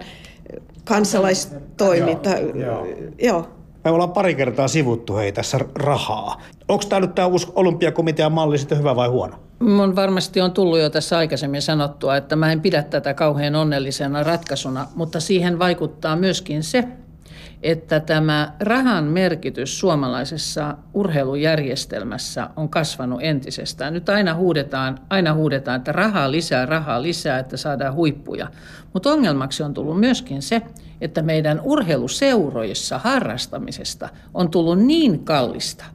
kansalaistoiminta. 0.86 2.30
Joo. 2.38 2.88
Joo. 3.22 3.59
Me 3.84 3.92
ollaan 3.92 4.12
pari 4.12 4.36
kertaa 4.36 4.68
sivuttu 4.68 5.16
hei 5.16 5.32
tässä 5.32 5.60
rahaa. 5.76 6.42
Onko 6.68 6.84
tämä 6.90 7.00
nyt 7.00 7.16
tämä 7.16 7.28
uusi 7.28 7.48
olympiakomitean 7.56 8.32
malli 8.32 8.58
sitten 8.58 8.78
hyvä 8.78 8.96
vai 8.96 9.08
huono? 9.08 9.36
Mun 9.60 9.96
varmasti 9.96 10.42
on 10.42 10.52
tullut 10.52 10.80
jo 10.80 10.90
tässä 10.90 11.18
aikaisemmin 11.18 11.62
sanottua, 11.62 12.18
että 12.18 12.36
mä 12.36 12.52
en 12.52 12.62
pidä 12.62 12.84
tätä 12.84 13.14
kauhean 13.14 13.56
onnellisena 13.56 14.24
ratkaisuna, 14.24 14.88
mutta 14.96 15.20
siihen 15.20 15.60
vaikuttaa 15.60 16.16
myöskin 16.16 16.64
se, 16.64 16.88
että 17.64 17.99
tämä 17.99 18.53
rahan 18.60 19.03
merkitys 19.03 19.80
suomalaisessa 19.80 20.78
urheilujärjestelmässä 20.93 22.49
on 22.55 22.70
kasvanut 22.70 23.20
entisestään. 23.24 23.93
Nyt 23.93 24.10
aina 24.10 24.36
huudetaan, 24.36 24.99
aina 25.10 25.34
huudetaan, 25.34 25.78
että 25.78 25.91
rahaa 25.91 26.32
lisää, 26.32 26.66
rahaa 26.66 27.01
lisää, 27.01 27.39
että 27.39 27.57
saadaan 27.57 27.93
huippuja. 27.93 28.47
Mutta 28.93 29.12
ongelmaksi 29.12 29.64
on 29.64 29.74
tullut 29.74 29.99
myöskin 29.99 30.41
se, 30.41 30.62
että 31.01 31.22
meidän 31.22 31.62
urheiluseuroissa 31.64 32.97
harrastamisesta 32.97 34.10
on 34.34 34.51
tullut 34.51 34.80
niin 34.80 35.26
kallista, 35.26 35.86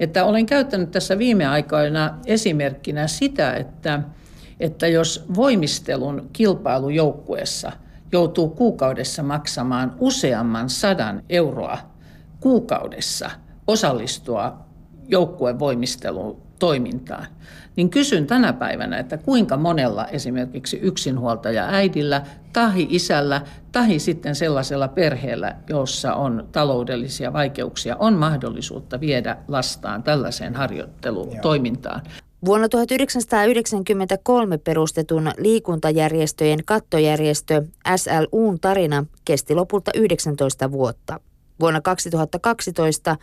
että 0.00 0.24
olen 0.24 0.46
käyttänyt 0.46 0.90
tässä 0.90 1.18
viime 1.18 1.46
aikoina 1.46 2.18
esimerkkinä 2.26 3.06
sitä, 3.06 3.52
että, 3.52 4.00
että 4.60 4.88
jos 4.88 5.24
voimistelun 5.34 6.30
kilpailujoukkuessa– 6.32 7.72
joutuu 8.14 8.48
kuukaudessa 8.48 9.22
maksamaan 9.22 9.94
useamman 9.98 10.70
sadan 10.70 11.22
euroa 11.28 11.78
kuukaudessa 12.40 13.30
osallistua 13.66 14.58
joukkuevoimisteluun 15.08 16.42
toimintaan, 16.58 17.26
niin 17.76 17.90
kysyn 17.90 18.26
tänä 18.26 18.52
päivänä, 18.52 18.98
että 18.98 19.16
kuinka 19.18 19.56
monella 19.56 20.06
esimerkiksi 20.06 20.76
yksinhuoltaja 20.82 21.68
äidillä, 21.68 22.22
tahi 22.52 22.86
isällä, 22.90 23.42
tahi 23.72 23.98
sitten 23.98 24.34
sellaisella 24.34 24.88
perheellä, 24.88 25.56
jossa 25.68 26.14
on 26.14 26.48
taloudellisia 26.52 27.32
vaikeuksia, 27.32 27.96
on 27.96 28.14
mahdollisuutta 28.14 29.00
viedä 29.00 29.36
lastaan 29.48 30.02
tällaiseen 30.02 30.54
harjoittelutoimintaan. 30.54 32.02
Vuonna 32.44 32.68
1993 32.68 34.58
perustetun 34.58 35.30
liikuntajärjestöjen 35.38 36.58
kattojärjestö 36.64 37.62
SLUn 37.96 38.60
tarina 38.60 39.06
kesti 39.24 39.54
lopulta 39.54 39.90
19 39.94 40.72
vuotta. 40.72 41.20
Vuonna 41.60 41.80
2012 41.80 43.16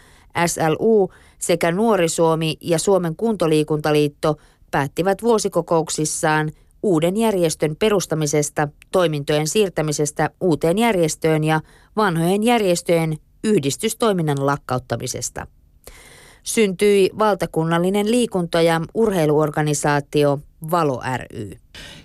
SLU 0.46 1.10
sekä 1.40 1.72
Nuori 1.72 2.10
Suomi 2.10 2.58
ja 2.62 2.80
Suomen 2.80 3.16
kuntoliikuntaliitto 3.16 4.38
päättivät 4.72 5.24
vuosikokouksissaan 5.24 6.52
uuden 6.84 7.18
järjestön 7.18 7.76
perustamisesta, 7.76 8.68
toimintojen 8.92 9.48
siirtämisestä 9.48 10.30
uuteen 10.42 10.78
järjestöön 10.78 11.44
ja 11.44 11.62
vanhojen 11.96 12.44
järjestöjen 12.44 13.18
yhdistystoiminnan 13.44 14.46
lakkauttamisesta 14.46 15.48
syntyi 16.44 17.10
valtakunnallinen 17.20 18.12
liikunta- 18.12 18.62
ja 18.62 18.82
urheiluorganisaatio 18.94 20.40
Valo 20.72 21.02
ry. 21.18 21.52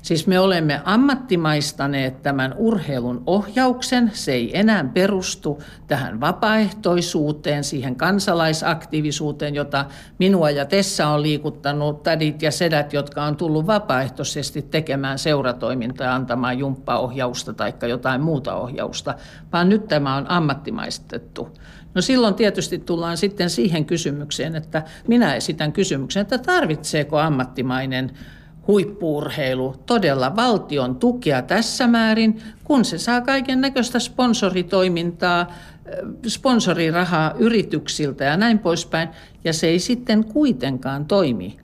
Siis 0.02 0.26
me 0.26 0.40
olemme 0.40 0.80
ammattimaistaneet 0.84 2.22
tämän 2.22 2.54
urheilun 2.58 3.22
ohjauksen. 3.26 4.10
Se 4.14 4.32
ei 4.32 4.58
enää 4.58 4.84
perustu 4.94 5.62
tähän 5.86 6.20
vapaaehtoisuuteen, 6.20 7.64
siihen 7.64 7.96
kansalaisaktiivisuuteen, 7.96 9.54
jota 9.54 9.84
minua 10.18 10.50
ja 10.50 10.64
Tessa 10.64 11.08
on 11.08 11.22
liikuttanut, 11.22 12.02
tädit 12.02 12.42
ja 12.42 12.50
sedät, 12.50 12.92
jotka 12.92 13.24
on 13.24 13.36
tullut 13.36 13.66
vapaaehtoisesti 13.66 14.62
tekemään 14.62 15.18
seuratoimintaa, 15.18 16.14
antamaan 16.14 16.58
jumppaohjausta 16.58 17.52
tai 17.54 17.72
jotain 17.88 18.20
muuta 18.20 18.54
ohjausta, 18.54 19.14
vaan 19.52 19.68
nyt 19.68 19.88
tämä 19.88 20.16
on 20.16 20.30
ammattimaistettu. 20.30 21.48
No 21.96 22.02
silloin 22.02 22.34
tietysti 22.34 22.78
tullaan 22.78 23.16
sitten 23.16 23.50
siihen 23.50 23.84
kysymykseen, 23.84 24.56
että 24.56 24.82
minä 25.08 25.34
esitän 25.34 25.72
kysymyksen, 25.72 26.20
että 26.20 26.38
tarvitseeko 26.38 27.18
ammattimainen 27.18 28.10
huippuurheilu 28.66 29.74
todella 29.86 30.36
valtion 30.36 30.96
tukea 30.96 31.42
tässä 31.42 31.86
määrin, 31.86 32.42
kun 32.64 32.84
se 32.84 32.98
saa 32.98 33.20
kaiken 33.20 33.60
näköistä 33.60 33.98
sponsoritoimintaa, 33.98 35.52
sponsorirahaa 36.26 37.34
yrityksiltä 37.38 38.24
ja 38.24 38.36
näin 38.36 38.58
poispäin, 38.58 39.08
ja 39.44 39.52
se 39.52 39.66
ei 39.66 39.78
sitten 39.78 40.24
kuitenkaan 40.24 41.06
toimi 41.06 41.56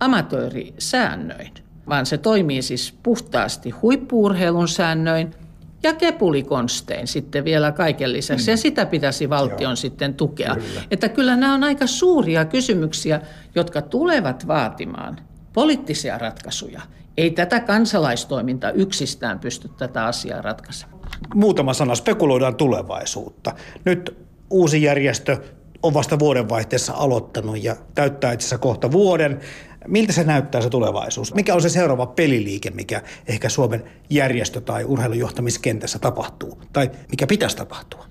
amatöörisäännöin, 0.00 1.52
vaan 1.88 2.06
se 2.06 2.18
toimii 2.18 2.62
siis 2.62 2.94
puhtaasti 3.02 3.70
huippuurheilun 3.70 4.68
säännöin– 4.68 5.34
ja 5.82 5.94
kepulikonstein 5.94 7.06
sitten 7.06 7.44
vielä 7.44 7.72
kaiken 7.72 8.12
lisäksi. 8.12 8.46
Mm. 8.46 8.52
Ja 8.52 8.56
sitä 8.56 8.86
pitäisi 8.86 9.30
valtion 9.30 9.60
Joo. 9.62 9.76
sitten 9.76 10.14
tukea. 10.14 10.54
Kyllä. 10.54 10.82
Että 10.90 11.08
kyllä 11.08 11.36
nämä 11.36 11.54
on 11.54 11.64
aika 11.64 11.86
suuria 11.86 12.44
kysymyksiä, 12.44 13.20
jotka 13.54 13.82
tulevat 13.82 14.46
vaatimaan 14.46 15.20
poliittisia 15.52 16.18
ratkaisuja. 16.18 16.80
Ei 17.16 17.30
tätä 17.30 17.60
kansalaistoiminta 17.60 18.70
yksistään 18.70 19.38
pysty 19.38 19.68
tätä 19.68 20.04
asiaa 20.04 20.42
ratkaisemaan. 20.42 21.00
Muutama 21.34 21.74
sana, 21.74 21.94
spekuloidaan 21.94 22.54
tulevaisuutta. 22.54 23.54
Nyt 23.84 24.16
uusi 24.50 24.82
järjestö 24.82 25.38
on 25.82 25.94
vasta 25.94 26.18
vuodenvaihteessa 26.18 26.92
aloittanut 26.92 27.64
ja 27.64 27.76
täyttää 27.94 28.32
itse 28.32 28.44
asiassa 28.44 28.58
kohta 28.58 28.92
vuoden. 28.92 29.40
Miltä 29.86 30.12
se 30.12 30.24
näyttää 30.24 30.60
se 30.60 30.70
tulevaisuus? 30.70 31.34
Mikä 31.34 31.54
on 31.54 31.62
se 31.62 31.68
seuraava 31.68 32.06
peliliike, 32.06 32.70
mikä 32.70 33.02
ehkä 33.26 33.48
Suomen 33.48 33.84
järjestö- 34.10 34.60
tai 34.60 34.84
urheilujohtamiskentässä 34.84 35.98
tapahtuu? 35.98 36.58
Tai 36.72 36.90
mikä 37.10 37.26
pitäisi 37.26 37.56
tapahtua? 37.56 38.04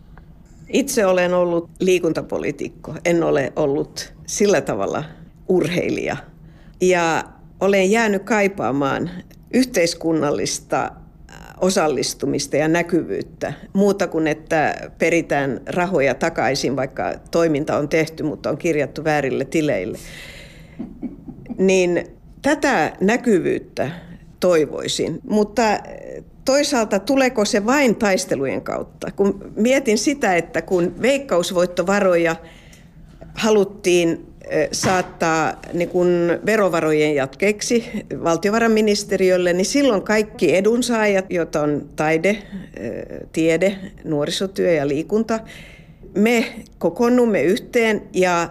Itse 0.69 1.05
olen 1.05 1.33
ollut 1.33 1.69
liikuntapolitiikko. 1.79 2.95
En 3.05 3.23
ole 3.23 3.53
ollut 3.55 4.13
sillä 4.27 4.61
tavalla 4.61 5.03
urheilija. 5.49 6.17
Ja 6.81 7.23
olen 7.59 7.91
jäänyt 7.91 8.23
kaipaamaan 8.23 9.09
yhteiskunnallista 9.53 10.91
osallistumista 11.61 12.57
ja 12.57 12.67
näkyvyyttä. 12.67 13.53
Muuta 13.73 14.07
kuin, 14.07 14.27
että 14.27 14.75
peritään 14.97 15.61
rahoja 15.65 16.15
takaisin, 16.15 16.75
vaikka 16.75 17.13
toiminta 17.31 17.77
on 17.77 17.89
tehty, 17.89 18.23
mutta 18.23 18.49
on 18.49 18.57
kirjattu 18.57 19.03
väärille 19.03 19.45
tileille. 19.45 19.97
Niin 21.57 22.07
tätä 22.41 22.93
näkyvyyttä 23.01 23.91
toivoisin, 24.39 25.19
mutta 25.29 25.63
toisaalta 26.45 26.99
tuleeko 26.99 27.45
se 27.45 27.65
vain 27.65 27.95
taistelujen 27.95 28.61
kautta? 28.61 29.11
Kun 29.11 29.51
mietin 29.55 29.97
sitä, 29.97 30.35
että 30.35 30.61
kun 30.61 31.01
veikkausvoittovaroja 31.01 32.35
haluttiin 33.33 34.25
saattaa 34.71 35.61
niin 35.73 35.89
kun 35.89 36.07
verovarojen 36.45 37.15
jatkeeksi 37.15 37.85
valtiovarainministeriölle, 38.23 39.53
niin 39.53 39.65
silloin 39.65 40.01
kaikki 40.01 40.55
edunsaajat, 40.55 41.25
joita 41.29 41.61
on 41.61 41.89
taide, 41.95 42.37
tiede, 43.33 43.77
nuorisotyö 44.03 44.71
ja 44.71 44.87
liikunta, 44.87 45.39
me 46.15 46.45
kokoonnumme 46.77 47.43
yhteen 47.43 48.01
ja 48.13 48.49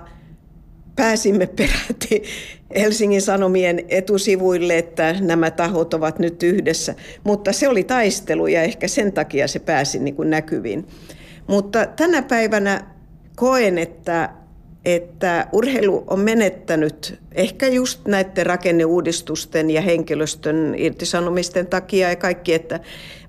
pääsimme 0.96 1.46
peräti 1.46 2.22
Helsingin 2.76 3.22
Sanomien 3.22 3.84
etusivuille, 3.88 4.78
että 4.78 5.14
nämä 5.20 5.50
tahot 5.50 5.94
ovat 5.94 6.18
nyt 6.18 6.42
yhdessä. 6.42 6.94
Mutta 7.24 7.52
se 7.52 7.68
oli 7.68 7.84
taistelu 7.84 8.46
ja 8.46 8.62
ehkä 8.62 8.88
sen 8.88 9.12
takia 9.12 9.48
se 9.48 9.58
pääsi 9.58 9.98
niin 9.98 10.14
kuin 10.14 10.30
näkyviin. 10.30 10.86
Mutta 11.46 11.86
tänä 11.86 12.22
päivänä 12.22 12.84
koen, 13.36 13.78
että 13.78 14.30
että 14.84 15.46
urheilu 15.52 16.04
on 16.06 16.20
menettänyt 16.20 17.18
ehkä 17.32 17.68
just 17.68 18.06
näiden 18.06 18.46
rakenneuudistusten 18.46 19.70
ja 19.70 19.80
henkilöstön 19.80 20.74
irtisanomisten 20.78 21.66
takia 21.66 22.08
ja 22.08 22.16
kaikki, 22.16 22.54
että 22.54 22.80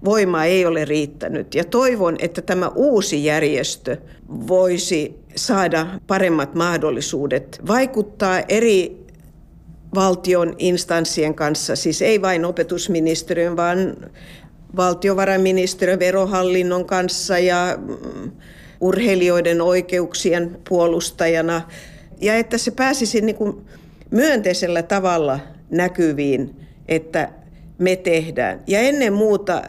voima 0.06 0.46
ei 0.46 0.66
ole 0.66 0.86
riittänyt. 0.86 1.56
Ja 1.56 1.64
toivon, 1.64 2.16
että 2.20 2.42
tämä 2.42 2.72
uusi 2.76 3.26
järjestö 3.26 3.98
voisi 4.48 5.16
saada 5.36 5.88
paremmat 6.08 6.56
mahdollisuudet 6.56 7.62
vaikuttaa 7.68 8.40
eri 8.50 9.01
valtion 9.96 10.56
instanssien 10.58 11.34
kanssa, 11.34 11.76
siis 11.76 12.02
ei 12.02 12.22
vain 12.22 12.46
opetusministeriön, 12.46 13.58
vaan 13.58 13.98
valtiovarainministeriön, 14.76 16.00
verohallinnon 16.00 16.86
kanssa 16.86 17.40
ja 17.40 17.78
mm, 17.78 18.32
urheilijoiden 18.82 19.62
oikeuksien 19.62 20.58
puolustajana 20.70 21.62
ja 22.22 22.36
että 22.36 22.58
se 22.58 22.72
pääsisi 22.72 23.22
niin 23.22 23.36
kuin 23.36 23.66
myönteisellä 24.12 24.84
tavalla 24.84 25.40
näkyviin, 25.70 26.56
että 26.88 27.30
me 27.78 27.96
tehdään. 27.96 28.64
Ja 28.68 28.80
ennen 28.80 29.14
muuta 29.14 29.62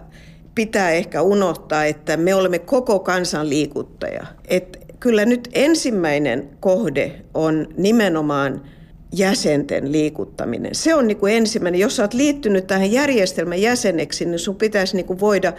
pitää 0.54 0.90
ehkä 0.90 1.22
unohtaa, 1.22 1.84
että 1.84 2.16
me 2.16 2.34
olemme 2.34 2.58
koko 2.58 2.98
kansan 2.98 3.48
liikuttaja. 3.48 4.26
Et 4.48 4.78
kyllä 5.00 5.24
nyt 5.24 5.48
ensimmäinen 5.52 6.50
kohde 6.60 7.12
on 7.34 7.66
nimenomaan 7.76 8.62
jäsenten 9.12 9.92
liikuttaminen. 9.92 10.74
Se 10.74 10.94
on 10.94 11.06
niin 11.06 11.16
kuin 11.16 11.34
ensimmäinen. 11.34 11.80
Jos 11.80 12.00
olet 12.00 12.14
liittynyt 12.14 12.66
tähän 12.66 12.92
järjestelmän 12.92 13.62
jäseneksi, 13.62 14.24
niin 14.24 14.38
sun 14.38 14.56
pitäisi 14.56 14.96
niin 14.96 15.06
kuin 15.06 15.20
voida 15.20 15.52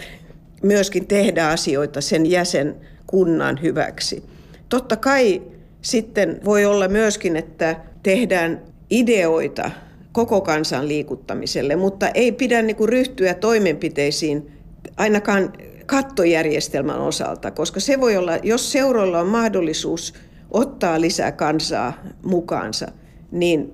myöskin 0.63 1.07
tehdä 1.07 1.47
asioita 1.47 2.01
sen 2.01 2.25
jäsen 2.25 2.75
kunnan 3.07 3.61
hyväksi. 3.61 4.23
Totta 4.69 4.97
kai 4.97 5.41
sitten 5.81 6.39
voi 6.45 6.65
olla 6.65 6.87
myöskin, 6.87 7.35
että 7.35 7.75
tehdään 8.03 8.61
ideoita 8.89 9.71
koko 10.11 10.41
kansan 10.41 10.87
liikuttamiselle, 10.87 11.75
mutta 11.75 12.07
ei 12.07 12.31
pidä 12.31 12.61
niin 12.61 12.75
kuin 12.75 12.89
ryhtyä 12.89 13.33
toimenpiteisiin 13.33 14.51
ainakaan 14.97 15.53
kattojärjestelmän 15.85 16.99
osalta, 16.99 17.51
koska 17.51 17.79
se 17.79 18.01
voi 18.01 18.17
olla, 18.17 18.37
jos 18.43 18.71
seuroilla 18.71 19.19
on 19.19 19.27
mahdollisuus 19.27 20.13
ottaa 20.51 21.01
lisää 21.01 21.31
kansaa 21.31 22.03
mukaansa, 22.23 22.87
niin 23.33 23.73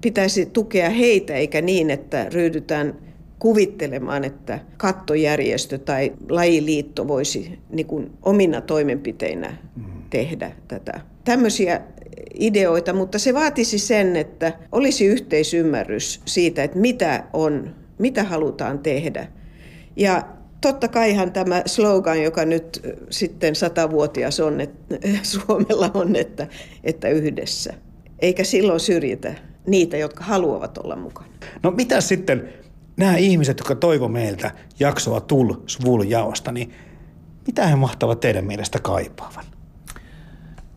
pitäisi 0.00 0.46
tukea 0.46 0.90
heitä 0.90 1.34
eikä 1.34 1.60
niin, 1.60 1.90
että 1.90 2.26
ryhdytään 2.32 2.94
kuvittelemaan, 3.38 4.24
että 4.24 4.58
kattojärjestö 4.76 5.78
tai 5.78 6.12
lajiliitto 6.28 7.08
voisi 7.08 7.58
niin 7.70 7.86
kuin 7.86 8.10
omina 8.22 8.60
toimenpiteinä 8.60 9.56
tehdä 10.10 10.52
tätä. 10.68 11.00
Tämmöisiä 11.24 11.80
ideoita, 12.38 12.92
mutta 12.92 13.18
se 13.18 13.34
vaatisi 13.34 13.78
sen, 13.78 14.16
että 14.16 14.52
olisi 14.72 15.06
yhteisymmärrys 15.06 16.20
siitä, 16.24 16.62
että 16.62 16.78
mitä 16.78 17.24
on, 17.32 17.74
mitä 17.98 18.24
halutaan 18.24 18.78
tehdä. 18.78 19.28
Ja 19.96 20.22
totta 20.60 20.88
kaihan 20.88 21.32
tämä 21.32 21.62
slogan, 21.66 22.22
joka 22.22 22.44
nyt 22.44 22.96
sitten 23.10 23.54
satavuotias 23.54 24.40
on, 24.40 24.60
että 24.60 24.94
Suomella 25.22 25.90
on, 25.94 26.16
että, 26.16 26.46
että 26.84 27.08
yhdessä. 27.08 27.74
Eikä 28.18 28.44
silloin 28.44 28.80
syrjitä 28.80 29.34
niitä, 29.66 29.96
jotka 29.96 30.24
haluavat 30.24 30.78
olla 30.78 30.96
mukana. 30.96 31.28
No 31.62 31.70
mitä 31.70 32.00
sitten 32.00 32.48
nämä 32.96 33.16
ihmiset, 33.16 33.58
jotka 33.58 33.74
toivo 33.74 34.08
meiltä 34.08 34.50
jaksoa 34.80 35.20
Tul 35.20 35.54
Svul 35.66 36.02
jaosta, 36.02 36.52
niin 36.52 36.72
mitä 37.46 37.66
he 37.66 37.76
mahtavat 37.76 38.20
teidän 38.20 38.44
mielestä 38.44 38.78
kaipaavan? 38.78 39.44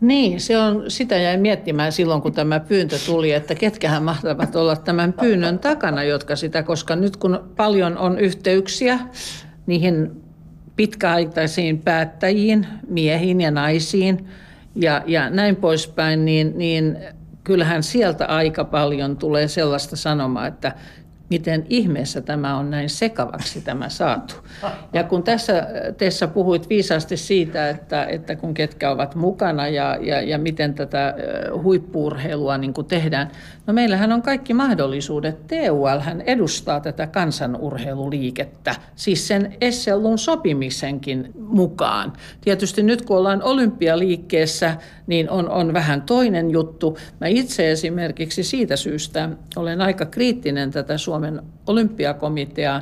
Niin, 0.01 0.41
se 0.41 0.57
on, 0.57 0.83
sitä 0.87 1.17
jäin 1.17 1.39
miettimään 1.39 1.91
silloin, 1.91 2.21
kun 2.21 2.33
tämä 2.33 2.59
pyyntö 2.59 2.99
tuli, 3.05 3.31
että 3.31 3.55
ketkähän 3.55 4.03
mahtavat 4.03 4.55
olla 4.55 4.75
tämän 4.75 5.13
pyynnön 5.13 5.59
takana, 5.59 6.03
jotka 6.03 6.35
sitä, 6.35 6.63
koska 6.63 6.95
nyt 6.95 7.17
kun 7.17 7.51
paljon 7.55 7.97
on 7.97 8.19
yhteyksiä 8.19 8.99
niihin 9.65 10.11
pitkäaikaisiin 10.75 11.79
päättäjiin, 11.79 12.67
miehiin 12.87 13.41
ja 13.41 13.51
naisiin 13.51 14.27
ja, 14.75 15.03
ja 15.05 15.29
näin 15.29 15.55
poispäin, 15.55 16.25
niin, 16.25 16.53
niin 16.57 16.97
kyllähän 17.43 17.83
sieltä 17.83 18.25
aika 18.25 18.63
paljon 18.65 19.17
tulee 19.17 19.47
sellaista 19.47 19.95
sanomaa, 19.95 20.47
että 20.47 20.75
miten 21.31 21.65
ihmeessä 21.69 22.21
tämä 22.21 22.57
on 22.57 22.69
näin 22.69 22.89
sekavaksi 22.89 23.61
tämä 23.61 23.89
saatu. 23.89 24.35
Ja 24.93 25.03
kun 25.03 25.23
tässä 25.23 25.67
Tessa 25.97 26.27
puhuit 26.27 26.69
viisaasti 26.69 27.17
siitä, 27.17 27.69
että, 27.69 28.05
että 28.05 28.35
kun 28.35 28.53
ketkä 28.53 28.91
ovat 28.91 29.15
mukana 29.15 29.67
ja, 29.67 29.97
ja, 30.01 30.21
ja 30.21 30.37
miten 30.37 30.73
tätä 30.73 31.15
huippuurheilua 31.63 32.57
niin 32.57 32.73
kuin 32.73 32.87
tehdään. 32.87 33.31
No 33.67 33.73
meillähän 33.73 34.11
on 34.11 34.21
kaikki 34.21 34.53
mahdollisuudet. 34.53 35.47
TUL 35.47 35.99
hän 35.99 36.21
edustaa 36.21 36.79
tätä 36.79 37.07
kansanurheiluliikettä, 37.07 38.75
siis 38.95 39.27
sen 39.27 39.55
Essellun 39.61 40.17
sopimisenkin 40.17 41.31
mukaan. 41.39 42.13
Tietysti 42.41 42.83
nyt 42.83 43.01
kun 43.01 43.17
ollaan 43.17 43.43
olympialiikkeessä, 43.43 44.75
niin 45.07 45.29
on, 45.29 45.49
on 45.49 45.73
vähän 45.73 46.01
toinen 46.01 46.51
juttu. 46.51 46.97
Mä 47.19 47.27
itse 47.27 47.71
esimerkiksi 47.71 48.43
siitä 48.43 48.75
syystä 48.75 49.29
olen 49.55 49.81
aika 49.81 50.05
kriittinen 50.05 50.71
tätä 50.71 50.97
Suomen 50.97 51.20
olympiakomiteaa 51.67 52.81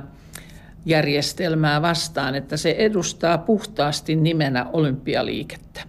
järjestelmää 0.86 1.82
vastaan, 1.82 2.36
että 2.36 2.58
se 2.58 2.72
edustaa 2.72 3.38
puhtaasti 3.38 4.16
nimenä 4.16 4.66
olympialiikettä 4.74 5.82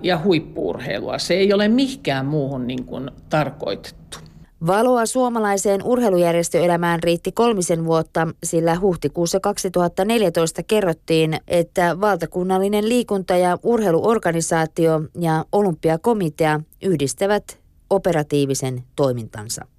ja 0.00 0.20
huippuurheilua. 0.24 1.18
Se 1.18 1.34
ei 1.34 1.52
ole 1.52 1.68
mihinkään 1.68 2.26
muuhun 2.26 2.66
niin 2.66 2.84
kuin 2.84 3.10
tarkoitettu. 3.28 4.18
Valoa 4.66 5.06
suomalaiseen 5.06 5.82
urheilujärjestöelämään 5.82 7.02
riitti 7.02 7.32
kolmisen 7.32 7.84
vuotta, 7.84 8.28
sillä 8.44 8.80
huhtikuussa 8.80 9.40
2014 9.40 10.62
kerrottiin, 10.62 11.38
että 11.48 12.00
valtakunnallinen 12.00 12.88
liikunta- 12.88 13.36
ja 13.36 13.58
urheiluorganisaatio 13.62 15.00
ja 15.20 15.44
olympiakomitea 15.52 16.60
yhdistävät 16.82 17.58
operatiivisen 17.90 18.84
toimintansa. 18.96 19.75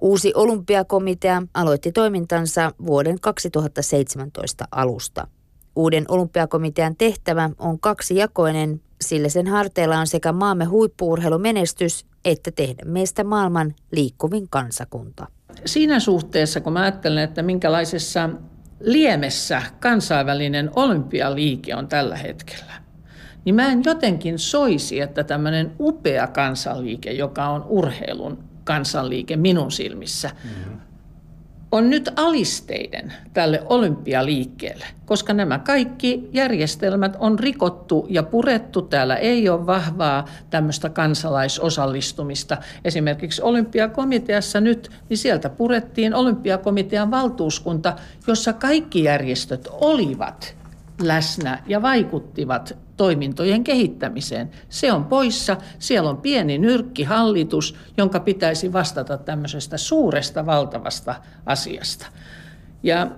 Uusi 0.00 0.32
olympiakomitea 0.34 1.42
aloitti 1.54 1.92
toimintansa 1.92 2.72
vuoden 2.86 3.20
2017 3.20 4.64
alusta. 4.70 5.26
Uuden 5.76 6.04
olympiakomitean 6.08 6.96
tehtävä 6.96 7.50
on 7.58 7.80
kaksijakoinen, 7.80 8.80
sillä 9.00 9.28
sen 9.28 9.46
harteilla 9.46 9.98
on 9.98 10.06
sekä 10.06 10.32
maamme 10.32 10.64
huippuurheilumenestys 10.64 12.06
että 12.24 12.50
tehdä 12.50 12.84
meistä 12.84 13.24
maailman 13.24 13.74
liikkuvin 13.92 14.48
kansakunta. 14.48 15.26
Siinä 15.64 16.00
suhteessa, 16.00 16.60
kun 16.60 16.72
mä 16.72 16.80
ajattelen, 16.80 17.24
että 17.24 17.42
minkälaisessa 17.42 18.30
liemessä 18.80 19.62
kansainvälinen 19.80 20.70
olympialiike 20.76 21.74
on 21.74 21.88
tällä 21.88 22.16
hetkellä, 22.16 22.72
niin 23.44 23.54
mä 23.54 23.66
en 23.66 23.82
jotenkin 23.84 24.38
soisi, 24.38 25.00
että 25.00 25.24
tämmöinen 25.24 25.72
upea 25.80 26.26
kansanliike, 26.26 27.12
joka 27.12 27.48
on 27.48 27.64
urheilun 27.68 28.38
kansanliike 28.68 29.36
minun 29.36 29.72
silmissä, 29.72 30.30
mm-hmm 30.44 30.88
on 31.72 31.90
nyt 31.90 32.10
alisteiden 32.16 33.12
tälle 33.32 33.62
olympialiikkeelle, 33.66 34.84
koska 35.06 35.34
nämä 35.34 35.58
kaikki 35.58 36.28
järjestelmät 36.32 37.16
on 37.18 37.38
rikottu 37.38 38.06
ja 38.08 38.22
purettu. 38.22 38.82
Täällä 38.82 39.16
ei 39.16 39.48
ole 39.48 39.66
vahvaa 39.66 40.24
tämmöistä 40.50 40.88
kansalaisosallistumista. 40.88 42.56
Esimerkiksi 42.84 43.42
olympiakomiteassa 43.42 44.60
nyt, 44.60 44.90
niin 45.08 45.18
sieltä 45.18 45.48
purettiin 45.48 46.14
olympiakomitean 46.14 47.10
valtuuskunta, 47.10 47.96
jossa 48.26 48.52
kaikki 48.52 49.04
järjestöt 49.04 49.68
olivat 49.72 50.56
läsnä 51.00 51.62
ja 51.66 51.82
vaikuttivat 51.82 52.78
toimintojen 52.96 53.64
kehittämiseen. 53.64 54.50
Se 54.68 54.92
on 54.92 55.04
poissa. 55.04 55.56
Siellä 55.78 56.10
on 56.10 56.16
pieni 56.16 56.58
nyrkkihallitus, 56.58 57.74
jonka 57.96 58.20
pitäisi 58.20 58.72
vastata 58.72 59.18
tämmöisestä 59.18 59.76
suuresta, 59.76 60.46
valtavasta 60.46 61.14
asiasta. 61.46 62.06
Ja 62.82 63.10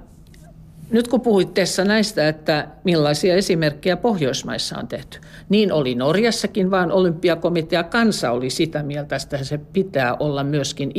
nyt 0.91 1.09
kun 1.09 1.21
puhuit 1.21 1.55
Tessa 1.55 1.85
näistä, 1.85 2.29
että 2.29 2.69
millaisia 2.85 3.35
esimerkkejä 3.35 3.97
Pohjoismaissa 3.97 4.79
on 4.79 4.89
tehty, 4.89 5.19
niin 5.49 5.73
oli 5.73 5.95
Norjassakin, 5.95 6.71
vaan 6.71 6.93
olympiakomitea 6.93 7.85
kansa 7.85 8.31
oli 8.31 8.51
sitä 8.51 8.83
mieltä, 8.83 9.17
että 9.17 9.45
se 9.45 9.59
pitää 9.59 10.17
olla 10.21 10.45
myöskin 10.45 10.93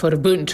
idrottsförbund, 0.00 0.48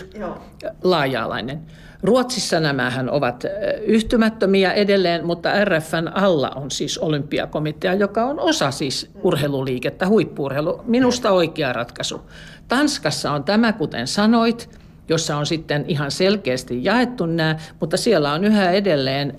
laaja-alainen. 0.82 1.60
Ruotsissa 2.02 2.60
nämähän 2.60 3.10
ovat 3.10 3.44
yhtymättömiä 3.86 4.72
edelleen, 4.72 5.26
mutta 5.26 5.64
RFN 5.64 6.08
alla 6.14 6.50
on 6.50 6.70
siis 6.70 6.98
olympiakomitea, 6.98 7.94
joka 7.94 8.24
on 8.24 8.40
osa 8.40 8.70
siis 8.70 9.10
urheiluliikettä, 9.22 10.08
huippuurheilu. 10.08 10.80
Minusta 10.86 11.30
oikea 11.30 11.72
ratkaisu. 11.72 12.20
Tanskassa 12.68 13.32
on 13.32 13.44
tämä, 13.44 13.72
kuten 13.72 14.06
sanoit, 14.06 14.68
jossa 15.08 15.36
on 15.36 15.46
sitten 15.46 15.84
ihan 15.88 16.10
selkeästi 16.10 16.84
jaettu 16.84 17.26
nämä, 17.26 17.56
mutta 17.80 17.96
siellä 17.96 18.32
on 18.32 18.44
yhä 18.44 18.70
edelleen 18.70 19.34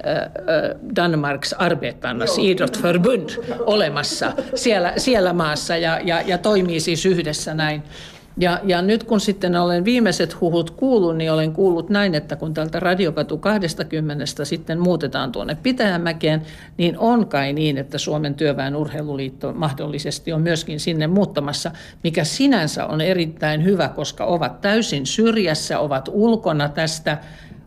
Danmarks 0.96 1.54
Arbetarnas 1.54 2.38
Idrottsförbund 2.38 3.30
olemassa 3.76 4.34
siellä, 4.56 4.94
siellä 4.98 5.34
maassa 5.34 5.78
ja, 5.78 6.00
ja, 6.04 6.22
ja 6.22 6.38
toimii 6.38 6.80
siis 6.80 7.06
yhdessä 7.06 7.54
näin. 7.54 7.84
Ja, 8.40 8.60
ja 8.64 8.82
nyt 8.82 9.04
kun 9.04 9.20
sitten 9.20 9.56
olen 9.56 9.86
viimeiset 9.86 10.42
huhut 10.42 10.72
kuullut, 10.72 11.18
niin 11.18 11.32
olen 11.32 11.54
kuullut 11.54 11.90
näin, 11.90 12.16
että 12.16 12.36
kun 12.36 12.54
tältä 12.54 12.80
Radiokatu 12.80 13.38
20 13.38 14.26
sitten 14.44 14.80
muutetaan 14.80 15.32
tuonne 15.32 15.58
Pitäjämäkeen, 15.64 16.42
niin 16.78 16.98
on 16.98 17.28
kai 17.28 17.54
niin, 17.54 17.78
että 17.78 17.98
Suomen 17.98 18.36
työväen 18.36 18.76
urheiluliitto 18.76 19.54
mahdollisesti 19.54 20.34
on 20.34 20.42
myöskin 20.42 20.80
sinne 20.80 21.08
muuttamassa, 21.08 21.72
mikä 22.04 22.24
sinänsä 22.24 22.86
on 22.86 23.02
erittäin 23.02 23.64
hyvä, 23.64 23.90
koska 23.90 24.26
ovat 24.26 24.62
täysin 24.62 25.06
syrjässä, 25.06 25.80
ovat 25.80 26.10
ulkona 26.12 26.70
tästä 26.70 27.18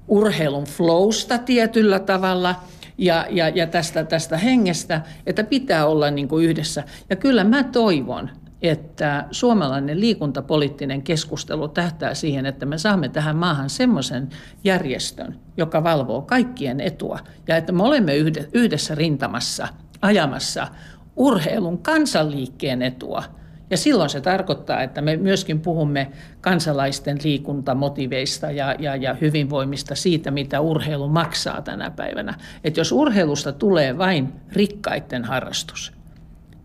urheilun 0.09 0.65
flowsta 0.65 1.39
tietyllä 1.39 1.99
tavalla– 1.99 2.55
ja, 3.01 3.27
ja, 3.31 3.49
ja 3.49 3.67
tästä, 3.67 4.05
tästä 4.05 4.37
hengestä, 4.37 5.01
että 5.27 5.45
pitää 5.45 5.87
olla 5.87 6.11
niin 6.11 6.29
kuin 6.29 6.45
yhdessä. 6.45 6.85
Ja 7.11 7.17
kyllä 7.17 7.45
mä 7.45 7.63
toivon, 7.63 8.31
että 8.63 9.25
suomalainen 9.31 10.01
liikuntapoliittinen 10.01 11.03
keskustelu 11.03 11.69
tähtää 11.69 12.15
siihen, 12.15 12.47
että 12.47 12.67
me 12.67 12.79
saamme 12.79 13.09
tähän 13.09 13.37
maahan 13.37 13.71
semmoisen 13.71 14.29
järjestön, 14.65 15.39
joka 15.57 15.85
valvoo 15.85 16.23
kaikkien 16.23 16.81
etua 16.81 17.19
ja 17.49 17.57
että 17.57 17.73
me 17.73 17.83
olemme 17.83 18.13
yhdessä 18.53 18.95
rintamassa 18.95 19.69
ajamassa 20.03 20.69
urheilun 21.17 21.79
kansanliikkeen 21.79 22.83
etua. 22.83 23.23
Ja 23.71 23.77
silloin 23.77 24.11
se 24.11 24.21
tarkoittaa, 24.21 24.83
että 24.83 25.03
me 25.03 25.17
myöskin 25.17 25.61
puhumme 25.61 26.11
kansalaisten 26.41 27.19
liikuntamotiveista 27.25 28.51
ja, 28.51 28.75
ja, 28.79 28.97
ja 28.97 29.15
hyvinvoimista 29.15 29.95
siitä, 29.95 30.31
mitä 30.31 30.61
urheilu 30.61 31.09
maksaa 31.09 31.63
tänä 31.63 31.91
päivänä. 31.91 32.35
Että 32.65 32.81
jos 32.81 32.93
urheilusta 32.93 33.53
tulee 33.53 33.99
vain 33.99 34.33
rikkaiden 34.53 35.25
harrastus, 35.25 35.93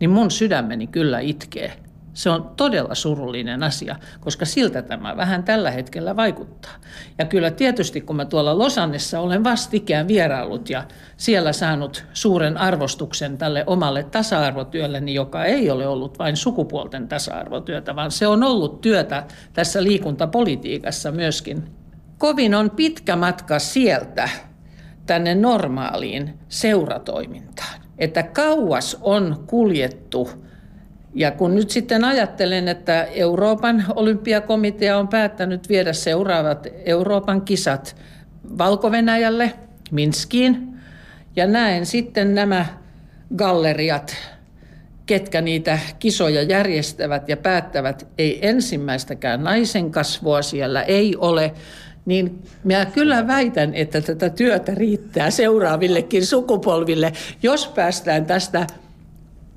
niin 0.00 0.10
mun 0.10 0.30
sydämeni 0.30 0.86
kyllä 0.86 1.20
itkee 1.20 1.85
Se 2.16 2.30
on 2.30 2.52
todella 2.56 2.94
surullinen 2.94 3.62
asia, 3.62 3.96
koska 4.20 4.44
siltä 4.44 4.82
tämä 4.82 5.16
vähän 5.16 5.44
tällä 5.44 5.70
hetkellä 5.70 6.16
vaikuttaa. 6.16 6.72
Ja 7.18 7.24
kyllä 7.24 7.50
tietysti, 7.50 8.00
kun 8.00 8.16
mä 8.16 8.24
tuolla 8.24 8.58
Losannessa 8.58 9.20
olen 9.20 9.44
vastikään 9.44 10.08
vierailut 10.08 10.70
ja 10.70 10.84
siellä 11.16 11.52
saanut 11.52 12.04
suuren 12.12 12.56
arvostuksen 12.56 13.38
tälle 13.38 13.64
omalle 13.66 14.04
tasa-arvotyölleni, 14.04 15.14
joka 15.14 15.44
ei 15.44 15.70
ole 15.70 15.86
ollut 15.86 16.18
vain 16.18 16.36
sukupuolten 16.36 17.08
tasa-arvotyötä, 17.08 17.96
vaan 17.96 18.10
se 18.10 18.26
on 18.26 18.42
ollut 18.42 18.80
työtä 18.80 19.24
tässä 19.52 19.82
liikuntapolitiikassa 19.82 21.12
myöskin. 21.12 21.64
Kovin 22.18 22.54
on 22.54 22.70
pitkä 22.70 23.16
matka 23.16 23.58
sieltä 23.58 24.28
tänne 25.06 25.34
normaaliin 25.34 26.38
seuratoimintaan. 26.48 27.80
Että 27.98 28.22
kauas 28.22 28.98
on 29.00 29.44
kuljettu 29.46 30.46
ja 31.16 31.30
kun 31.30 31.54
nyt 31.54 31.70
sitten 31.70 32.04
ajattelen, 32.04 32.68
että 32.68 33.04
Euroopan 33.04 33.84
olympiakomitea 33.94 34.98
on 34.98 35.08
päättänyt 35.08 35.68
viedä 35.68 35.92
seuraavat 35.92 36.66
Euroopan 36.84 37.42
kisat 37.42 37.96
valko 38.58 38.90
Minskiin, 39.90 40.68
ja 41.36 41.46
näen 41.46 41.86
sitten 41.86 42.34
nämä 42.34 42.66
galleriat, 43.36 44.16
ketkä 45.06 45.40
niitä 45.40 45.78
kisoja 45.98 46.42
järjestävät 46.42 47.28
ja 47.28 47.36
päättävät, 47.36 48.06
ei 48.18 48.48
ensimmäistäkään 48.48 49.44
naisen 49.44 49.90
kasvua 49.90 50.42
siellä 50.42 50.82
ei 50.82 51.16
ole, 51.16 51.54
niin 52.06 52.42
minä 52.64 52.86
kyllä 52.86 53.26
väitän, 53.26 53.74
että 53.74 54.00
tätä 54.00 54.30
työtä 54.30 54.74
riittää 54.74 55.30
seuraavillekin 55.30 56.26
sukupolville, 56.26 57.12
jos 57.42 57.68
päästään 57.68 58.26
tästä 58.26 58.66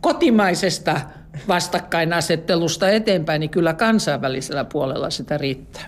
kotimaisesta 0.02 1.02
vastakkainasettelusta 1.48 2.90
eteenpäin, 2.90 3.40
niin 3.40 3.50
kyllä 3.50 3.74
kansainvälisellä 3.74 4.66
puolella 4.66 5.10
sitä 5.10 5.38
riittää. 5.38 5.86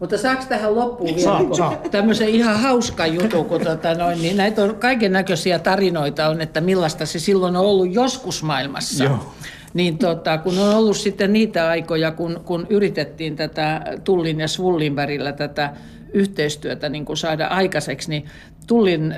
Mutta 0.00 0.18
saako 0.18 0.44
tähän 0.48 0.74
loppuun 0.74 1.16
vielä 1.16 1.24
saa, 1.24 1.54
saa. 1.54 1.76
tämmöisen 1.90 2.28
ihan 2.28 2.60
hauska 2.60 3.06
juttu, 3.06 3.44
kun 3.44 3.60
tota 3.60 3.94
noin, 3.94 4.22
niin 4.22 4.36
näitä 4.36 4.62
on 4.62 4.76
kaiken 4.76 5.12
näköisiä 5.12 5.58
tarinoita 5.58 6.28
on, 6.28 6.40
että 6.40 6.60
millaista 6.60 7.06
se 7.06 7.18
silloin 7.18 7.56
on 7.56 7.66
ollut 7.66 7.94
joskus 7.94 8.42
maailmassa. 8.42 9.04
Joo. 9.04 9.32
Niin 9.74 9.98
tota, 9.98 10.38
kun 10.38 10.58
on 10.58 10.74
ollut 10.74 10.96
sitten 10.96 11.32
niitä 11.32 11.68
aikoja, 11.68 12.10
kun, 12.10 12.40
kun 12.44 12.66
yritettiin 12.70 13.36
tätä 13.36 13.82
Tullin 14.04 14.40
ja 14.40 14.48
Svullin 14.48 14.96
välillä 14.96 15.32
tätä 15.32 15.72
yhteistyötä 16.12 16.88
niin 16.88 17.04
kuin 17.04 17.16
saada 17.16 17.46
aikaiseksi, 17.46 18.10
niin 18.10 18.24
Tullin 18.70 19.14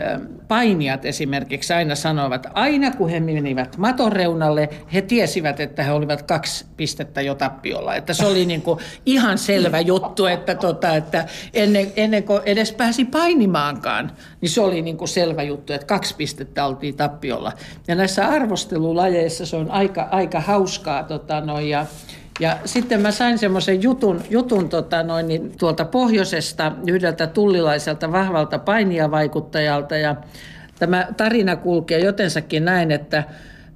painijat 0.48 1.04
esimerkiksi 1.04 1.72
aina 1.72 1.94
sanoivat, 1.94 2.46
aina 2.54 2.90
kun 2.90 3.08
he 3.08 3.20
menivät 3.20 3.76
maton 3.76 4.12
reunalle, 4.12 4.68
he 4.92 5.02
tiesivät, 5.02 5.60
että 5.60 5.82
he 5.82 5.92
olivat 5.92 6.22
kaksi 6.22 6.66
pistettä 6.76 7.20
jo 7.20 7.34
tappiolla. 7.34 7.96
Että 7.96 8.14
se 8.14 8.26
oli 8.26 8.44
niin 8.46 8.62
kuin 8.62 8.78
ihan 9.06 9.38
selvä 9.38 9.80
juttu, 9.80 10.26
että, 10.26 10.54
tota, 10.54 10.96
että 10.96 11.26
ennen, 11.54 11.92
ennen 11.96 12.22
kuin 12.22 12.40
edes 12.44 12.72
pääsi 12.72 13.04
painimaankaan, 13.04 14.12
niin 14.40 14.50
se 14.50 14.60
oli 14.60 14.82
niin 14.82 14.96
kuin 14.96 15.08
selvä 15.08 15.42
juttu, 15.42 15.72
että 15.72 15.86
kaksi 15.86 16.14
pistettä 16.16 16.66
oltiin 16.66 16.96
tappiolla. 16.96 17.52
Ja 17.88 17.94
näissä 17.94 18.28
arvostelulajeissa 18.28 19.46
se 19.46 19.56
on 19.56 19.70
aika, 19.70 20.08
aika 20.10 20.40
hauskaa. 20.40 21.02
Tota, 21.02 21.40
noin, 21.40 21.68
ja, 21.68 21.86
ja 22.40 22.58
sitten 22.64 23.00
mä 23.00 23.10
sain 23.10 23.38
semmoisen 23.38 23.82
jutun, 23.82 24.22
jutun 24.30 24.68
tota 24.68 25.02
noin, 25.02 25.28
niin 25.28 25.52
tuolta 25.58 25.84
pohjoisesta 25.84 26.72
yhdeltä 26.86 27.26
tullilaiselta 27.26 28.12
vahvalta 28.12 28.58
painia-vaikuttajalta 28.58 29.96
ja 29.96 30.16
tämä 30.78 31.06
tarina 31.16 31.56
kulkee 31.56 31.98
jotensakin 31.98 32.64
näin, 32.64 32.90
että 32.90 33.24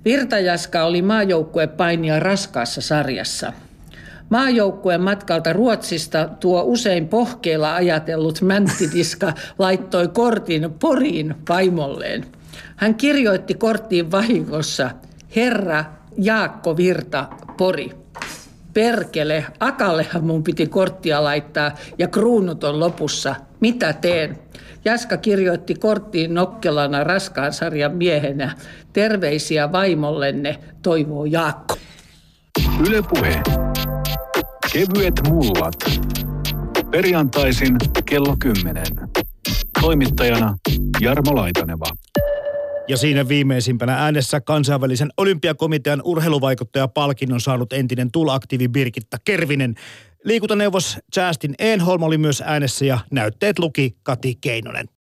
Virtajaska 0.05 0.85
oli 0.85 1.03
painia 1.77 2.21
raskaassa 2.21 2.81
sarjassa. 2.81 3.53
Maajoukkueen 4.31 5.01
matkalta 5.01 5.53
Ruotsista 5.53 6.29
tuo 6.41 6.63
usein 6.63 7.09
pohkeilla 7.09 7.75
ajatellut 7.75 8.43
Mänttidiska 8.43 9.33
laittoi 9.59 10.09
kortin 10.09 10.75
Poriin 10.81 11.35
vaimolleen. 11.49 12.25
Hän 12.77 12.95
kirjoitti 12.95 13.55
korttiin 13.55 14.11
vahingossa 14.11 14.91
Herra 15.37 15.85
Jaakko 16.19 16.77
Virta 16.77 17.27
Pori 17.57 18.06
perkele, 18.77 19.45
Akallehan 19.61 20.25
mun 20.25 20.43
piti 20.43 20.67
korttia 20.67 21.25
laittaa 21.25 21.73
ja 21.99 22.09
kruunut 22.09 22.65
on 22.65 22.81
lopussa. 22.81 23.35
Mitä 23.61 23.93
teen? 23.93 24.39
Jaska 24.85 25.17
kirjoitti 25.17 25.75
korttiin 25.75 26.35
nokkelana 26.35 27.05
raskaan 27.05 27.53
sarjan 27.53 27.97
miehenä. 27.97 28.57
Terveisiä 28.93 29.73
vaimollenne, 29.73 30.59
toivoo 30.83 31.25
Jaakko. 31.25 31.77
Ylepuhe. 32.89 33.43
Kevyet 34.73 35.15
mullat. 35.29 35.77
Perjantaisin 36.91 37.77
kello 38.05 38.37
10. 38.39 38.85
Toimittajana 39.81 40.57
Jarmo 41.01 41.35
Laitaneva. 41.35 41.87
Ja 42.89 42.97
siinä 42.97 43.29
viimeisimpänä 43.29 43.95
äänessä 43.95 44.41
kansainvälisen 44.41 45.09
olympiakomitean 45.17 46.03
urheiluvaikuttaja 46.05 46.89
palkinnon 46.89 47.41
saanut 47.41 47.73
entinen 47.73 48.13
tulaktiivi 48.13 48.69
Birgitta 48.69 49.17
Kervinen. 49.25 49.75
Liikuntaneuvos 50.25 50.99
Justin 51.17 51.55
Enholm 51.59 52.03
oli 52.03 52.19
myös 52.19 52.43
äänessä 52.47 52.85
ja 52.85 52.99
näytteet 53.11 53.59
luki 53.59 53.97
Kati 54.03 54.35
Keinonen. 54.41 54.96